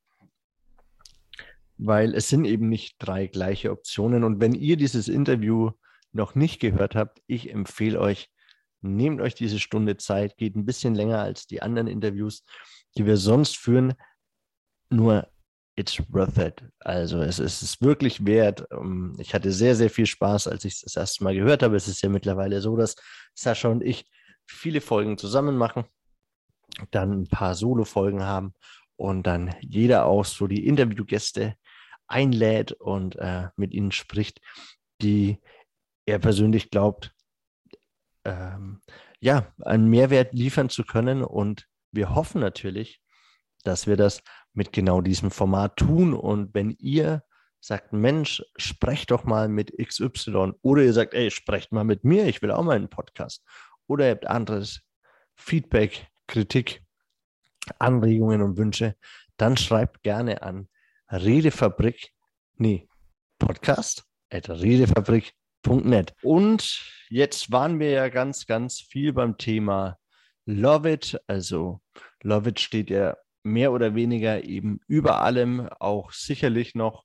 weil 1.77 2.15
es 2.15 2.29
sind 2.29 2.45
eben 2.45 2.69
nicht 2.69 2.95
drei 2.99 3.27
gleiche 3.27 3.71
Optionen. 3.71 4.23
Und 4.23 4.39
wenn 4.41 4.53
ihr 4.53 4.77
dieses 4.77 5.07
Interview 5.07 5.71
noch 6.11 6.35
nicht 6.35 6.59
gehört 6.59 6.95
habt, 6.95 7.21
ich 7.27 7.51
empfehle 7.51 7.99
euch, 7.99 8.29
nehmt 8.81 9.21
euch 9.21 9.35
diese 9.35 9.59
Stunde 9.59 9.97
Zeit, 9.97 10.37
geht 10.37 10.55
ein 10.55 10.65
bisschen 10.65 10.95
länger 10.95 11.19
als 11.19 11.47
die 11.47 11.61
anderen 11.61 11.87
Interviews, 11.87 12.43
die 12.97 13.05
wir 13.05 13.17
sonst 13.17 13.57
führen. 13.57 13.93
Nur 14.89 15.27
it's 15.75 16.01
worth 16.11 16.37
it. 16.37 16.63
Also 16.79 17.21
es, 17.21 17.39
es 17.39 17.61
ist 17.61 17.81
wirklich 17.81 18.25
wert. 18.25 18.65
Ähm, 18.71 19.15
ich 19.19 19.33
hatte 19.33 19.51
sehr, 19.51 19.75
sehr 19.75 19.89
viel 19.89 20.05
Spaß, 20.05 20.47
als 20.47 20.65
ich 20.65 20.73
es 20.73 20.81
das 20.81 20.95
erste 20.95 21.23
Mal 21.23 21.35
gehört 21.35 21.63
habe. 21.63 21.75
Es 21.75 21.87
ist 21.87 22.01
ja 22.01 22.09
mittlerweile 22.09 22.61
so, 22.61 22.75
dass 22.75 22.95
Sascha 23.35 23.69
und 23.69 23.83
ich 23.83 24.09
viele 24.47 24.81
Folgen 24.81 25.17
zusammen 25.17 25.57
machen, 25.57 25.85
dann 26.91 27.11
ein 27.11 27.27
paar 27.27 27.53
Solo-Folgen 27.55 28.23
haben 28.23 28.53
und 28.95 29.27
dann 29.27 29.55
jeder 29.61 30.05
auch 30.05 30.25
so 30.25 30.47
die 30.47 30.65
Interviewgäste 30.65 31.55
einlädt 32.07 32.71
und 32.71 33.15
äh, 33.17 33.49
mit 33.55 33.73
ihnen 33.73 33.91
spricht, 33.91 34.41
die 35.01 35.39
er 36.05 36.19
persönlich 36.19 36.71
glaubt, 36.71 37.13
ähm, 38.25 38.81
ja, 39.19 39.53
einen 39.63 39.89
Mehrwert 39.89 40.33
liefern 40.33 40.69
zu 40.69 40.83
können. 40.83 41.23
Und 41.23 41.67
wir 41.91 42.15
hoffen 42.15 42.41
natürlich, 42.41 43.01
dass 43.63 43.87
wir 43.87 43.97
das 43.97 44.21
mit 44.53 44.71
genau 44.71 45.01
diesem 45.01 45.31
Format 45.31 45.77
tun. 45.77 46.13
Und 46.13 46.53
wenn 46.53 46.71
ihr 46.79 47.23
sagt, 47.59 47.93
Mensch, 47.93 48.43
sprecht 48.55 49.11
doch 49.11 49.23
mal 49.23 49.49
mit 49.49 49.73
XY 49.77 50.53
oder 50.61 50.83
ihr 50.83 50.93
sagt, 50.93 51.13
ey, 51.13 51.31
sprecht 51.31 51.71
mal 51.71 51.83
mit 51.83 52.03
mir, 52.03 52.27
ich 52.27 52.41
will 52.41 52.51
auch 52.51 52.63
mal 52.63 52.75
einen 52.75 52.89
Podcast. 52.89 53.43
Oder 53.87 54.05
ihr 54.05 54.11
habt 54.11 54.27
anderes 54.27 54.81
Feedback, 55.35 56.07
Kritik, 56.27 56.83
Anregungen 57.79 58.41
und 58.41 58.57
Wünsche, 58.57 58.95
dann 59.37 59.57
schreibt 59.57 60.03
gerne 60.03 60.41
an 60.41 60.67
Redefabrik, 61.09 62.11
nee, 62.55 62.87
Podcast 63.39 64.05
at 64.29 64.49
redefabrik.net. 64.49 66.13
Und 66.21 66.81
jetzt 67.09 67.51
waren 67.51 67.79
wir 67.79 67.91
ja 67.91 68.09
ganz, 68.09 68.45
ganz 68.45 68.81
viel 68.81 69.13
beim 69.13 69.37
Thema 69.37 69.97
Love 70.47 70.91
It. 70.91 71.21
Also 71.27 71.81
Love 72.23 72.49
It 72.49 72.59
steht 72.59 72.89
ja 72.89 73.17
mehr 73.43 73.71
oder 73.71 73.95
weniger 73.95 74.43
eben 74.43 74.79
über 74.87 75.21
allem, 75.21 75.67
auch 75.79 76.11
sicherlich 76.11 76.73
noch 76.73 77.03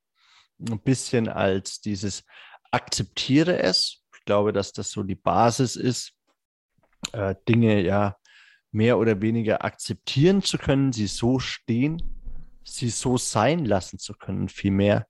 ein 0.58 0.80
bisschen 0.80 1.28
als 1.28 1.80
dieses 1.80 2.24
akzeptiere 2.70 3.58
es. 3.58 4.02
Ich 4.16 4.24
glaube, 4.24 4.52
dass 4.52 4.72
das 4.72 4.90
so 4.90 5.02
die 5.02 5.16
Basis 5.16 5.76
ist, 5.76 6.12
äh, 7.12 7.34
Dinge 7.48 7.82
ja 7.82 8.16
mehr 8.70 8.98
oder 8.98 9.20
weniger 9.20 9.64
akzeptieren 9.64 10.42
zu 10.42 10.56
können, 10.56 10.92
sie 10.92 11.08
so 11.08 11.38
stehen, 11.38 12.00
sie 12.64 12.88
so 12.88 13.18
sein 13.18 13.64
lassen 13.64 13.98
zu 13.98 14.14
können, 14.14 14.48
viel 14.48 14.70
mehr 14.70 15.06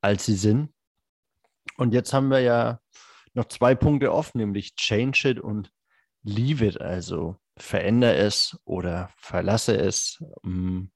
als 0.00 0.26
sie 0.26 0.34
sind. 0.34 0.72
Und 1.76 1.92
jetzt 1.92 2.12
haben 2.12 2.28
wir 2.28 2.40
ja 2.40 2.80
noch 3.34 3.46
zwei 3.46 3.74
Punkte 3.74 4.12
offen, 4.12 4.38
nämlich 4.38 4.74
change 4.76 5.28
it 5.28 5.40
und 5.40 5.70
leave 6.26 6.66
it, 6.66 6.80
also 6.80 7.36
verändere 7.56 8.16
es 8.16 8.58
oder 8.64 9.10
verlasse 9.16 9.76
es. 9.76 10.22
Um, 10.42 10.90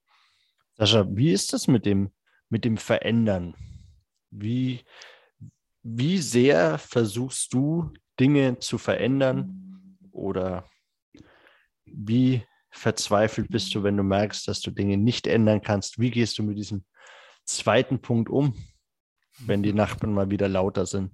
Sascha, 0.75 1.05
wie 1.09 1.31
ist 1.31 1.53
das 1.53 1.67
mit 1.67 1.85
dem, 1.85 2.11
mit 2.49 2.65
dem 2.65 2.77
Verändern? 2.77 3.55
Wie, 4.29 4.83
wie 5.83 6.17
sehr 6.19 6.77
versuchst 6.77 7.53
du, 7.53 7.91
Dinge 8.19 8.59
zu 8.59 8.77
verändern 8.77 9.97
oder 10.11 10.69
wie 11.85 12.43
verzweifelt 12.69 13.49
bist 13.49 13.73
du, 13.73 13.83
wenn 13.83 13.97
du 13.97 14.03
merkst, 14.03 14.47
dass 14.47 14.61
du 14.61 14.71
Dinge 14.71 14.97
nicht 14.97 15.27
ändern 15.27 15.61
kannst? 15.61 15.99
Wie 15.99 16.11
gehst 16.11 16.37
du 16.37 16.43
mit 16.43 16.57
diesem 16.57 16.85
zweiten 17.45 18.01
Punkt 18.01 18.29
um, 18.29 18.53
wenn 19.39 19.63
die 19.63 19.73
Nachbarn 19.73 20.13
mal 20.13 20.29
wieder 20.29 20.47
lauter 20.47 20.85
sind? 20.85 21.11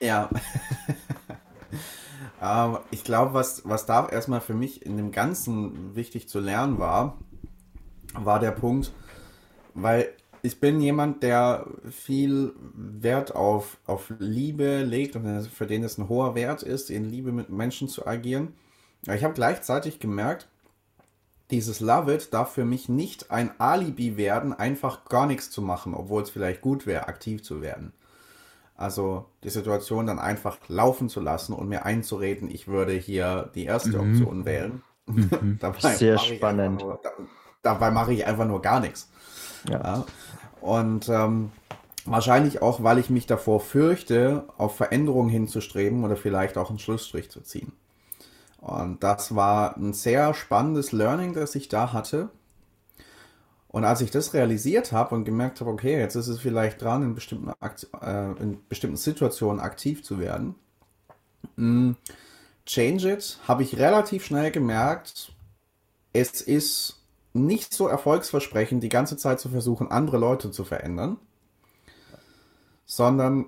Ja. 0.00 0.30
Ähm, 2.40 2.78
ich 2.90 3.04
glaube, 3.04 3.34
was, 3.34 3.62
was 3.68 3.86
da 3.86 4.08
erstmal 4.08 4.40
für 4.40 4.54
mich 4.54 4.84
in 4.84 4.96
dem 4.96 5.12
Ganzen 5.12 5.94
wichtig 5.94 6.28
zu 6.28 6.40
lernen 6.40 6.78
war, 6.78 7.18
war 8.14 8.40
der 8.40 8.52
Punkt, 8.52 8.92
weil 9.74 10.12
ich 10.42 10.58
bin 10.58 10.80
jemand, 10.80 11.22
der 11.22 11.66
viel 11.90 12.54
Wert 12.74 13.34
auf, 13.34 13.78
auf 13.86 14.12
Liebe 14.18 14.82
legt 14.82 15.16
und 15.16 15.42
für 15.48 15.66
den 15.66 15.84
es 15.84 15.98
ein 15.98 16.08
hoher 16.08 16.34
Wert 16.34 16.62
ist, 16.62 16.90
in 16.90 17.04
Liebe 17.04 17.30
mit 17.30 17.50
Menschen 17.50 17.88
zu 17.88 18.06
agieren. 18.06 18.54
Ich 19.02 19.22
habe 19.22 19.34
gleichzeitig 19.34 19.98
gemerkt, 19.98 20.48
dieses 21.50 21.80
Love 21.80 22.14
It 22.14 22.32
darf 22.32 22.52
für 22.52 22.64
mich 22.64 22.88
nicht 22.88 23.30
ein 23.30 23.50
Alibi 23.58 24.16
werden, 24.16 24.52
einfach 24.52 25.04
gar 25.06 25.26
nichts 25.26 25.50
zu 25.50 25.62
machen, 25.62 25.94
obwohl 25.94 26.22
es 26.22 26.30
vielleicht 26.30 26.60
gut 26.60 26.86
wäre, 26.86 27.08
aktiv 27.08 27.42
zu 27.42 27.60
werden. 27.60 27.92
Also 28.80 29.26
die 29.44 29.50
Situation 29.50 30.06
dann 30.06 30.18
einfach 30.18 30.56
laufen 30.68 31.10
zu 31.10 31.20
lassen 31.20 31.52
und 31.52 31.68
mir 31.68 31.84
einzureden, 31.84 32.50
ich 32.50 32.66
würde 32.66 32.94
hier 32.94 33.50
die 33.54 33.66
erste 33.66 33.98
mhm. 33.98 34.14
Option 34.14 34.44
wählen. 34.46 34.82
Mhm. 35.04 35.58
Sehr 35.78 36.16
spannend. 36.16 36.80
Nur, 36.80 36.98
dabei 37.60 37.90
mache 37.90 38.14
ich 38.14 38.26
einfach 38.26 38.46
nur 38.46 38.62
gar 38.62 38.80
nichts. 38.80 39.10
Ja. 39.68 39.82
ja. 39.82 40.04
Und 40.62 41.10
ähm, 41.10 41.52
wahrscheinlich 42.06 42.62
auch, 42.62 42.82
weil 42.82 42.96
ich 42.96 43.10
mich 43.10 43.26
davor 43.26 43.60
fürchte, 43.60 44.44
auf 44.56 44.76
Veränderungen 44.76 45.28
hinzustreben 45.28 46.02
oder 46.02 46.16
vielleicht 46.16 46.56
auch 46.56 46.70
einen 46.70 46.78
Schlussstrich 46.78 47.30
zu 47.30 47.42
ziehen. 47.42 47.72
Und 48.62 49.04
das 49.04 49.34
war 49.34 49.76
ein 49.76 49.92
sehr 49.92 50.32
spannendes 50.32 50.92
Learning, 50.92 51.34
das 51.34 51.54
ich 51.54 51.68
da 51.68 51.92
hatte. 51.92 52.30
Und 53.72 53.84
als 53.84 54.00
ich 54.00 54.10
das 54.10 54.34
realisiert 54.34 54.90
habe 54.90 55.14
und 55.14 55.24
gemerkt 55.24 55.60
habe, 55.60 55.70
okay, 55.70 55.98
jetzt 55.98 56.16
ist 56.16 56.26
es 56.26 56.40
vielleicht 56.40 56.82
dran, 56.82 57.02
in 57.02 57.14
bestimmten, 57.14 57.52
äh, 58.02 58.42
in 58.42 58.58
bestimmten 58.68 58.96
Situationen 58.96 59.60
aktiv 59.60 60.02
zu 60.02 60.18
werden, 60.18 60.56
mh, 61.56 61.90
mm, 61.90 61.96
Change 62.66 63.12
It 63.12 63.38
habe 63.48 63.62
ich 63.62 63.78
relativ 63.78 64.24
schnell 64.24 64.50
gemerkt, 64.50 65.32
es 66.12 66.40
ist 66.40 67.00
nicht 67.32 67.72
so 67.72 67.86
erfolgsversprechend, 67.86 68.82
die 68.82 68.88
ganze 68.88 69.16
Zeit 69.16 69.40
zu 69.40 69.48
versuchen, 69.48 69.90
andere 69.90 70.18
Leute 70.18 70.50
zu 70.50 70.64
verändern, 70.64 71.16
sondern 72.86 73.46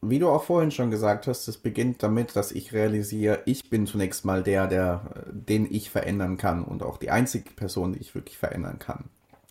wie 0.00 0.18
du 0.18 0.28
auch 0.28 0.44
vorhin 0.44 0.70
schon 0.70 0.90
gesagt 0.90 1.26
hast, 1.26 1.48
es 1.48 1.56
beginnt 1.56 2.02
damit, 2.02 2.36
dass 2.36 2.52
ich 2.52 2.72
realisiere, 2.72 3.42
ich 3.46 3.70
bin 3.70 3.86
zunächst 3.86 4.24
mal 4.24 4.42
der, 4.42 4.66
der, 4.66 5.24
den 5.32 5.66
ich 5.72 5.90
verändern 5.90 6.36
kann 6.36 6.62
und 6.64 6.82
auch 6.82 6.98
die 6.98 7.10
einzige 7.10 7.50
Person, 7.50 7.92
die 7.94 8.00
ich 8.00 8.14
wirklich 8.14 8.38
verändern 8.38 8.78
kann. 8.78 9.04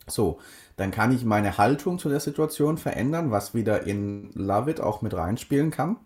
So, 0.08 0.40
dann 0.76 0.92
kann 0.92 1.12
ich 1.12 1.24
meine 1.24 1.58
Haltung 1.58 2.00
zu 2.00 2.10
der 2.10 2.20
Situation 2.20 2.78
verändern, 2.78 3.32
was 3.32 3.54
wieder 3.54 3.86
in 3.86 4.32
Love 4.34 4.72
It 4.72 4.82
auch 4.82 5.02
mit 5.02 5.14
reinspielen 5.14 5.72
kann. 5.72 5.98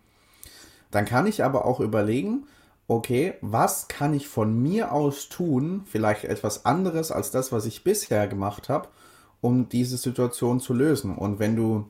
Dann 0.90 1.04
kann 1.04 1.26
ich 1.26 1.44
aber 1.44 1.64
auch 1.64 1.80
überlegen, 1.80 2.46
okay, 2.86 3.34
was 3.40 3.88
kann 3.88 4.14
ich 4.14 4.28
von 4.28 4.62
mir 4.62 4.92
aus 4.92 5.28
tun, 5.28 5.82
vielleicht 5.86 6.24
etwas 6.24 6.64
anderes 6.64 7.12
als 7.12 7.30
das, 7.30 7.52
was 7.52 7.66
ich 7.66 7.84
bisher 7.84 8.26
gemacht 8.26 8.68
habe, 8.68 8.88
um 9.40 9.68
diese 9.68 9.98
Situation 9.98 10.60
zu 10.60 10.72
lösen. 10.74 11.14
Und 11.14 11.38
wenn 11.38 11.54
du 11.54 11.86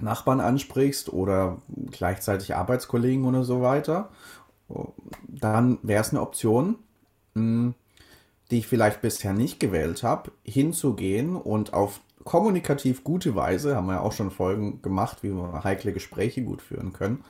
Nachbarn 0.00 0.40
ansprichst 0.40 1.12
oder 1.12 1.58
gleichzeitig 1.90 2.56
Arbeitskollegen 2.56 3.24
oder 3.26 3.44
so 3.44 3.60
weiter, 3.60 4.10
dann 5.28 5.78
wäre 5.82 6.00
es 6.00 6.10
eine 6.10 6.22
Option, 6.22 6.76
hm, 7.34 7.74
die 8.54 8.60
ich 8.60 8.68
vielleicht 8.68 9.02
bisher 9.02 9.32
nicht 9.32 9.58
gewählt 9.58 10.04
habe, 10.04 10.30
hinzugehen 10.44 11.34
und 11.34 11.74
auf 11.74 12.00
kommunikativ 12.22 13.02
gute 13.02 13.34
Weise, 13.34 13.74
haben 13.74 13.88
wir 13.88 13.94
ja 13.94 14.00
auch 14.00 14.12
schon 14.12 14.30
Folgen 14.30 14.80
gemacht, 14.80 15.24
wie 15.24 15.32
wir 15.32 15.64
heikle 15.64 15.92
Gespräche 15.92 16.42
gut 16.42 16.62
führen 16.62 16.92
können, 16.92 17.24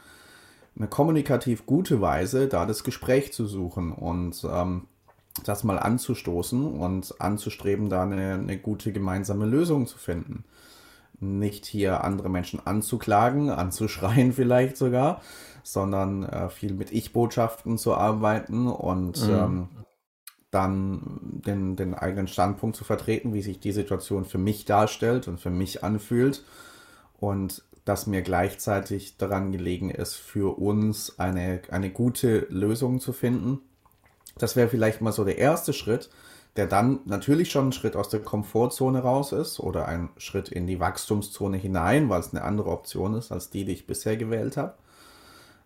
eine 0.77 0.87
kommunikativ 0.87 1.65
gute 1.65 2.03
Weise, 2.03 2.47
da 2.47 2.67
das 2.67 2.85
Gespräch 2.85 3.33
zu 3.33 3.47
suchen 3.47 3.91
und 3.91 4.47
ähm, 4.47 4.83
das 5.47 5.65
mal 5.65 5.79
anzustoßen 5.79 6.63
und 6.67 7.19
anzustreben, 7.23 7.89
da 7.89 8.03
eine, 8.03 8.35
eine 8.35 8.59
gute 8.59 8.93
gemeinsame 8.93 9.47
Lösung 9.47 9.87
zu 9.87 9.97
finden 9.97 10.45
nicht 11.21 11.65
hier 11.65 12.05
andere 12.05 12.29
Menschen 12.29 12.61
anzuklagen, 12.67 13.49
anzuschreien 13.49 14.33
vielleicht 14.35 14.77
sogar, 14.77 15.23
sondern 15.63 16.25
äh, 16.25 16.51
viel 16.51 16.75
mit 16.75 16.93
Ich-Botschaften 16.93 17.79
zu 17.79 17.95
arbeiten 17.95 18.67
und 18.67 19.27
mhm. 19.27 19.35
ähm, 19.35 19.69
dann 20.55 21.03
den, 21.45 21.77
den 21.77 21.95
eigenen 21.95 22.29
Standpunkt 22.29 22.77
zu 22.77 22.85
vertreten, 22.85 23.35
wie 23.35 23.43
sich 23.43 23.59
die 23.59 23.73
Situation 23.73 24.25
für 24.25 24.39
mich 24.39 24.65
darstellt 24.65 25.27
und 25.27 25.41
für 25.41 25.51
mich 25.51 25.83
anfühlt 25.83 26.45
und 27.19 27.65
dass 27.85 28.07
mir 28.07 28.23
gleichzeitig 28.23 29.19
daran 29.19 29.53
gelegen 29.53 29.91
ist, 29.91 30.15
für 30.15 30.59
uns 30.59 31.19
eine, 31.19 31.61
eine 31.71 31.91
gute 31.91 32.47
Lösung 32.49 33.01
zu 33.01 33.13
finden. 33.13 33.61
Das 34.39 34.57
wäre 34.57 34.69
vielleicht 34.69 35.01
mal 35.01 35.13
so 35.13 35.25
der 35.25 35.39
erste 35.39 35.73
Schritt, 35.73 36.09
der 36.57 36.67
dann 36.67 37.01
natürlich 37.05 37.51
schon 37.51 37.69
ein 37.69 37.73
Schritt 37.73 37.97
aus 37.97 38.09
der 38.09 38.21
Komfortzone 38.21 39.01
raus 39.01 39.33
ist 39.33 39.61
oder 39.61 39.87
ein 39.87 40.09
Schritt 40.17 40.49
in 40.49 40.67
die 40.67 40.81
Wachstumszone 40.81 41.57
hinein, 41.57 42.09
weil 42.09 42.21
es 42.21 42.33
eine 42.33 42.45
andere 42.45 42.71
Option 42.71 43.15
ist 43.15 43.33
als 43.33 43.51
die, 43.51 43.65
die 43.65 43.73
ich 43.73 43.87
bisher 43.87 44.17
gewählt 44.17 44.57
habe. 44.57 44.75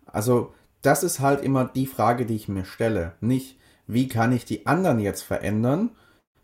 Also 0.07 0.55
das 0.83 1.03
ist 1.03 1.21
halt 1.21 1.43
immer 1.43 1.67
die 1.67 1.87
Frage, 1.87 2.25
die 2.25 2.37
ich 2.37 2.49
mir 2.49 2.65
stelle. 2.65 3.13
Nicht, 3.21 3.59
wie 3.89 4.07
kann 4.07 4.33
ich 4.33 4.45
die 4.45 4.67
anderen 4.67 5.01
jetzt 5.01 5.23
verändern, 5.23 5.91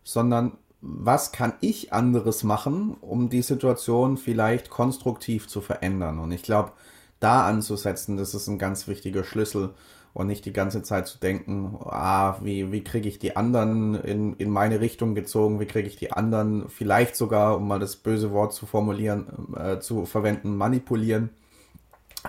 sondern 0.03 0.57
was 0.81 1.31
kann 1.31 1.53
ich 1.61 1.93
anderes 1.93 2.43
machen, 2.43 2.95
um 3.01 3.29
die 3.29 3.41
Situation 3.41 4.17
vielleicht 4.17 4.69
konstruktiv 4.69 5.47
zu 5.47 5.61
verändern? 5.61 6.19
Und 6.19 6.31
ich 6.31 6.43
glaube, 6.43 6.73
da 7.19 7.47
anzusetzen, 7.47 8.17
das 8.17 8.33
ist 8.33 8.47
ein 8.47 8.59
ganz 8.59 8.87
wichtiger 8.87 9.23
Schlüssel 9.23 9.73
und 10.13 10.27
nicht 10.27 10.45
die 10.45 10.53
ganze 10.53 10.81
Zeit 10.81 11.07
zu 11.07 11.19
denken, 11.19 11.77
ah, 11.85 12.37
wie, 12.41 12.71
wie 12.71 12.83
kriege 12.83 13.07
ich 13.07 13.19
die 13.19 13.35
anderen 13.35 13.95
in, 13.95 14.33
in 14.35 14.49
meine 14.49 14.79
Richtung 14.79 15.13
gezogen, 15.13 15.59
wie 15.59 15.65
kriege 15.65 15.87
ich 15.87 15.97
die 15.97 16.11
anderen 16.11 16.69
vielleicht 16.69 17.15
sogar, 17.15 17.57
um 17.57 17.67
mal 17.67 17.79
das 17.79 17.95
böse 17.95 18.31
Wort 18.31 18.53
zu 18.53 18.65
formulieren, 18.65 19.55
äh, 19.55 19.79
zu 19.79 20.05
verwenden, 20.05 20.55
manipulieren, 20.55 21.31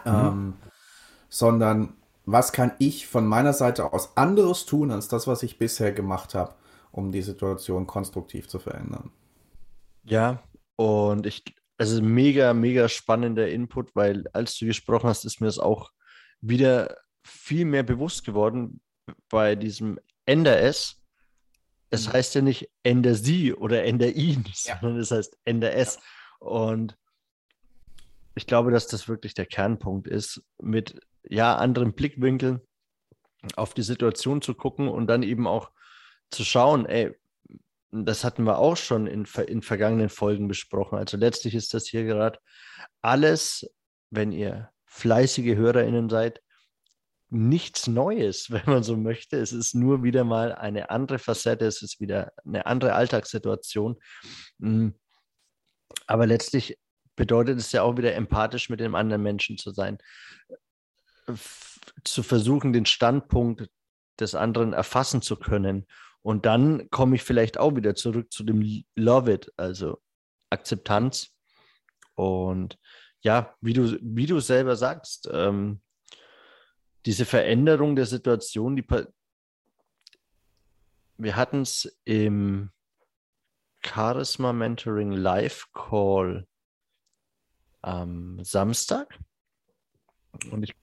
mhm. 0.05 0.13
ähm, 0.13 0.53
sondern 1.29 1.95
was 2.27 2.53
kann 2.53 2.73
ich 2.81 3.07
von 3.07 3.27
meiner 3.27 3.53
Seite 3.53 3.93
aus 3.93 4.17
anderes 4.17 4.67
tun 4.67 4.91
als 4.91 5.07
das, 5.07 5.29
was 5.29 5.45
ich 5.45 5.59
bisher 5.59 5.93
gemacht 5.93 6.35
habe, 6.35 6.55
um 6.91 7.13
die 7.13 7.23
Situation 7.23 7.87
konstruktiv 7.87 8.49
zu 8.49 8.59
verändern. 8.59 9.13
Ja, 10.03 10.43
und 10.75 11.25
ich, 11.25 11.45
also 11.79 12.03
mega, 12.03 12.53
mega 12.53 12.89
spannender 12.89 13.49
Input, 13.49 13.95
weil 13.95 14.27
als 14.33 14.59
du 14.59 14.67
gesprochen 14.67 15.09
hast, 15.09 15.25
ist 15.25 15.41
mir 15.41 15.47
das 15.47 15.61
auch 15.61 15.93
wieder 16.41 16.97
viel 17.25 17.65
mehr 17.65 17.85
bewusst 17.85 18.25
geworden 18.25 18.81
bei 19.29 19.55
diesem 19.55 20.01
Ender 20.27 20.61
S. 20.61 21.01
Es 21.91 22.09
mhm. 22.09 22.13
heißt 22.13 22.35
ja 22.35 22.41
nicht 22.41 22.69
Ender 22.83 23.15
sie 23.15 23.55
oder 23.55 23.85
Ender 23.85 24.11
ihn, 24.11 24.45
ja. 24.65 24.79
sondern 24.81 25.01
es 25.01 25.13
heißt 25.13 25.39
Ender 25.45 25.75
S. 25.75 25.97
Ja. 26.41 26.47
Und 26.49 26.99
ich 28.37 28.47
glaube, 28.47 28.71
dass 28.71 28.87
das 28.87 29.09
wirklich 29.09 29.35
der 29.35 29.47
Kernpunkt 29.47 30.07
ist, 30.07 30.43
mit 30.61 31.01
ja, 31.29 31.57
anderen 31.57 31.95
Blickwinkeln 31.95 32.61
auf 33.57 33.75
die 33.75 33.83
Situation 33.83 34.43
zu 34.43 34.55
gucken 34.55 34.89
und 34.89 35.07
dann 35.07 35.23
eben 35.23 35.47
auch 35.47 35.71
zu 36.31 36.45
schauen, 36.45 36.85
ey, 36.87 37.17
das 37.91 38.25
hatten 38.25 38.45
wir 38.45 38.59
auch 38.59 38.77
schon 38.77 39.07
in, 39.07 39.27
in 39.47 39.63
vergangenen 39.63 40.11
Folgen 40.11 40.49
besprochen. 40.49 40.99
Also 40.99 41.17
letztlich 41.17 41.55
ist 41.55 41.73
das 41.73 41.87
hier 41.87 42.05
gerade 42.05 42.39
alles, 43.01 43.67
wenn 44.11 44.33
ihr 44.33 44.71
fleißige 44.85 45.57
HörerInnen 45.57 46.11
seid, 46.11 46.43
nichts 47.31 47.87
Neues, 47.87 48.51
wenn 48.51 48.67
man 48.67 48.83
so 48.83 48.99
möchte. 48.99 49.39
Es 49.39 49.53
ist 49.53 49.75
nur 49.75 50.03
wieder 50.03 50.25
mal 50.25 50.55
eine 50.55 50.91
andere 50.91 51.19
Facette, 51.19 51.65
es 51.65 51.81
ist 51.81 52.01
wieder 52.01 52.33
eine 52.45 52.67
andere 52.67 52.93
Alltagssituation. 52.93 53.97
Mm. 54.59 54.91
Aber 56.07 56.27
letztlich 56.27 56.79
bedeutet 57.17 57.59
es 57.59 57.73
ja 57.73 57.83
auch 57.83 57.97
wieder 57.97 58.15
empathisch 58.15 58.71
mit 58.71 58.81
dem 58.81 58.95
anderen 58.95 59.23
Menschen 59.23 59.59
zu 59.59 59.71
sein 59.71 59.99
zu 62.05 62.23
versuchen, 62.23 62.73
den 62.73 62.87
Standpunkt 62.87 63.69
des 64.19 64.35
anderen 64.35 64.73
erfassen 64.73 65.23
zu 65.23 65.37
können. 65.37 65.87
Und 66.23 66.47
dann 66.47 66.91
komme 66.91 67.17
ich 67.17 67.23
vielleicht 67.23 67.59
auch 67.59 67.77
wieder 67.77 67.95
zurück 67.95 68.33
zu 68.33 68.45
dem 68.45 68.85
Love 68.95 69.33
it, 69.33 69.53
also 69.57 70.01
Akzeptanz. 70.51 71.33
Und 72.15 72.79
ja, 73.21 73.55
wie 73.61 73.73
du, 73.73 73.99
wie 74.03 74.27
du 74.27 74.41
selber 74.41 74.77
sagst, 74.77 75.29
ähm, 75.33 75.81
diese 77.05 77.25
Veränderung 77.25 77.95
der 77.95 78.07
Situation, 78.07 78.77
die 78.77 78.85
wir 81.19 81.37
hatten 81.37 81.63
es 81.63 81.99
im 82.05 82.71
Charisma 83.83 84.53
Mentoring 84.53 85.13
Live 85.13 85.69
Call 85.73 86.47
am 87.87 88.43
Samstag. 88.43 89.19
Und 90.51 90.65
ich 90.65 90.75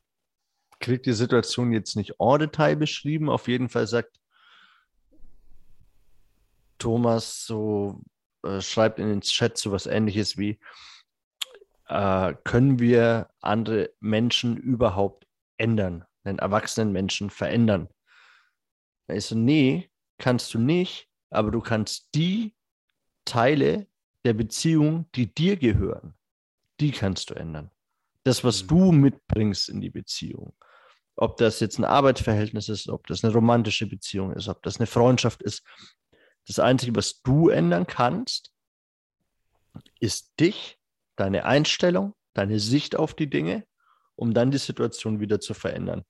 kriege 0.80 1.02
die 1.02 1.14
Situation 1.14 1.74
jetzt 1.74 1.96
nicht 1.96 2.16
en 2.20 2.40
Detail 2.40 2.76
beschrieben. 2.76 3.30
Auf 3.30 3.48
jeden 3.48 3.70
Fall 3.70 3.88
sagt 3.88 4.20
Thomas 6.80 7.46
so, 7.46 8.02
äh, 8.44 8.62
schreibt 8.62 9.00
in 9.00 9.08
den 9.08 9.22
Chat 9.22 9.58
so 9.58 9.72
was 9.72 9.86
ähnliches 9.86 10.38
wie, 10.38 10.60
äh, 11.88 12.34
können 12.46 12.80
wir 12.80 13.30
andere 13.42 13.92
Menschen 14.00 14.58
überhaupt 14.58 15.28
ändern, 15.58 16.06
einen 16.24 16.40
erwachsenen 16.40 16.94
Menschen 16.94 17.30
verändern? 17.30 17.90
Da 19.08 19.16
ist 19.16 19.28
so, 19.28 19.36
nee, 19.36 19.90
kannst 20.18 20.54
du 20.54 20.60
nicht, 20.60 21.10
aber 21.30 21.52
du 21.52 21.60
kannst 21.60 22.16
die 22.16 22.56
Teile 23.26 23.88
der 24.24 24.34
Beziehung, 24.34 25.10
die 25.16 25.34
dir 25.34 25.58
gehören, 25.58 26.14
die 26.84 26.92
kannst 26.92 27.30
du 27.30 27.34
ändern. 27.34 27.72
Das, 28.24 28.44
was 28.44 28.64
mhm. 28.64 28.68
du 28.68 28.92
mitbringst 28.92 29.70
in 29.70 29.80
die 29.80 29.90
Beziehung. 29.90 30.54
Ob 31.16 31.38
das 31.38 31.62
jetzt 31.62 31.78
ein 31.80 31.86
Arbeitsverhältnis 31.86 32.68
ist, 32.68 32.90
ob 32.90 33.08
das 33.08 33.24
eine 33.24 33.34
romantische 33.34 33.88
Beziehung 33.88 34.34
ist, 34.34 34.50
ob 34.50 34.62
das 34.64 34.78
eine 34.78 34.88
Freundschaft 34.88 35.42
ist. 35.42 35.64
Das 36.46 36.60
Einzige, 36.60 36.94
was 36.96 37.22
du 37.22 37.48
ändern 37.48 37.88
kannst, 37.88 38.52
ist 40.02 40.34
dich, 40.40 40.78
deine 41.16 41.46
Einstellung, 41.46 42.16
deine 42.34 42.60
Sicht 42.60 42.98
auf 42.98 43.14
die 43.14 43.30
Dinge, 43.30 43.66
um 44.16 44.34
dann 44.34 44.52
die 44.52 44.58
Situation 44.58 45.22
wieder 45.22 45.40
zu 45.40 45.54
verändern. 45.54 46.04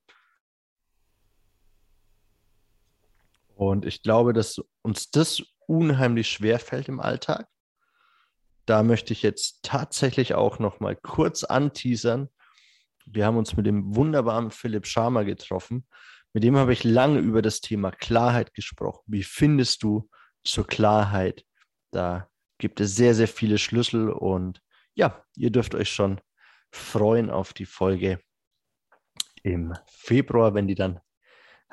Und 3.55 3.85
ich 3.85 4.01
glaube, 4.01 4.33
dass 4.33 4.59
uns 4.81 5.11
das 5.11 5.43
unheimlich 5.67 6.29
schwer 6.29 6.57
fällt 6.57 6.87
im 6.87 6.99
Alltag. 6.99 7.47
Da 8.65 8.83
möchte 8.83 9.13
ich 9.13 9.21
jetzt 9.21 9.59
tatsächlich 9.63 10.33
auch 10.35 10.59
noch 10.59 10.79
mal 10.79 10.95
kurz 10.95 11.43
anteasern, 11.43 12.29
wir 13.05 13.25
haben 13.25 13.37
uns 13.37 13.55
mit 13.55 13.65
dem 13.65 13.95
wunderbaren 13.95 14.51
Philipp 14.51 14.87
Sharma 14.87 15.23
getroffen. 15.23 15.87
Mit 16.33 16.43
dem 16.43 16.55
habe 16.55 16.73
ich 16.73 16.83
lange 16.83 17.19
über 17.19 17.41
das 17.41 17.61
Thema 17.61 17.91
Klarheit 17.91 18.53
gesprochen. 18.53 19.03
Wie 19.07 19.23
findest 19.23 19.83
du 19.83 20.09
zur 20.43 20.65
Klarheit? 20.65 21.45
Da 21.91 22.29
gibt 22.57 22.79
es 22.79 22.95
sehr, 22.95 23.13
sehr 23.13 23.27
viele 23.27 23.57
Schlüssel 23.57 24.09
und 24.09 24.61
ja, 24.95 25.23
ihr 25.35 25.51
dürft 25.51 25.75
euch 25.75 25.89
schon 25.89 26.21
freuen 26.71 27.29
auf 27.29 27.53
die 27.53 27.65
Folge 27.65 28.19
im 29.43 29.73
Februar, 29.87 30.53
wenn 30.53 30.67
die 30.67 30.75
dann 30.75 30.99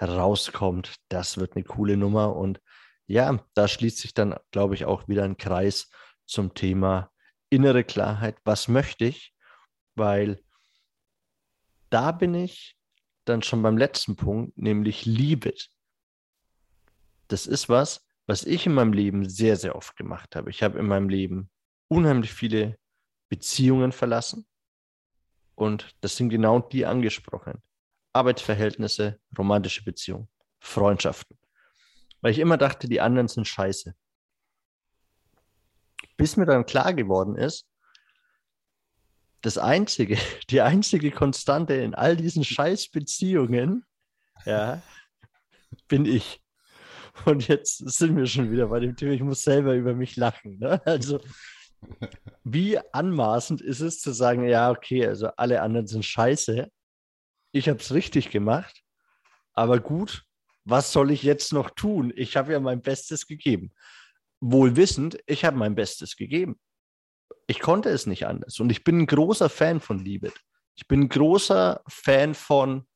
rauskommt. 0.00 0.96
Das 1.08 1.38
wird 1.38 1.54
eine 1.54 1.64
coole 1.64 1.96
Nummer 1.96 2.36
und 2.36 2.60
ja, 3.06 3.44
da 3.54 3.68
schließt 3.68 3.98
sich 3.98 4.14
dann, 4.14 4.36
glaube 4.50 4.74
ich, 4.74 4.84
auch 4.84 5.08
wieder 5.08 5.24
ein 5.24 5.36
Kreis 5.36 5.90
zum 6.30 6.54
Thema 6.54 7.10
innere 7.50 7.84
Klarheit. 7.84 8.38
Was 8.44 8.68
möchte 8.68 9.04
ich? 9.04 9.34
Weil 9.94 10.42
da 11.90 12.12
bin 12.12 12.34
ich 12.34 12.76
dann 13.24 13.42
schon 13.42 13.62
beim 13.62 13.76
letzten 13.76 14.16
Punkt, 14.16 14.56
nämlich 14.56 15.04
Liebe. 15.04 15.54
Das 17.28 17.46
ist 17.46 17.68
was, 17.68 18.06
was 18.26 18.44
ich 18.44 18.66
in 18.66 18.74
meinem 18.74 18.92
Leben 18.92 19.28
sehr, 19.28 19.56
sehr 19.56 19.76
oft 19.76 19.96
gemacht 19.96 20.36
habe. 20.36 20.50
Ich 20.50 20.62
habe 20.62 20.78
in 20.78 20.86
meinem 20.86 21.08
Leben 21.08 21.50
unheimlich 21.88 22.32
viele 22.32 22.78
Beziehungen 23.28 23.92
verlassen. 23.92 24.46
Und 25.54 25.94
das 26.00 26.16
sind 26.16 26.30
genau 26.30 26.60
die 26.60 26.86
angesprochen. 26.86 27.62
Arbeitsverhältnisse, 28.12 29.20
romantische 29.36 29.84
Beziehungen, 29.84 30.28
Freundschaften. 30.60 31.38
Weil 32.20 32.32
ich 32.32 32.38
immer 32.38 32.56
dachte, 32.56 32.88
die 32.88 33.00
anderen 33.00 33.28
sind 33.28 33.46
scheiße. 33.46 33.94
Bis 36.20 36.36
mir 36.36 36.44
dann 36.44 36.66
klar 36.66 36.92
geworden 36.92 37.34
ist, 37.34 37.66
das 39.40 39.56
einzige, 39.56 40.18
die 40.50 40.60
einzige 40.60 41.10
Konstante 41.10 41.72
in 41.72 41.94
all 41.94 42.14
diesen 42.14 42.44
Scheißbeziehungen, 42.44 43.86
ja, 44.44 44.82
bin 45.88 46.04
ich. 46.04 46.42
Und 47.24 47.48
jetzt 47.48 47.78
sind 47.78 48.18
wir 48.18 48.26
schon 48.26 48.50
wieder 48.52 48.66
bei 48.66 48.80
dem 48.80 48.96
Thema, 48.96 49.12
ich 49.12 49.22
muss 49.22 49.42
selber 49.42 49.74
über 49.74 49.94
mich 49.94 50.16
lachen. 50.16 50.58
Ne? 50.58 50.82
Also, 50.84 51.20
wie 52.44 52.78
anmaßend 52.92 53.62
ist 53.62 53.80
es 53.80 54.02
zu 54.02 54.12
sagen, 54.12 54.44
ja, 54.44 54.70
okay, 54.70 55.06
also 55.06 55.28
alle 55.38 55.62
anderen 55.62 55.86
sind 55.86 56.04
scheiße. 56.04 56.70
Ich 57.52 57.66
habe 57.70 57.78
es 57.78 57.94
richtig 57.94 58.28
gemacht, 58.28 58.82
aber 59.54 59.80
gut, 59.80 60.26
was 60.64 60.92
soll 60.92 61.12
ich 61.12 61.22
jetzt 61.22 61.54
noch 61.54 61.70
tun? 61.70 62.12
Ich 62.14 62.36
habe 62.36 62.52
ja 62.52 62.60
mein 62.60 62.82
Bestes 62.82 63.26
gegeben. 63.26 63.72
Wohl 64.40 64.76
wissend, 64.76 65.18
ich 65.26 65.44
habe 65.44 65.56
mein 65.56 65.74
Bestes 65.74 66.16
gegeben. 66.16 66.58
Ich 67.46 67.60
konnte 67.60 67.90
es 67.90 68.06
nicht 68.06 68.26
anders. 68.26 68.60
Und 68.60 68.70
ich 68.70 68.84
bin 68.84 69.00
ein 69.00 69.06
großer 69.06 69.48
Fan 69.48 69.80
von 69.80 69.98
Liebe. 69.98 70.32
Ich 70.76 70.86
bin 70.88 71.02
ein 71.02 71.08
großer 71.08 71.82
Fan 71.88 72.34
von 72.34 72.86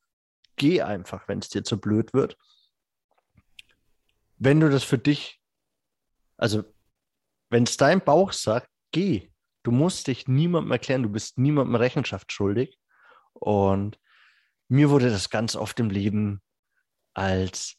geh 0.57 0.81
einfach, 0.81 1.29
wenn 1.29 1.41
es 1.41 1.49
dir 1.49 1.65
zu 1.65 1.81
blöd 1.81 2.15
wird. 2.15 2.39
Wenn 4.39 4.61
du 4.61 4.71
das 4.71 4.85
für 4.85 4.99
dich, 4.99 5.41
also 6.37 6.65
wenn 7.51 7.65
es 7.65 7.77
dein 7.77 8.01
Bauch 8.01 8.33
sagt, 8.33 8.69
geh. 8.91 9.31
Du 9.63 9.71
musst 9.71 10.09
dich 10.09 10.29
niemandem 10.29 10.73
erklären, 10.73 11.03
du 11.03 11.09
bist 11.09 11.39
niemandem 11.39 11.77
Rechenschaft 11.77 12.33
schuldig. 12.33 12.79
Und 13.33 13.99
mir 14.69 14.91
wurde 14.91 15.11
das 15.11 15.31
ganz 15.31 15.57
oft 15.57 15.81
im 15.81 15.91
Leben 15.91 16.43
als 17.15 17.77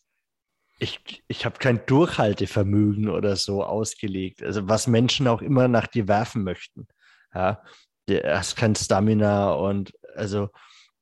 ich, 0.80 1.24
ich 1.28 1.46
habe 1.46 1.58
kein 1.60 1.86
Durchhaltevermögen 1.86 3.10
oder 3.10 3.36
so 3.36 3.64
ausgelegt. 3.64 4.44
Also 4.44 4.68
was 4.68 4.88
Menschen 4.88 5.28
auch 5.28 5.42
immer 5.42 5.68
nach 5.68 5.88
dir 5.88 6.08
werfen 6.08 6.44
möchten. 6.44 6.88
Ja, 7.34 7.64
du 8.08 8.22
hast 8.24 8.56
kein 8.56 8.76
Stamina 8.76 9.54
und 9.54 9.94
also 10.16 10.50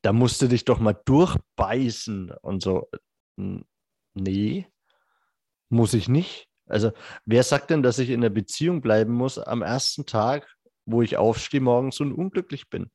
da 0.01 0.13
musst 0.13 0.41
du 0.41 0.47
dich 0.47 0.65
doch 0.65 0.79
mal 0.79 0.99
durchbeißen 1.05 2.31
und 2.41 2.61
so. 2.61 2.89
Nee, 4.13 4.67
muss 5.69 5.93
ich 5.93 6.07
nicht. 6.07 6.47
Also, 6.67 6.91
wer 7.25 7.43
sagt 7.43 7.69
denn, 7.69 7.83
dass 7.83 7.99
ich 7.99 8.09
in 8.09 8.21
der 8.21 8.29
Beziehung 8.29 8.81
bleiben 8.81 9.13
muss 9.13 9.37
am 9.37 9.61
ersten 9.61 10.05
Tag, 10.05 10.47
wo 10.85 11.01
ich 11.01 11.17
aufstehe 11.17 11.61
morgens 11.61 11.99
und 11.99 12.13
unglücklich 12.13 12.69
bin? 12.69 12.91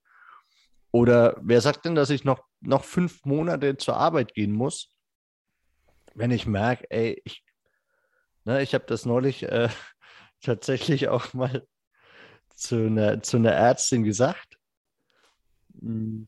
Oder 0.91 1.37
wer 1.43 1.61
sagt 1.61 1.85
denn, 1.85 1.95
dass 1.95 2.11
ich 2.11 2.25
noch, 2.25 2.43
noch 2.61 2.85
fünf 2.85 3.25
Monate 3.25 3.77
zur 3.77 3.97
Arbeit 3.97 4.35
gehen 4.35 4.53
muss, 4.53 4.91
wenn 6.19 6.33
ich 6.33 6.47
merke, 6.47 6.91
ey, 6.91 7.21
ich, 7.25 7.45
ne, 8.45 8.63
ich 8.63 8.75
habe 8.75 8.85
das 8.87 9.07
neulich 9.07 9.45
äh, 9.45 9.69
tatsächlich 10.43 11.09
auch 11.09 11.33
mal 11.33 11.67
zu 12.55 12.87
einer, 12.87 13.23
zu 13.23 13.37
einer 13.37 13.53
Ärztin 13.53 14.03
gesagt. 14.03 14.59
Hm. 15.81 16.27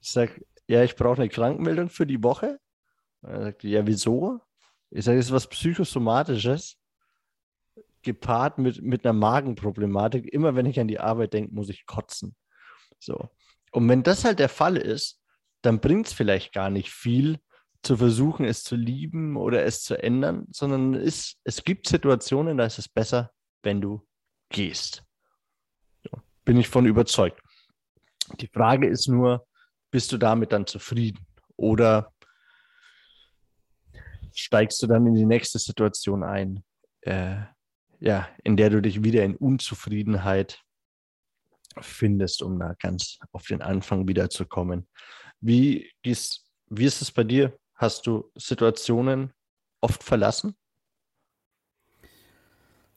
Ich 0.00 0.10
sage, 0.10 0.46
ja, 0.66 0.82
ich 0.84 0.94
brauche 0.94 1.20
eine 1.20 1.28
Krankmeldung 1.28 1.90
für 1.90 2.06
die 2.06 2.22
Woche. 2.22 2.58
Er 3.22 3.42
sagt, 3.42 3.64
ja, 3.64 3.86
wieso? 3.86 4.40
Ich 4.90 5.04
sage, 5.04 5.18
es 5.18 5.26
ist 5.26 5.32
was 5.32 5.48
Psychosomatisches, 5.48 6.78
gepaart 8.02 8.58
mit, 8.58 8.80
mit 8.80 9.04
einer 9.04 9.12
Magenproblematik. 9.12 10.32
Immer 10.32 10.54
wenn 10.54 10.66
ich 10.66 10.80
an 10.80 10.88
die 10.88 11.00
Arbeit 11.00 11.34
denke, 11.34 11.54
muss 11.54 11.68
ich 11.68 11.84
kotzen. 11.84 12.34
So. 12.98 13.28
Und 13.72 13.88
wenn 13.88 14.02
das 14.02 14.24
halt 14.24 14.38
der 14.38 14.48
Fall 14.48 14.76
ist, 14.76 15.20
dann 15.62 15.80
bringt 15.80 16.06
es 16.06 16.12
vielleicht 16.12 16.52
gar 16.52 16.70
nicht 16.70 16.90
viel, 16.90 17.40
zu 17.82 17.96
versuchen, 17.96 18.44
es 18.44 18.62
zu 18.62 18.76
lieben 18.76 19.36
oder 19.36 19.64
es 19.64 19.82
zu 19.82 20.00
ändern, 20.00 20.46
sondern 20.50 20.94
es, 20.94 21.36
es 21.44 21.64
gibt 21.64 21.88
Situationen, 21.88 22.58
da 22.58 22.66
ist 22.66 22.78
es 22.78 22.88
besser, 22.88 23.30
wenn 23.62 23.80
du 23.80 24.06
gehst. 24.50 25.04
Bin 26.44 26.58
ich 26.58 26.68
von 26.68 26.86
überzeugt. 26.86 27.40
Die 28.40 28.48
Frage 28.48 28.88
ist 28.88 29.08
nur, 29.08 29.46
bist 29.90 30.12
du 30.12 30.18
damit 30.18 30.52
dann 30.52 30.66
zufrieden? 30.66 31.26
Oder 31.56 32.12
steigst 34.34 34.82
du 34.82 34.86
dann 34.86 35.06
in 35.06 35.14
die 35.14 35.26
nächste 35.26 35.58
Situation 35.58 36.22
ein, 36.22 36.64
äh, 37.02 37.36
ja, 37.98 38.28
in 38.44 38.56
der 38.56 38.70
du 38.70 38.80
dich 38.80 39.04
wieder 39.04 39.24
in 39.24 39.36
Unzufriedenheit 39.36 40.62
findest, 41.80 42.42
um 42.42 42.58
da 42.58 42.74
ganz 42.78 43.18
auf 43.32 43.46
den 43.46 43.62
Anfang 43.62 44.08
wiederzukommen. 44.08 44.88
Wie 45.40 45.90
wie 46.02 46.84
ist 46.84 47.02
es 47.02 47.10
bei 47.10 47.24
dir? 47.24 47.58
Hast 47.80 48.06
du 48.06 48.30
Situationen 48.34 49.32
oft 49.80 50.02
verlassen? 50.04 50.54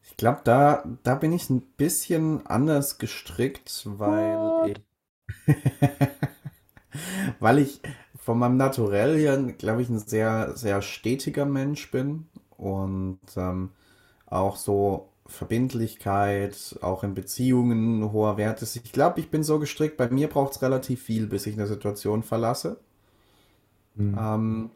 Ich 0.01 0.17
glaube, 0.17 0.41
da, 0.43 0.83
da 1.03 1.15
bin 1.15 1.31
ich 1.31 1.49
ein 1.49 1.61
bisschen 1.61 2.45
anders 2.47 2.97
gestrickt, 2.97 3.83
weil 3.85 4.73
ich, 5.47 5.55
weil 7.39 7.59
ich 7.59 7.79
von 8.17 8.37
meinem 8.37 8.57
Naturell 8.57 9.17
her, 9.17 9.41
glaube 9.53 9.83
ich, 9.83 9.87
ein 9.87 9.99
sehr, 9.99 10.51
sehr 10.57 10.81
stetiger 10.81 11.45
Mensch 11.45 11.89
bin 11.89 12.27
und 12.57 13.21
ähm, 13.37 13.69
auch 14.25 14.57
so 14.57 15.13
Verbindlichkeit, 15.27 16.77
auch 16.81 17.05
in 17.05 17.13
Beziehungen 17.13 18.11
hoher 18.11 18.35
Wert 18.35 18.61
ist. 18.61 18.75
Ich 18.75 18.91
glaube, 18.91 19.21
ich 19.21 19.31
bin 19.31 19.43
so 19.43 19.59
gestrickt, 19.59 19.95
bei 19.95 20.09
mir 20.09 20.27
braucht 20.27 20.51
es 20.51 20.61
relativ 20.61 21.03
viel, 21.03 21.27
bis 21.27 21.47
ich 21.47 21.53
eine 21.53 21.67
Situation 21.67 22.21
verlasse. 22.21 22.81
Mhm. 23.95 24.17
Ähm, 24.19 24.71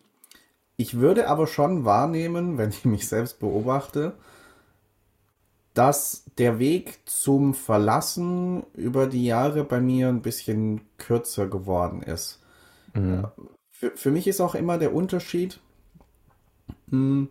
ich 0.77 0.99
würde 0.99 1.27
aber 1.27 1.47
schon 1.47 1.86
wahrnehmen, 1.86 2.58
wenn 2.58 2.69
ich 2.69 2.86
mich 2.86 3.08
selbst 3.08 3.39
beobachte, 3.39 4.13
dass 5.73 6.25
der 6.38 6.60
Weg 6.60 6.99
zum 7.06 7.53
Verlassen 7.53 8.63
über 8.73 9.08
die 9.08 9.25
Jahre 9.25 9.63
bei 9.63 9.80
mir 9.80 10.08
ein 10.08 10.21
bisschen 10.21 10.82
kürzer 10.97 11.47
geworden 11.47 12.01
ist. 12.01 12.39
Mhm. 12.93 13.27
Für, 13.71 13.91
für 13.95 14.12
mich 14.12 14.27
ist 14.27 14.41
auch 14.41 14.56
immer 14.56 14.80
der 14.80 14.93
Unterschied, 14.93 15.60
hm, 16.89 17.30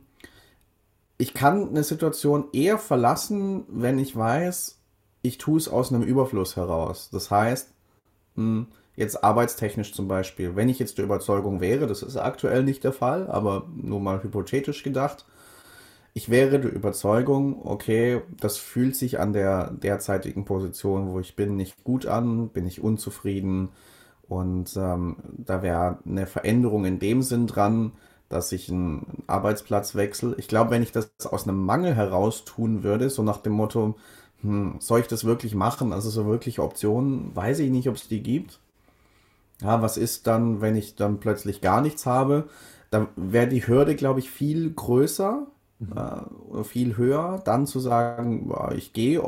ich 1.18 1.34
kann 1.34 1.70
eine 1.70 1.82
Situation 1.82 2.48
eher 2.52 2.78
verlassen, 2.78 3.64
wenn 3.68 3.98
ich 3.98 4.14
weiß, 4.14 4.78
ich 5.22 5.38
tue 5.38 5.58
es 5.58 5.68
aus 5.68 5.92
einem 5.92 6.02
Überfluss 6.02 6.56
heraus. 6.56 7.10
Das 7.10 7.30
heißt, 7.30 7.72
hm, 8.36 8.68
jetzt 8.96 9.22
arbeitstechnisch 9.22 9.92
zum 9.92 10.08
Beispiel, 10.08 10.56
wenn 10.56 10.68
ich 10.68 10.78
jetzt 10.78 10.98
der 10.98 11.04
Überzeugung 11.04 11.60
wäre, 11.60 11.86
das 11.86 12.02
ist 12.02 12.16
aktuell 12.16 12.64
nicht 12.64 12.84
der 12.84 12.92
Fall, 12.92 13.28
aber 13.28 13.66
nur 13.76 14.00
mal 14.00 14.22
hypothetisch 14.22 14.82
gedacht, 14.82 15.26
ich 16.14 16.30
wäre 16.30 16.58
der 16.58 16.72
Überzeugung, 16.72 17.60
okay, 17.66 18.22
das 18.40 18.56
fühlt 18.56 18.96
sich 18.96 19.20
an 19.20 19.34
der 19.34 19.70
derzeitigen 19.70 20.46
Position, 20.46 21.12
wo 21.12 21.20
ich 21.20 21.36
bin, 21.36 21.56
nicht 21.56 21.84
gut 21.84 22.06
an, 22.06 22.48
bin 22.48 22.66
ich 22.66 22.82
unzufrieden 22.82 23.68
und 24.28 24.74
ähm, 24.76 25.16
da 25.36 25.62
wäre 25.62 25.98
eine 26.06 26.26
Veränderung 26.26 26.86
in 26.86 26.98
dem 26.98 27.22
Sinn 27.22 27.46
dran, 27.46 27.92
dass 28.28 28.50
ich 28.52 28.70
einen 28.70 29.24
Arbeitsplatz 29.26 29.94
wechsle. 29.94 30.34
Ich 30.38 30.48
glaube, 30.48 30.70
wenn 30.70 30.82
ich 30.82 30.90
das 30.92 31.12
aus 31.26 31.46
einem 31.46 31.64
Mangel 31.64 31.94
heraus 31.94 32.44
tun 32.44 32.82
würde, 32.82 33.10
so 33.10 33.22
nach 33.22 33.38
dem 33.38 33.52
Motto, 33.52 33.96
hm, 34.40 34.76
soll 34.80 35.00
ich 35.00 35.06
das 35.08 35.24
wirklich 35.24 35.54
machen? 35.54 35.92
Also 35.92 36.10
so 36.10 36.26
wirkliche 36.26 36.62
Optionen, 36.62 37.34
weiß 37.36 37.60
ich 37.60 37.70
nicht, 37.70 37.88
ob 37.88 37.96
es 37.96 38.08
die 38.08 38.22
gibt. 38.22 38.58
Ja, 39.62 39.80
was 39.82 39.96
ist 39.96 40.26
dann, 40.26 40.60
wenn 40.60 40.76
ich 40.76 40.96
dann 40.96 41.18
plötzlich 41.18 41.60
gar 41.60 41.80
nichts 41.80 42.06
habe? 42.06 42.48
Da 42.90 43.08
wäre 43.16 43.48
die 43.48 43.66
Hürde, 43.66 43.96
glaube 43.96 44.20
ich, 44.20 44.30
viel 44.30 44.70
größer, 44.72 45.46
mhm. 45.78 45.92
äh, 46.58 46.64
viel 46.64 46.96
höher, 46.96 47.40
dann 47.44 47.66
zu 47.66 47.80
sagen, 47.80 48.52
ich 48.76 48.92
gehe, 48.92 49.22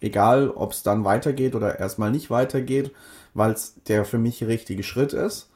egal 0.00 0.50
ob 0.50 0.72
es 0.72 0.82
dann 0.82 1.04
weitergeht 1.04 1.54
oder 1.54 1.78
erstmal 1.78 2.10
nicht 2.10 2.30
weitergeht, 2.30 2.92
weil 3.34 3.52
es 3.52 3.74
der 3.88 4.04
für 4.04 4.18
mich 4.18 4.44
richtige 4.46 4.82
Schritt 4.82 5.12
ist 5.12 5.50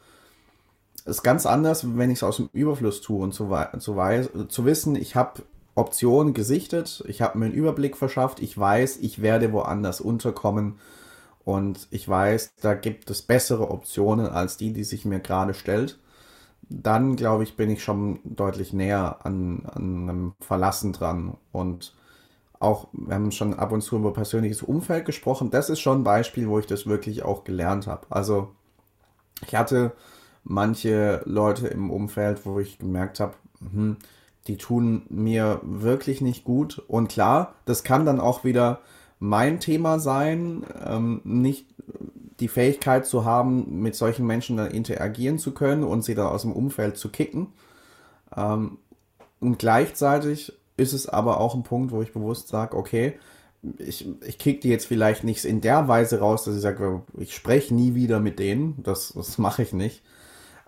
ist 1.04 1.22
ganz 1.22 1.46
anders, 1.46 1.96
wenn 1.96 2.10
ich 2.10 2.18
es 2.18 2.22
aus 2.22 2.36
dem 2.36 2.48
Überfluss 2.52 3.00
tue 3.00 3.22
und 3.22 3.32
zu, 3.32 3.50
zu, 3.78 4.46
zu 4.48 4.64
wissen, 4.64 4.96
ich 4.96 5.16
habe 5.16 5.42
Optionen 5.74 6.34
gesichtet, 6.34 7.02
ich 7.06 7.22
habe 7.22 7.38
mir 7.38 7.46
einen 7.46 7.54
Überblick 7.54 7.96
verschafft, 7.96 8.40
ich 8.40 8.56
weiß, 8.56 8.98
ich 8.98 9.22
werde 9.22 9.52
woanders 9.52 10.00
unterkommen 10.00 10.78
und 11.50 11.88
ich 11.90 12.08
weiß, 12.08 12.54
da 12.60 12.74
gibt 12.74 13.10
es 13.10 13.22
bessere 13.22 13.72
Optionen 13.72 14.26
als 14.26 14.56
die, 14.56 14.72
die 14.72 14.84
sich 14.84 15.04
mir 15.04 15.18
gerade 15.18 15.52
stellt. 15.52 15.98
Dann, 16.68 17.16
glaube 17.16 17.42
ich, 17.42 17.56
bin 17.56 17.68
ich 17.70 17.82
schon 17.82 18.20
deutlich 18.22 18.72
näher 18.72 19.18
an, 19.24 19.62
an 19.66 20.08
einem 20.08 20.34
Verlassen 20.38 20.92
dran. 20.92 21.36
Und 21.50 21.92
auch, 22.60 22.86
wir 22.92 23.16
haben 23.16 23.32
schon 23.32 23.54
ab 23.54 23.72
und 23.72 23.80
zu 23.80 23.96
über 23.96 24.12
persönliches 24.12 24.62
Umfeld 24.62 25.06
gesprochen. 25.06 25.50
Das 25.50 25.70
ist 25.70 25.80
schon 25.80 26.02
ein 26.02 26.04
Beispiel, 26.04 26.48
wo 26.48 26.60
ich 26.60 26.66
das 26.66 26.86
wirklich 26.86 27.24
auch 27.24 27.42
gelernt 27.42 27.88
habe. 27.88 28.06
Also, 28.10 28.52
ich 29.44 29.56
hatte 29.56 29.90
manche 30.44 31.20
Leute 31.24 31.66
im 31.66 31.90
Umfeld, 31.90 32.46
wo 32.46 32.60
ich 32.60 32.78
gemerkt 32.78 33.18
habe, 33.18 33.34
hm, 33.58 33.96
die 34.46 34.56
tun 34.56 35.02
mir 35.08 35.58
wirklich 35.64 36.20
nicht 36.20 36.44
gut. 36.44 36.80
Und 36.86 37.08
klar, 37.08 37.56
das 37.64 37.82
kann 37.82 38.06
dann 38.06 38.20
auch 38.20 38.44
wieder 38.44 38.78
mein 39.20 39.60
Thema 39.60 40.00
sein, 40.00 40.64
ähm, 40.84 41.20
nicht 41.22 41.66
die 42.40 42.48
Fähigkeit 42.48 43.06
zu 43.06 43.24
haben, 43.24 43.80
mit 43.80 43.94
solchen 43.94 44.26
Menschen 44.26 44.56
dann 44.56 44.72
interagieren 44.72 45.38
zu 45.38 45.52
können 45.52 45.84
und 45.84 46.02
sie 46.02 46.16
dann 46.16 46.26
aus 46.26 46.42
dem 46.42 46.52
Umfeld 46.52 46.96
zu 46.96 47.10
kicken. 47.10 47.52
Ähm, 48.36 48.78
und 49.38 49.58
gleichzeitig 49.58 50.52
ist 50.76 50.92
es 50.92 51.08
aber 51.08 51.38
auch 51.38 51.54
ein 51.54 51.62
Punkt, 51.62 51.92
wo 51.92 52.02
ich 52.02 52.12
bewusst 52.12 52.48
sage, 52.48 52.76
okay, 52.76 53.14
ich, 53.78 54.08
ich 54.26 54.38
kick 54.38 54.62
die 54.62 54.70
jetzt 54.70 54.86
vielleicht 54.86 55.22
nicht 55.22 55.44
in 55.44 55.60
der 55.60 55.86
Weise 55.86 56.18
raus, 56.18 56.44
dass 56.44 56.56
ich 56.56 56.62
sage, 56.62 57.02
ich 57.16 57.34
spreche 57.34 57.74
nie 57.74 57.94
wieder 57.94 58.18
mit 58.18 58.40
denen. 58.40 58.82
Das, 58.82 59.12
das 59.14 59.38
mache 59.38 59.62
ich 59.62 59.72
nicht 59.72 60.02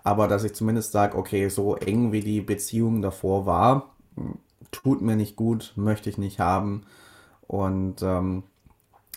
aber 0.03 0.27
dass 0.27 0.43
ich 0.43 0.53
zumindest 0.53 0.91
sage, 0.91 1.17
okay, 1.17 1.47
so 1.49 1.75
eng 1.75 2.11
wie 2.11 2.19
die 2.19 2.41
Beziehung 2.41 3.01
davor 3.01 3.45
war, 3.45 3.95
tut 4.71 5.01
mir 5.01 5.15
nicht 5.15 5.35
gut, 5.35 5.73
möchte 5.75 6.09
ich 6.09 6.17
nicht 6.17 6.39
haben. 6.39 6.83
Und 7.53 8.01
ähm, 8.01 8.41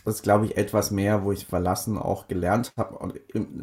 das 0.04 0.16
ist, 0.16 0.22
glaube 0.22 0.44
ich, 0.44 0.58
etwas 0.58 0.90
mehr, 0.90 1.24
wo 1.24 1.32
ich 1.32 1.46
Verlassen 1.46 1.96
auch 1.96 2.28
gelernt 2.28 2.74
habe. 2.76 3.14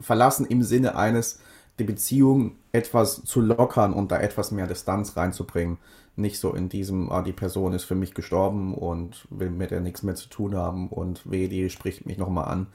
Verlassen 0.02 0.48
im 0.48 0.64
Sinne 0.64 0.96
eines, 0.96 1.40
die 1.78 1.84
Beziehung 1.84 2.56
etwas 2.72 3.24
zu 3.24 3.40
lockern 3.40 3.94
und 3.94 4.12
da 4.12 4.20
etwas 4.20 4.50
mehr 4.50 4.66
Distanz 4.66 5.16
reinzubringen. 5.16 5.78
Nicht 6.16 6.40
so 6.40 6.54
in 6.54 6.70
diesem, 6.70 7.12
ah, 7.12 7.22
die 7.22 7.34
Person 7.34 7.74
ist 7.74 7.84
für 7.84 7.94
mich 7.94 8.16
gestorben 8.16 8.74
und 8.74 9.28
will 9.30 9.52
mit 9.52 9.70
der 9.70 9.80
nichts 9.80 10.02
mehr 10.02 10.16
zu 10.16 10.28
tun 10.28 10.56
haben 10.56 10.90
und 10.90 11.30
weh, 11.30 11.48
die 11.48 11.70
spricht 11.70 12.08
mich 12.08 12.18
nochmal 12.18 12.46
an. 12.46 12.68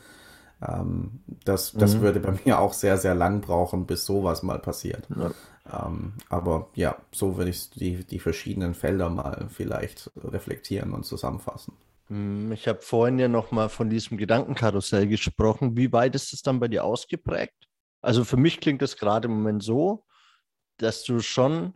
Ähm, 0.64 1.20
das 1.44 1.72
das 1.72 1.96
mhm. 1.96 2.03
würde 2.03 2.20
bei 2.20 2.34
mir 2.44 2.61
auch 2.61 2.74
sehr, 2.74 2.96
sehr 2.96 3.16
lang 3.16 3.40
brauchen, 3.40 3.86
bis 3.86 4.07
sowas 4.07 4.44
mal 4.44 4.61
passiert. 4.61 5.09
Ja. 5.16 5.86
Ähm, 5.86 6.12
aber 6.28 6.68
ja, 6.74 6.96
so 7.11 7.36
würde 7.36 7.51
ich 7.51 7.70
die, 7.70 8.05
die 8.05 8.20
verschiedenen 8.20 8.74
Felder 8.74 9.11
mal 9.11 9.49
vielleicht 9.49 10.12
reflektieren 10.22 10.92
und 10.92 11.05
zusammenfassen. 11.05 11.72
Mhm, 12.09 12.52
ich 12.52 12.66
habe 12.68 12.80
vorhin 12.80 13.18
ja 13.18 13.28
nochmal 13.28 13.68
von 13.68 13.90
diesem 13.90 14.16
Gedankenkarussell 14.16 15.06
gesprochen. 15.06 15.76
Wie 15.76 15.92
weit 15.92 16.14
ist 16.14 16.32
es 16.32 16.42
dann 16.42 16.61
bei 16.61 16.68
dir 16.68 16.84
ausgeprägt? 16.84 17.68
Also 18.00 18.24
für 18.24 18.36
mich 18.36 18.61
klingt 18.61 18.82
es 18.82 18.96
gerade 18.96 19.28
im 19.28 19.34
Moment 19.34 19.62
so, 19.62 20.04
dass 20.78 21.02
du 21.04 21.20
schon 21.20 21.74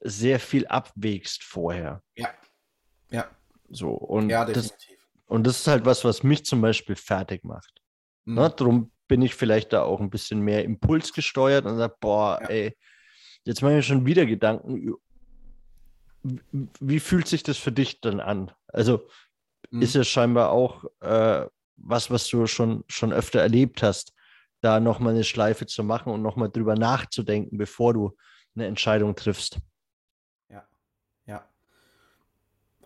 sehr 0.00 0.40
viel 0.40 0.66
abwägst 0.66 1.44
vorher. 1.44 2.02
Ja. 2.16 2.28
Ja. 3.10 3.30
So, 3.68 3.90
und, 3.92 4.28
ja, 4.28 4.44
das, 4.44 4.74
und 5.26 5.46
das 5.46 5.60
ist 5.60 5.66
halt 5.66 5.86
was, 5.86 6.04
was 6.04 6.22
mich 6.22 6.44
zum 6.44 6.60
Beispiel 6.60 6.96
fertig 6.96 7.44
macht. 7.44 7.80
Mhm. 8.24 8.34
Ne, 8.34 8.54
darum 8.56 8.92
bin 9.08 9.22
ich 9.22 9.34
vielleicht 9.34 9.72
da 9.72 9.82
auch 9.82 10.00
ein 10.00 10.10
bisschen 10.10 10.40
mehr 10.40 10.64
impulsgesteuert 10.64 11.64
und 11.64 11.78
sage, 11.78 11.94
boah, 12.00 12.38
ja. 12.42 12.48
ey, 12.48 12.76
jetzt 13.44 13.62
mache 13.62 13.72
ich 13.72 13.76
mir 13.76 13.82
schon 13.82 14.06
wieder 14.06 14.26
Gedanken 14.26 14.96
wie 16.22 17.00
fühlt 17.00 17.26
sich 17.26 17.42
das 17.42 17.58
für 17.58 17.72
dich 17.72 18.00
dann 18.00 18.20
an? 18.20 18.52
Also 18.68 19.08
mhm. 19.70 19.82
ist 19.82 19.96
es 19.96 20.08
scheinbar 20.08 20.50
auch 20.50 20.84
äh, 21.00 21.46
was, 21.76 22.10
was 22.10 22.28
du 22.28 22.46
schon, 22.46 22.84
schon 22.88 23.12
öfter 23.12 23.40
erlebt 23.40 23.82
hast, 23.82 24.12
da 24.60 24.80
nochmal 24.80 25.14
eine 25.14 25.24
Schleife 25.24 25.66
zu 25.66 25.82
machen 25.82 26.12
und 26.12 26.22
nochmal 26.22 26.48
drüber 26.48 26.76
nachzudenken, 26.76 27.58
bevor 27.58 27.94
du 27.94 28.16
eine 28.54 28.66
Entscheidung 28.66 29.16
triffst. 29.16 29.58
Ja, 30.48 30.64
ja. 31.26 31.44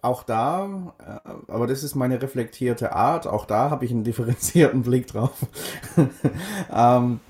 Auch 0.01 0.23
da, 0.23 0.95
äh, 0.99 1.53
aber 1.53 1.67
das 1.67 1.83
ist 1.83 1.95
meine 1.95 2.21
reflektierte 2.21 2.93
Art, 2.93 3.27
auch 3.27 3.45
da 3.45 3.71
habe 3.71 3.85
ich 3.85 3.91
einen 3.91 4.05
differenzierten 4.05 4.83
Blick 4.83 5.07
drauf. 5.07 5.47
ähm, 6.73 7.21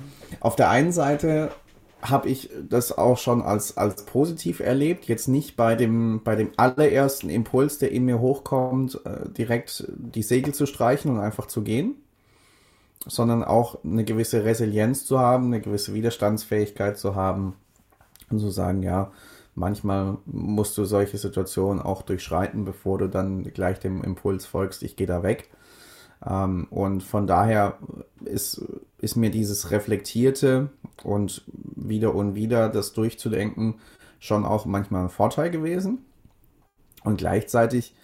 auf 0.40 0.56
der 0.56 0.70
einen 0.70 0.92
Seite 0.92 1.50
habe 2.10 2.28
ich 2.28 2.50
das 2.68 2.96
auch 2.96 3.18
schon 3.18 3.42
als, 3.42 3.76
als 3.76 4.04
positiv 4.04 4.60
erlebt. 4.60 5.06
Jetzt 5.06 5.28
nicht 5.28 5.56
bei 5.56 5.74
dem, 5.74 6.22
bei 6.22 6.36
dem 6.36 6.50
allerersten 6.56 7.30
Impuls, 7.30 7.78
der 7.78 7.92
in 7.92 8.04
mir 8.04 8.20
hochkommt, 8.20 9.00
äh, 9.04 9.28
direkt 9.30 9.84
die 9.88 10.22
Segel 10.22 10.54
zu 10.54 10.66
streichen 10.66 11.10
und 11.10 11.20
einfach 11.20 11.46
zu 11.46 11.62
gehen, 11.62 11.96
sondern 13.06 13.44
auch 13.44 13.82
eine 13.84 14.04
gewisse 14.04 14.44
Resilienz 14.44 15.06
zu 15.06 15.18
haben, 15.18 15.46
eine 15.46 15.60
gewisse 15.60 15.94
Widerstandsfähigkeit 15.94 16.98
zu 16.98 17.14
haben 17.14 17.54
und 18.30 18.40
zu 18.40 18.50
sagen, 18.50 18.82
ja, 18.82 19.12
manchmal 19.54 20.18
musst 20.26 20.76
du 20.78 20.84
solche 20.84 21.18
Situationen 21.18 21.80
auch 21.80 22.02
durchschreiten, 22.02 22.64
bevor 22.64 22.98
du 22.98 23.08
dann 23.08 23.44
gleich 23.44 23.80
dem 23.80 24.02
Impuls 24.02 24.46
folgst, 24.46 24.82
ich 24.82 24.96
gehe 24.96 25.06
da 25.06 25.22
weg. 25.22 25.50
Ähm, 26.24 26.66
und 26.70 27.02
von 27.02 27.26
daher 27.26 27.78
ist, 28.24 28.62
ist 28.98 29.16
mir 29.16 29.30
dieses 29.30 29.70
Reflektierte 29.70 30.70
und 31.02 31.42
wieder 31.52 32.14
und 32.14 32.34
wieder 32.34 32.68
das 32.68 32.92
durchzudenken 32.92 33.74
schon 34.18 34.44
auch 34.44 34.66
manchmal 34.66 35.04
ein 35.04 35.10
Vorteil 35.10 35.50
gewesen. 35.50 36.04
Und 37.04 37.18
gleichzeitig, 37.18 37.94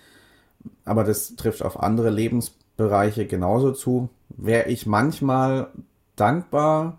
aber 0.84 1.04
das 1.04 1.34
trifft 1.36 1.62
auf 1.62 1.80
andere 1.80 2.10
Lebensbereiche 2.10 3.26
genauso 3.26 3.72
zu, 3.72 4.08
wäre 4.28 4.68
ich 4.68 4.86
manchmal 4.86 5.68
dankbar, 6.16 6.98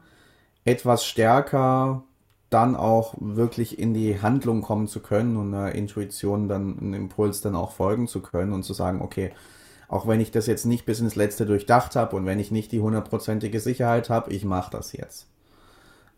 etwas 0.65 1.05
stärker 1.05 2.03
dann 2.49 2.75
auch 2.75 3.15
wirklich 3.19 3.79
in 3.79 3.93
die 3.93 4.21
Handlung 4.21 4.61
kommen 4.61 4.87
zu 4.87 4.99
können 4.99 5.37
und 5.37 5.53
einer 5.53 5.73
Intuition 5.73 6.47
dann, 6.47 6.77
einen 6.79 6.93
Impuls 6.93 7.41
dann 7.41 7.55
auch 7.55 7.71
folgen 7.71 8.07
zu 8.07 8.21
können 8.21 8.53
und 8.53 8.63
zu 8.63 8.73
sagen, 8.73 9.01
okay, 9.01 9.31
auch 9.87 10.07
wenn 10.07 10.19
ich 10.19 10.31
das 10.31 10.47
jetzt 10.47 10.65
nicht 10.65 10.85
bis 10.85 10.99
ins 10.99 11.15
Letzte 11.15 11.45
durchdacht 11.45 11.95
habe 11.95 12.15
und 12.15 12.25
wenn 12.25 12.39
ich 12.39 12.51
nicht 12.51 12.71
die 12.71 12.81
hundertprozentige 12.81 13.59
Sicherheit 13.59 14.09
habe, 14.09 14.31
ich 14.31 14.45
mache 14.45 14.71
das 14.71 14.93
jetzt. 14.93 15.27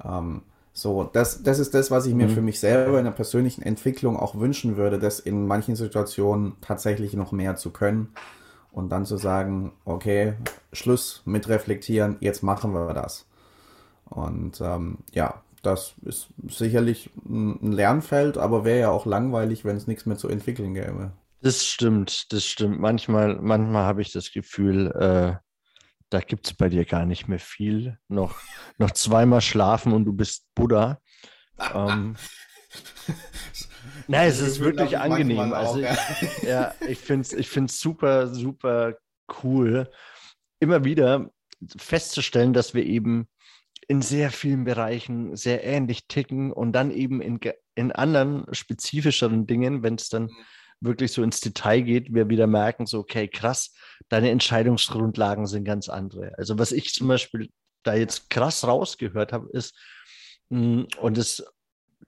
Ähm, 0.04 0.42
so, 0.74 1.06
das, 1.06 1.42
das 1.42 1.60
ist 1.60 1.74
das, 1.74 1.90
was 1.90 2.06
ich 2.06 2.14
mir 2.14 2.28
mhm. 2.28 2.34
für 2.34 2.42
mich 2.42 2.60
selber 2.60 3.00
in 3.00 3.06
der 3.06 3.12
persönlichen 3.12 3.62
Entwicklung 3.62 4.18
auch 4.18 4.36
wünschen 4.36 4.76
würde, 4.76 5.00
das 5.00 5.22
in 5.22 5.48
manchen 5.48 5.78
Situationen 5.78 6.58
tatsächlich 6.60 7.14
noch 7.14 7.32
mehr 7.32 7.56
zu 7.56 7.72
können 7.72 8.10
und 8.74 8.90
dann 8.90 9.06
zu 9.06 9.16
sagen, 9.16 9.72
okay, 9.86 10.34
Schluss 10.74 11.22
mit 11.24 11.48
reflektieren, 11.48 12.18
jetzt 12.20 12.44
machen 12.44 12.74
wir 12.74 12.94
das. 12.94 13.26
Und 14.10 14.60
ähm, 14.60 14.98
ja, 15.14 15.42
das 15.62 15.96
ist 16.04 16.28
sicherlich 16.50 17.10
ein 17.26 17.72
Lernfeld, 17.72 18.38
aber 18.38 18.66
wäre 18.66 18.82
ja 18.82 18.90
auch 18.90 19.06
langweilig, 19.06 19.64
wenn 19.64 19.78
es 19.78 19.88
nichts 19.88 20.06
mehr 20.06 20.18
zu 20.18 20.28
entwickeln 20.28 20.74
gäbe. 20.74 21.12
Das 21.46 21.64
stimmt, 21.64 22.34
das 22.34 22.44
stimmt. 22.44 22.80
Manchmal, 22.80 23.36
manchmal 23.40 23.84
habe 23.84 24.02
ich 24.02 24.12
das 24.12 24.32
Gefühl, 24.32 24.88
äh, 25.00 25.36
da 26.10 26.20
gibt 26.20 26.48
es 26.48 26.56
bei 26.56 26.70
dir 26.70 26.86
gar 26.86 27.06
nicht 27.06 27.28
mehr 27.28 27.38
viel. 27.38 28.00
Noch, 28.08 28.40
noch 28.80 28.90
zweimal 28.90 29.42
schlafen 29.42 29.94
und 29.94 30.06
du 30.06 30.14
bist 30.14 30.48
Buddha. 30.56 31.00
ähm, 31.72 32.16
Nein, 34.08 34.28
es 34.28 34.40
ist 34.40 34.60
wirklich 34.60 34.98
angenehm. 34.98 35.54
Also, 35.54 35.82
ja. 35.82 35.96
ja, 36.42 36.74
ich 36.88 36.98
finde 36.98 37.22
es 37.22 37.34
ich 37.34 37.48
find's 37.48 37.80
super, 37.80 38.34
super 38.34 38.98
cool, 39.44 39.92
immer 40.60 40.84
wieder 40.84 41.30
festzustellen, 41.78 42.54
dass 42.54 42.74
wir 42.74 42.84
eben 42.84 43.28
in 43.88 44.02
sehr 44.02 44.32
vielen 44.32 44.64
Bereichen 44.64 45.36
sehr 45.36 45.64
ähnlich 45.64 46.08
ticken 46.08 46.52
und 46.52 46.72
dann 46.72 46.90
eben 46.90 47.22
in, 47.22 47.40
in 47.76 47.92
anderen 47.92 48.48
spezifischeren 48.52 49.46
Dingen, 49.46 49.84
wenn 49.84 49.94
es 49.94 50.10
dann 50.10 50.24
mhm 50.24 50.46
wirklich 50.82 51.12
so 51.12 51.24
ins 51.24 51.40
Detail 51.40 51.82
geht, 51.82 52.14
wir 52.14 52.30
wieder 52.30 52.48
merken, 52.48 52.86
so, 52.86 53.00
okay, 53.00 53.28
krass, 53.28 53.74
deine 54.10 54.30
Entscheidungsgrundlagen 54.30 55.48
sind 55.48 55.64
ganz 55.64 55.90
andere. 55.90 56.34
Also 56.38 56.58
was 56.60 56.72
ich 56.72 56.94
zum 56.94 57.08
Beispiel 57.08 57.50
da 57.84 57.96
jetzt 57.96 58.30
krass 58.30 58.66
rausgehört 58.66 59.34
habe, 59.34 59.50
ist, 59.52 59.76
mm, 60.50 60.84
und 61.00 61.18
es 61.18 61.46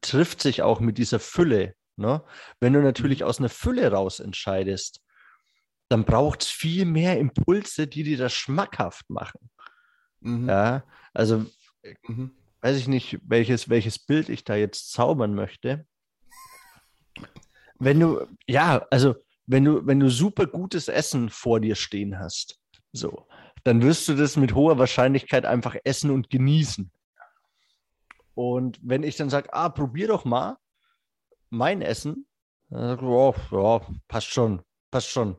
trifft 0.02 0.42
sich 0.42 0.62
auch 0.62 0.80
mit 0.80 0.98
dieser 0.98 1.20
Fülle, 1.20 1.76
ne? 1.96 2.24
wenn 2.60 2.74
du 2.74 2.82
natürlich 2.82 3.22
mhm. 3.22 3.28
aus 3.28 3.40
einer 3.40 3.50
Fülle 3.50 3.92
raus 3.92 4.20
entscheidest, 4.20 5.02
dann 5.90 6.04
braucht 6.04 6.44
es 6.44 6.50
viel 6.50 6.86
mehr 6.86 7.18
Impulse, 7.18 7.88
die 7.88 8.04
dir 8.04 8.18
das 8.18 8.34
schmackhaft 8.34 9.10
machen. 9.10 9.50
Mhm. 10.20 10.50
Ja, 10.50 10.84
also 11.14 11.46
mhm. 12.08 12.32
weiß 12.62 12.78
ich 12.78 12.88
nicht, 12.88 13.20
welches, 13.24 13.70
welches 13.70 14.00
Bild 14.00 14.30
ich 14.30 14.44
da 14.44 14.56
jetzt 14.56 14.92
zaubern 14.92 15.34
möchte. 15.34 15.86
Wenn 17.80 18.00
du, 18.00 18.28
ja, 18.48 18.86
also 18.90 19.16
wenn 19.46 19.64
du, 19.64 19.86
wenn 19.86 20.00
du 20.00 20.10
super 20.10 20.46
gutes 20.46 20.88
Essen 20.88 21.30
vor 21.30 21.60
dir 21.60 21.76
stehen 21.76 22.20
hast, 22.20 22.60
so, 22.92 23.28
dann 23.64 23.82
wirst 23.82 24.08
du 24.08 24.16
das 24.16 24.36
mit 24.36 24.54
hoher 24.54 24.78
Wahrscheinlichkeit 24.78 25.46
einfach 25.46 25.76
essen 25.84 26.12
und 26.12 26.30
genießen. 26.30 26.92
Und 28.34 28.80
wenn 28.84 29.04
ich 29.04 29.16
dann 29.16 29.30
sage, 29.30 29.54
ah, 29.54 29.70
probier 29.70 30.08
doch 30.08 30.26
mal 30.26 30.58
mein 31.50 31.82
Essen, 31.82 32.28
dann 32.70 32.82
sag 32.82 33.02
ich, 33.02 33.08
oh, 33.08 33.36
ja, 33.52 33.82
passt 34.08 34.28
schon, 34.28 34.62
passt 34.92 35.10
schon. 35.10 35.38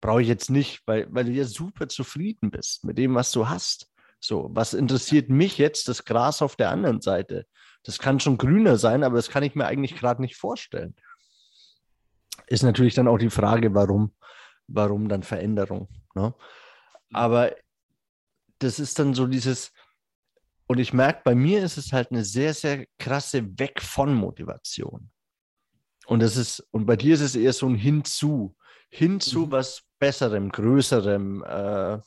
Brauche 0.00 0.22
ich 0.22 0.28
jetzt 0.28 0.50
nicht, 0.50 0.82
weil, 0.86 1.06
weil 1.10 1.24
du 1.24 1.30
ja 1.30 1.44
super 1.44 1.88
zufrieden 1.88 2.50
bist 2.50 2.84
mit 2.84 2.98
dem, 2.98 3.14
was 3.14 3.30
du 3.32 3.48
hast. 3.48 3.90
So, 4.20 4.48
was 4.52 4.74
interessiert 4.74 5.28
mich 5.28 5.58
jetzt 5.58 5.88
das 5.88 6.04
Gras 6.04 6.42
auf 6.42 6.56
der 6.56 6.70
anderen 6.70 7.02
Seite? 7.02 7.46
Das 7.82 7.98
kann 7.98 8.20
schon 8.20 8.38
grüner 8.38 8.78
sein, 8.78 9.04
aber 9.04 9.16
das 9.16 9.28
kann 9.28 9.42
ich 9.42 9.54
mir 9.54 9.66
eigentlich 9.66 9.96
gerade 9.96 10.22
nicht 10.22 10.36
vorstellen 10.36 10.94
ist 12.46 12.62
natürlich 12.62 12.94
dann 12.94 13.08
auch 13.08 13.18
die 13.18 13.30
Frage, 13.30 13.74
warum, 13.74 14.14
warum 14.66 15.08
dann 15.08 15.22
Veränderung. 15.22 15.88
Ne? 16.14 16.34
Aber 17.12 17.54
das 18.58 18.78
ist 18.78 18.98
dann 18.98 19.14
so 19.14 19.26
dieses, 19.26 19.72
und 20.66 20.78
ich 20.78 20.92
merke, 20.92 21.22
bei 21.24 21.34
mir 21.34 21.62
ist 21.62 21.76
es 21.76 21.92
halt 21.92 22.10
eine 22.10 22.24
sehr, 22.24 22.54
sehr 22.54 22.86
krasse 22.98 23.58
Weg 23.58 23.82
von 23.82 24.14
Motivation. 24.14 25.10
Und 26.06 26.20
das 26.20 26.36
ist, 26.36 26.60
und 26.70 26.86
bei 26.86 26.96
dir 26.96 27.14
ist 27.14 27.20
es 27.20 27.34
eher 27.34 27.52
so 27.52 27.66
ein 27.66 27.74
Hinzu, 27.74 28.56
hinzu 28.90 29.46
mhm. 29.46 29.50
was 29.52 29.82
Besserem, 29.98 30.50
Größerem, 30.50 31.42
äh, 31.44 31.98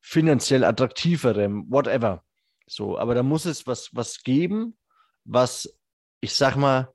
finanziell 0.00 0.64
attraktiverem, 0.64 1.66
whatever. 1.68 2.24
So, 2.68 2.98
aber 2.98 3.14
da 3.14 3.22
muss 3.22 3.44
es 3.44 3.66
was, 3.66 3.90
was 3.92 4.22
geben, 4.22 4.76
was, 5.24 5.78
ich 6.20 6.34
sag 6.34 6.56
mal, 6.56 6.92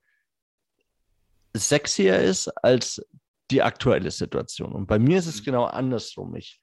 sexier 1.54 2.20
ist 2.20 2.48
als 2.64 3.06
die 3.50 3.62
aktuelle 3.62 4.12
Situation. 4.12 4.74
Und 4.74 4.88
bei 4.88 5.00
mir 5.00 5.20
ist 5.20 5.28
es 5.28 5.42
mhm. 5.42 5.46
genau 5.46 5.66
andersrum. 5.66 6.36
Ich, 6.36 6.60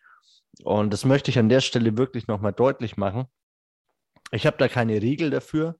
und 0.62 0.92
das 0.92 1.04
möchte 1.04 1.30
ich 1.30 1.38
an 1.38 1.48
der 1.48 1.60
Stelle 1.60 1.96
wirklich 1.96 2.26
nochmal 2.26 2.52
deutlich 2.52 2.96
machen. 2.96 3.26
Ich 4.30 4.46
habe 4.46 4.56
da 4.58 4.68
keine 4.68 5.00
Regel 5.00 5.30
dafür. 5.30 5.78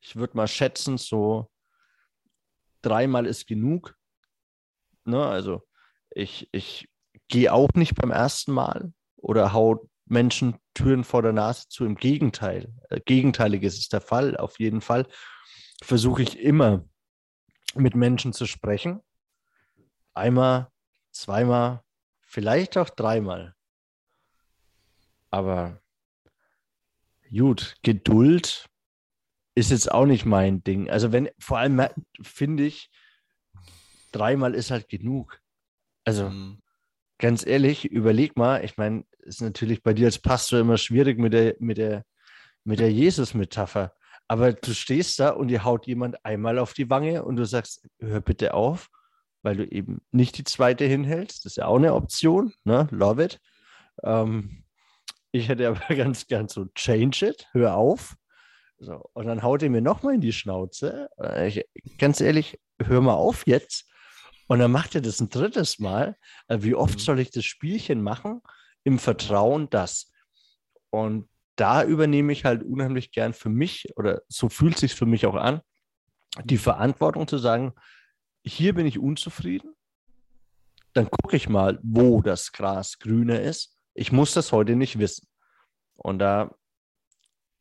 Ich 0.00 0.16
würde 0.16 0.36
mal 0.36 0.48
schätzen, 0.48 0.98
so 0.98 1.50
dreimal 2.82 3.26
ist 3.26 3.46
genug. 3.46 3.96
Ne? 5.04 5.24
Also 5.24 5.62
ich, 6.10 6.48
ich 6.52 6.88
gehe 7.28 7.52
auch 7.52 7.70
nicht 7.74 7.94
beim 7.94 8.10
ersten 8.10 8.52
Mal 8.52 8.92
oder 9.16 9.52
hau 9.52 9.88
Menschen 10.06 10.58
Türen 10.74 11.04
vor 11.04 11.22
der 11.22 11.32
Nase 11.32 11.68
zu. 11.68 11.84
Im 11.84 11.96
Gegenteil. 11.96 12.72
Äh, 12.90 13.00
Gegenteiliges 13.04 13.78
ist 13.78 13.92
der 13.92 14.00
Fall. 14.00 14.36
Auf 14.36 14.58
jeden 14.60 14.80
Fall 14.80 15.06
versuche 15.82 16.22
ich 16.22 16.38
immer 16.38 16.84
mit 17.78 17.94
Menschen 17.94 18.32
zu 18.32 18.46
sprechen. 18.46 19.00
Einmal, 20.14 20.70
zweimal, 21.10 21.82
vielleicht 22.20 22.76
auch 22.78 22.90
dreimal. 22.90 23.54
Aber 25.30 25.80
gut, 27.30 27.76
Geduld 27.82 28.68
ist 29.54 29.70
jetzt 29.70 29.90
auch 29.90 30.06
nicht 30.06 30.24
mein 30.24 30.62
Ding. 30.62 30.90
Also 30.90 31.12
wenn, 31.12 31.28
vor 31.38 31.58
allem 31.58 31.82
finde 32.22 32.64
ich, 32.64 32.90
dreimal 34.12 34.54
ist 34.54 34.70
halt 34.70 34.88
genug. 34.88 35.40
Also 36.04 36.30
mhm. 36.30 36.62
ganz 37.18 37.44
ehrlich, 37.44 37.84
überleg 37.86 38.36
mal, 38.36 38.64
ich 38.64 38.76
meine, 38.76 39.04
ist 39.18 39.40
natürlich 39.40 39.82
bei 39.82 39.92
dir 39.92 40.06
als 40.06 40.18
Pastor 40.18 40.60
immer 40.60 40.78
schwierig 40.78 41.18
mit 41.18 41.32
der, 41.32 41.56
mit 41.58 41.78
der, 41.78 42.04
mit 42.64 42.80
der 42.80 42.92
Jesus-Metapher. 42.92 43.94
Aber 44.28 44.52
du 44.52 44.74
stehst 44.74 45.20
da 45.20 45.30
und 45.30 45.48
dir 45.48 45.64
haut 45.64 45.86
jemand 45.86 46.24
einmal 46.24 46.58
auf 46.58 46.74
die 46.74 46.90
Wange 46.90 47.24
und 47.24 47.36
du 47.36 47.46
sagst, 47.46 47.86
hör 48.00 48.20
bitte 48.20 48.54
auf, 48.54 48.88
weil 49.42 49.56
du 49.56 49.64
eben 49.64 50.00
nicht 50.10 50.36
die 50.38 50.44
zweite 50.44 50.84
hinhältst. 50.84 51.44
Das 51.44 51.52
ist 51.52 51.56
ja 51.56 51.66
auch 51.66 51.76
eine 51.76 51.94
Option. 51.94 52.52
Ne? 52.64 52.88
Love 52.90 53.24
it. 53.24 53.40
Ähm, 54.02 54.64
ich 55.30 55.48
hätte 55.48 55.68
aber 55.68 55.94
ganz 55.94 56.26
gern 56.26 56.48
so, 56.48 56.66
change 56.74 57.26
it, 57.26 57.48
hör 57.52 57.76
auf. 57.76 58.16
So, 58.78 59.08
und 59.14 59.26
dann 59.26 59.42
haut 59.42 59.62
er 59.62 59.70
mir 59.70 59.80
nochmal 59.80 60.14
in 60.14 60.20
die 60.20 60.32
Schnauze. 60.32 61.08
Ich, 61.46 61.64
ganz 61.98 62.20
ehrlich, 62.20 62.60
hör 62.82 63.00
mal 63.00 63.14
auf 63.14 63.46
jetzt. 63.46 63.88
Und 64.48 64.58
dann 64.58 64.70
macht 64.70 64.94
er 64.94 65.00
das 65.00 65.20
ein 65.20 65.28
drittes 65.28 65.78
Mal. 65.78 66.16
Äh, 66.48 66.58
wie 66.60 66.74
oft 66.74 66.94
mhm. 66.94 67.02
soll 67.02 67.20
ich 67.20 67.30
das 67.30 67.44
Spielchen 67.44 68.02
machen? 68.02 68.42
Im 68.84 68.98
Vertrauen, 68.98 69.70
dass. 69.70 70.12
Und 70.90 71.28
da 71.56 71.82
übernehme 71.84 72.32
ich 72.32 72.44
halt 72.44 72.62
unheimlich 72.62 73.12
gern 73.12 73.32
für 73.32 73.48
mich, 73.48 73.88
oder 73.96 74.22
so 74.28 74.48
fühlt 74.48 74.78
sich 74.78 74.94
für 74.94 75.06
mich 75.06 75.26
auch 75.26 75.34
an, 75.34 75.60
die 76.44 76.58
Verantwortung 76.58 77.26
zu 77.26 77.38
sagen, 77.38 77.72
hier 78.44 78.74
bin 78.74 78.86
ich 78.86 78.98
unzufrieden, 78.98 79.74
dann 80.92 81.10
gucke 81.10 81.36
ich 81.36 81.48
mal, 81.48 81.78
wo 81.82 82.22
das 82.22 82.52
Gras 82.52 82.98
grüner 82.98 83.40
ist. 83.40 83.76
Ich 83.94 84.12
muss 84.12 84.32
das 84.32 84.52
heute 84.52 84.76
nicht 84.76 84.98
wissen. 84.98 85.26
Und 85.96 86.18
da 86.18 86.54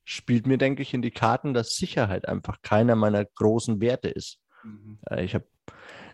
spielt 0.03 0.47
mir, 0.47 0.57
denke 0.57 0.81
ich, 0.81 0.93
in 0.93 1.01
die 1.01 1.11
Karten, 1.11 1.53
dass 1.53 1.75
Sicherheit 1.75 2.27
einfach 2.27 2.61
keiner 2.61 2.95
meiner 2.95 3.25
großen 3.25 3.81
Werte 3.81 4.09
ist. 4.09 4.39
Mhm. 4.63 4.99
Äh, 5.09 5.25
ich 5.25 5.33
habe 5.33 5.45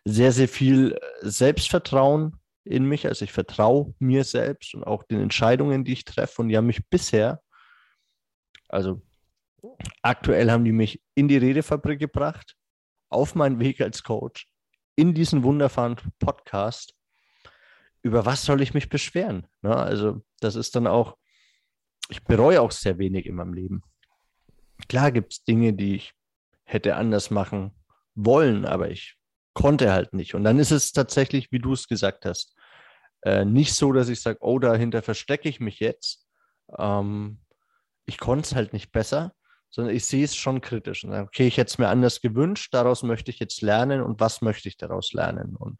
sehr, 0.06 0.32
sehr 0.32 0.48
viel 0.48 0.98
Selbstvertrauen 1.22 2.38
in 2.64 2.86
mich. 2.86 3.08
Also 3.08 3.26
ich 3.26 3.34
vertraue 3.34 3.94
mir 4.00 4.24
selbst 4.24 4.74
und 4.74 4.84
auch 4.84 5.04
den 5.04 5.20
Entscheidungen, 5.20 5.84
die 5.84 5.94
ich 5.94 6.06
treffe. 6.06 6.42
Und 6.42 6.50
die 6.50 6.58
haben 6.58 6.68
mich 6.68 6.88
bisher, 6.90 7.42
also 8.72 9.02
aktuell 10.02 10.50
haben 10.52 10.66
die 10.66 10.72
mich 10.72 11.02
in 11.16 11.28
die 11.28 11.38
Redefabrik 11.38 12.00
gebracht, 12.00 12.56
auf 13.10 13.36
meinen 13.36 13.60
Weg 13.60 13.82
als 13.82 14.04
Coach, 14.04 14.52
in 14.96 15.14
diesen 15.14 15.44
wunderbaren 15.44 15.98
Podcast. 16.20 16.96
Über 18.04 18.26
was 18.26 18.44
soll 18.44 18.62
ich 18.62 18.74
mich 18.74 18.90
beschweren? 18.90 19.48
Ne? 19.62 19.76
Also 19.76 20.24
das 20.40 20.56
ist 20.56 20.76
dann 20.76 20.88
auch 20.88 21.18
ich 22.12 22.24
bereue 22.26 22.62
auch 22.62 22.72
sehr 22.72 22.98
wenig 22.98 23.26
in 23.26 23.36
meinem 23.36 23.54
Leben. 23.54 23.84
Klar 24.90 25.12
gibt 25.12 25.34
es 25.34 25.44
Dinge, 25.44 25.74
die 25.74 25.96
ich 25.96 26.14
hätte 26.66 26.96
anders 26.96 27.32
machen 27.32 27.72
wollen, 28.16 28.66
aber 28.66 28.92
ich 28.92 29.16
konnte 29.54 29.92
halt 29.94 30.14
nicht. 30.14 30.36
Und 30.36 30.44
dann 30.44 30.60
ist 30.60 30.72
es 30.72 30.92
tatsächlich, 30.92 31.52
wie 31.52 31.60
du 31.60 31.74
es 31.74 31.88
gesagt 31.88 32.26
hast, 32.26 32.56
äh, 33.22 33.46
nicht 33.46 33.74
so, 33.74 33.94
dass 33.94 34.10
ich 34.10 34.22
sage, 34.22 34.40
oh, 34.42 34.60
dahinter 34.60 35.02
verstecke 35.02 35.48
ich 35.48 35.60
mich 35.60 35.80
jetzt. 35.80 36.28
Ähm, 36.78 37.40
ich 38.06 38.18
konnte 38.18 38.46
es 38.46 38.56
halt 38.56 38.74
nicht 38.74 38.92
besser, 38.92 39.34
sondern 39.70 39.96
ich 39.96 40.06
sehe 40.06 40.26
es 40.26 40.36
schon 40.36 40.62
kritisch 40.62 41.04
und 41.04 41.12
sage, 41.12 41.28
okay, 41.28 41.48
ich 41.48 41.58
hätte 41.58 41.70
es 41.70 41.78
mir 41.78 41.88
anders 41.88 42.22
gewünscht, 42.22 42.74
daraus 42.74 43.04
möchte 43.04 43.32
ich 43.32 43.40
jetzt 43.40 43.62
lernen 43.62 44.02
und 44.02 44.20
was 44.20 44.42
möchte 44.42 44.68
ich 44.68 44.78
daraus 44.78 45.14
lernen? 45.14 45.56
Und 45.56 45.80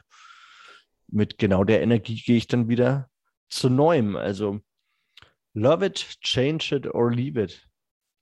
mit 1.08 1.38
genau 1.38 1.64
der 1.64 1.82
Energie 1.82 2.20
gehe 2.22 2.36
ich 2.36 2.46
dann 2.46 2.68
wieder 2.68 3.10
zu 3.50 3.68
neuem. 3.68 4.16
Also 4.16 4.60
Love 5.54 5.84
it, 5.84 5.96
change 6.22 6.74
it 6.74 6.86
or 6.86 7.12
leave 7.12 7.38
it. 7.38 7.68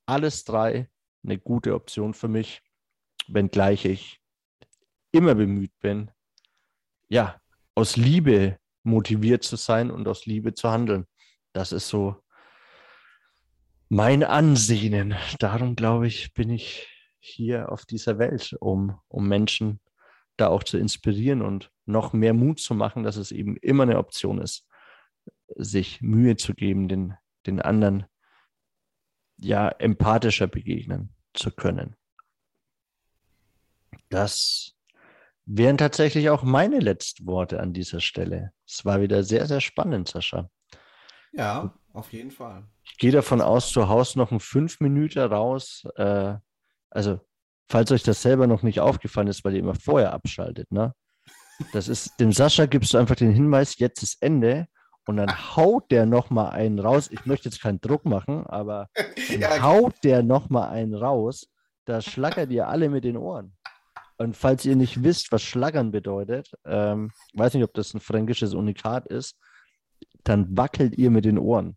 Alles 0.05 0.43
drei 0.43 0.89
eine 1.23 1.37
gute 1.37 1.73
Option 1.75 2.13
für 2.13 2.27
mich, 2.27 2.61
wenngleich 3.27 3.85
ich 3.85 4.19
immer 5.11 5.35
bemüht 5.35 5.77
bin, 5.79 6.11
ja, 7.09 7.39
aus 7.75 7.95
Liebe 7.95 8.57
motiviert 8.83 9.43
zu 9.43 9.55
sein 9.55 9.91
und 9.91 10.07
aus 10.07 10.25
Liebe 10.25 10.53
zu 10.53 10.71
handeln. 10.71 11.05
Das 11.53 11.71
ist 11.71 11.87
so 11.87 12.21
mein 13.91 14.23
Ansehen. 14.23 15.15
Darum 15.39 15.75
glaube 15.75 16.07
ich, 16.07 16.33
bin 16.33 16.49
ich 16.49 16.87
hier 17.19 17.69
auf 17.69 17.85
dieser 17.85 18.17
Welt, 18.19 18.55
um, 18.61 18.97
um 19.09 19.27
Menschen 19.27 19.81
da 20.37 20.47
auch 20.47 20.63
zu 20.63 20.77
inspirieren 20.77 21.41
und 21.41 21.71
noch 21.85 22.13
mehr 22.13 22.33
Mut 22.33 22.61
zu 22.61 22.73
machen, 22.73 23.03
dass 23.03 23.17
es 23.17 23.33
eben 23.33 23.57
immer 23.57 23.83
eine 23.83 23.97
Option 23.97 24.39
ist, 24.39 24.65
sich 25.57 26.01
Mühe 26.01 26.37
zu 26.37 26.53
geben, 26.53 26.87
den 26.87 27.15
den 27.45 27.61
anderen 27.61 28.05
ja 29.37 29.67
empathischer 29.67 30.47
begegnen 30.47 31.13
zu 31.33 31.51
können. 31.51 31.97
Das 34.07 34.73
wären 35.45 35.77
tatsächlich 35.77 36.29
auch 36.29 36.43
meine 36.43 36.79
letzten 36.79 37.25
Worte 37.25 37.59
an 37.59 37.73
dieser 37.73 37.99
Stelle. 37.99 38.53
Es 38.65 38.85
war 38.85 39.01
wieder 39.01 39.23
sehr, 39.23 39.47
sehr 39.47 39.59
spannend, 39.59 40.07
Sascha. 40.07 40.49
Ja, 41.33 41.77
auf 41.93 42.13
jeden 42.13 42.31
Fall. 42.31 42.67
Gehe 42.97 43.11
davon 43.11 43.41
aus, 43.41 43.71
zu 43.71 43.89
Hause 43.89 44.19
noch 44.19 44.31
ein 44.31 44.39
fünf 44.39 44.79
Minuten 44.79 45.19
raus. 45.19 45.83
Äh, 45.95 46.35
also, 46.89 47.19
falls 47.69 47.91
euch 47.91 48.03
das 48.03 48.21
selber 48.21 48.47
noch 48.47 48.63
nicht 48.63 48.79
aufgefallen 48.79 49.27
ist, 49.27 49.43
weil 49.43 49.53
ihr 49.53 49.59
immer 49.59 49.75
vorher 49.75 50.13
abschaltet, 50.13 50.71
ne? 50.71 50.93
Das 51.73 51.87
ist, 51.87 52.19
dem 52.19 52.31
Sascha 52.31 52.65
gibst 52.65 52.93
du 52.93 52.97
einfach 52.97 53.15
den 53.15 53.31
Hinweis, 53.31 53.77
jetzt 53.77 54.01
ist 54.01 54.21
Ende 54.21 54.67
und 55.05 55.17
dann 55.17 55.29
Ach. 55.29 55.57
haut 55.57 55.91
der 55.91 56.05
nochmal 56.05 56.51
einen 56.51 56.79
raus. 56.79 57.09
Ich 57.11 57.25
möchte 57.25 57.49
jetzt 57.49 57.61
keinen 57.61 57.81
Druck 57.81 58.05
machen, 58.05 58.45
aber 58.47 58.89
ja, 59.29 59.61
haut 59.61 59.95
der 60.03 60.23
nochmal 60.23 60.69
einen 60.69 60.95
raus. 60.95 61.47
Da 61.85 62.01
schlackert 62.01 62.51
ihr 62.51 62.67
alle 62.67 62.89
mit 62.89 63.03
den 63.03 63.17
Ohren. 63.17 63.55
Und 64.17 64.37
falls 64.37 64.65
ihr 64.65 64.75
nicht 64.75 65.03
wisst, 65.03 65.31
was 65.31 65.41
Schlaggern 65.41 65.91
bedeutet, 65.91 66.51
ähm, 66.65 67.11
weiß 67.33 67.55
nicht, 67.55 67.63
ob 67.63 67.73
das 67.73 67.93
ein 67.93 67.99
fränkisches 67.99 68.53
Unikat 68.53 69.07
ist, 69.07 69.35
dann 70.23 70.55
wackelt 70.55 70.95
ihr 70.97 71.09
mit 71.09 71.25
den 71.25 71.39
Ohren. 71.39 71.75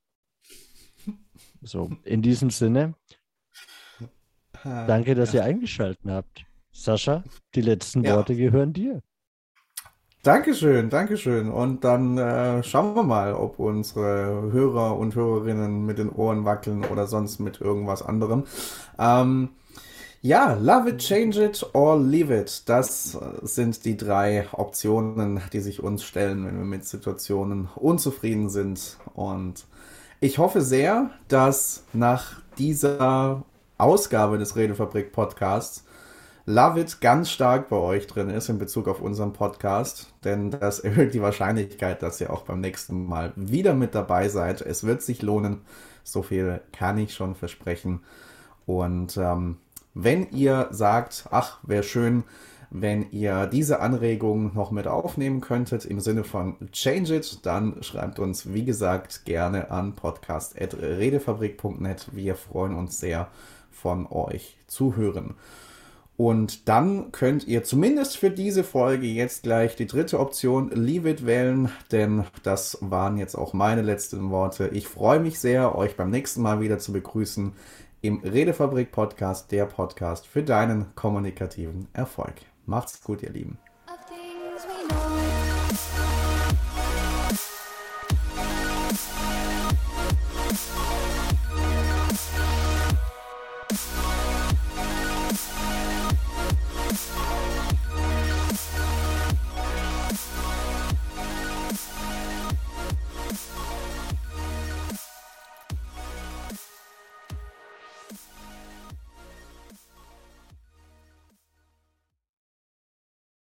So, 1.64 1.90
in 2.04 2.20
diesem 2.20 2.50
Sinne, 2.50 2.94
danke, 4.62 5.14
dass 5.14 5.32
ja. 5.32 5.40
ihr 5.40 5.44
eingeschaltet 5.46 6.04
habt. 6.06 6.44
Sascha, 6.72 7.24
die 7.54 7.62
letzten 7.62 8.04
ja. 8.04 8.16
Worte 8.16 8.36
gehören 8.36 8.72
dir. 8.72 9.02
Dankeschön, 10.22 10.90
Dankeschön. 10.90 11.50
Und 11.50 11.84
dann 11.84 12.16
äh, 12.16 12.62
schauen 12.62 12.94
wir 12.94 13.02
mal, 13.02 13.34
ob 13.34 13.58
unsere 13.58 14.50
Hörer 14.52 14.96
und 14.96 15.14
Hörerinnen 15.14 15.84
mit 15.84 15.98
den 15.98 16.10
Ohren 16.10 16.44
wackeln 16.44 16.84
oder 16.84 17.06
sonst 17.06 17.40
mit 17.40 17.60
irgendwas 17.60 18.02
anderem. 18.02 18.44
Ähm, 18.98 19.50
ja, 20.22 20.54
love 20.54 20.88
it, 20.88 20.98
change 20.98 21.44
it 21.44 21.66
or 21.74 22.00
leave 22.00 22.34
it. 22.34 22.62
Das 22.66 23.18
sind 23.42 23.84
die 23.84 23.98
drei 23.98 24.46
Optionen, 24.52 25.42
die 25.52 25.60
sich 25.60 25.82
uns 25.82 26.02
stellen, 26.04 26.46
wenn 26.46 26.56
wir 26.56 26.64
mit 26.64 26.86
Situationen 26.86 27.68
unzufrieden 27.74 28.48
sind. 28.48 28.96
Und 29.12 29.66
ich 30.25 30.39
hoffe 30.39 30.62
sehr, 30.62 31.11
dass 31.29 31.85
nach 31.93 32.41
dieser 32.57 33.43
Ausgabe 33.77 34.39
des 34.39 34.57
Redefabrik 34.57 35.12
Podcasts 35.12 35.85
Love 36.47 36.81
It 36.81 37.03
ganz 37.03 37.31
stark 37.31 37.68
bei 37.68 37.77
euch 37.77 38.07
drin 38.07 38.31
ist 38.31 38.49
in 38.49 38.59
Bezug 38.59 38.89
auf 38.89 39.03
unseren 39.03 39.35
Podcast, 39.35 40.14
denn 40.25 40.51
das 40.51 40.81
erhöht 40.81 41.12
die 41.12 41.20
Wahrscheinlichkeit, 41.20 42.03
dass 42.03 42.22
ihr 42.22 42.33
auch 42.33 42.45
beim 42.45 42.62
nächsten 42.62 43.05
Mal 43.05 43.35
wieder 43.37 43.75
mit 43.75 43.95
dabei 43.95 44.31
seid. 44.31 44.62
Es 44.62 44.85
wird 44.85 45.03
sich 45.03 45.20
lohnen, 45.20 45.61
so 46.05 46.22
viel 46.22 46.62
kann 46.72 46.97
ich 46.97 47.12
schon 47.12 47.35
versprechen. 47.35 48.01
Und 48.64 49.18
ähm, 49.18 49.59
wenn 49.93 50.31
ihr 50.31 50.68
sagt, 50.70 51.27
ach, 51.33 51.59
wäre 51.64 51.83
schön, 51.83 52.25
wenn 52.77 53.12
ihr 53.12 53.47
diese 53.47 53.79
Anregung 53.79 54.53
noch 54.55 54.72
mit 54.72 54.89
aufnehmen 54.89 55.41
könntet 55.41 55.85
im 55.85 56.01
Sinne 56.01 56.25
von 56.25 56.57
Change 56.72 57.14
It, 57.14 57.47
dann 57.47 57.81
schreibt 57.85 58.18
uns, 58.18 58.53
wie 58.53 58.64
gesagt, 58.64 59.25
gerne 59.25 59.70
an 59.70 59.95
podcast.redefabrik.net. 59.95 62.09
Wir 62.11 62.35
freuen 62.35 62.75
uns 62.75 62.99
sehr, 62.99 63.29
von 63.70 64.09
euch 64.09 64.57
zu 64.66 64.97
hören. 64.97 65.37
Und 66.16 66.68
dann 66.68 67.12
könnt 67.12 67.47
ihr 67.47 67.62
zumindest 67.62 68.16
für 68.16 68.31
diese 68.31 68.64
Folge 68.64 69.07
jetzt 69.07 69.45
gleich 69.45 69.77
die 69.77 69.87
dritte 69.87 70.18
Option 70.18 70.70
Leave 70.70 71.11
It 71.11 71.27
wählen, 71.27 71.70
denn 71.93 72.25
das 72.43 72.79
waren 72.81 73.18
jetzt 73.18 73.37
auch 73.37 73.53
meine 73.53 73.83
letzten 73.83 74.31
Worte. 74.31 74.66
Ich 74.72 74.89
freue 74.89 75.20
mich 75.20 75.39
sehr, 75.39 75.79
euch 75.79 75.97
beim 75.97 76.11
nächsten 76.11 76.43
Mal 76.43 76.61
wieder 76.61 76.81
zu 76.81 76.93
begrüßen 76.93 77.53
im 78.03 78.18
Redefabrik 78.18 78.91
Podcast, 78.91 79.53
der 79.53 79.66
Podcast 79.66 80.27
für 80.27 80.43
deinen 80.43 80.93
kommunikativen 80.97 81.87
Erfolg. 81.93 82.35
Macht's 82.66 83.02
gut, 83.02 83.22
ihr 83.22 83.30
Lieben. 83.30 83.58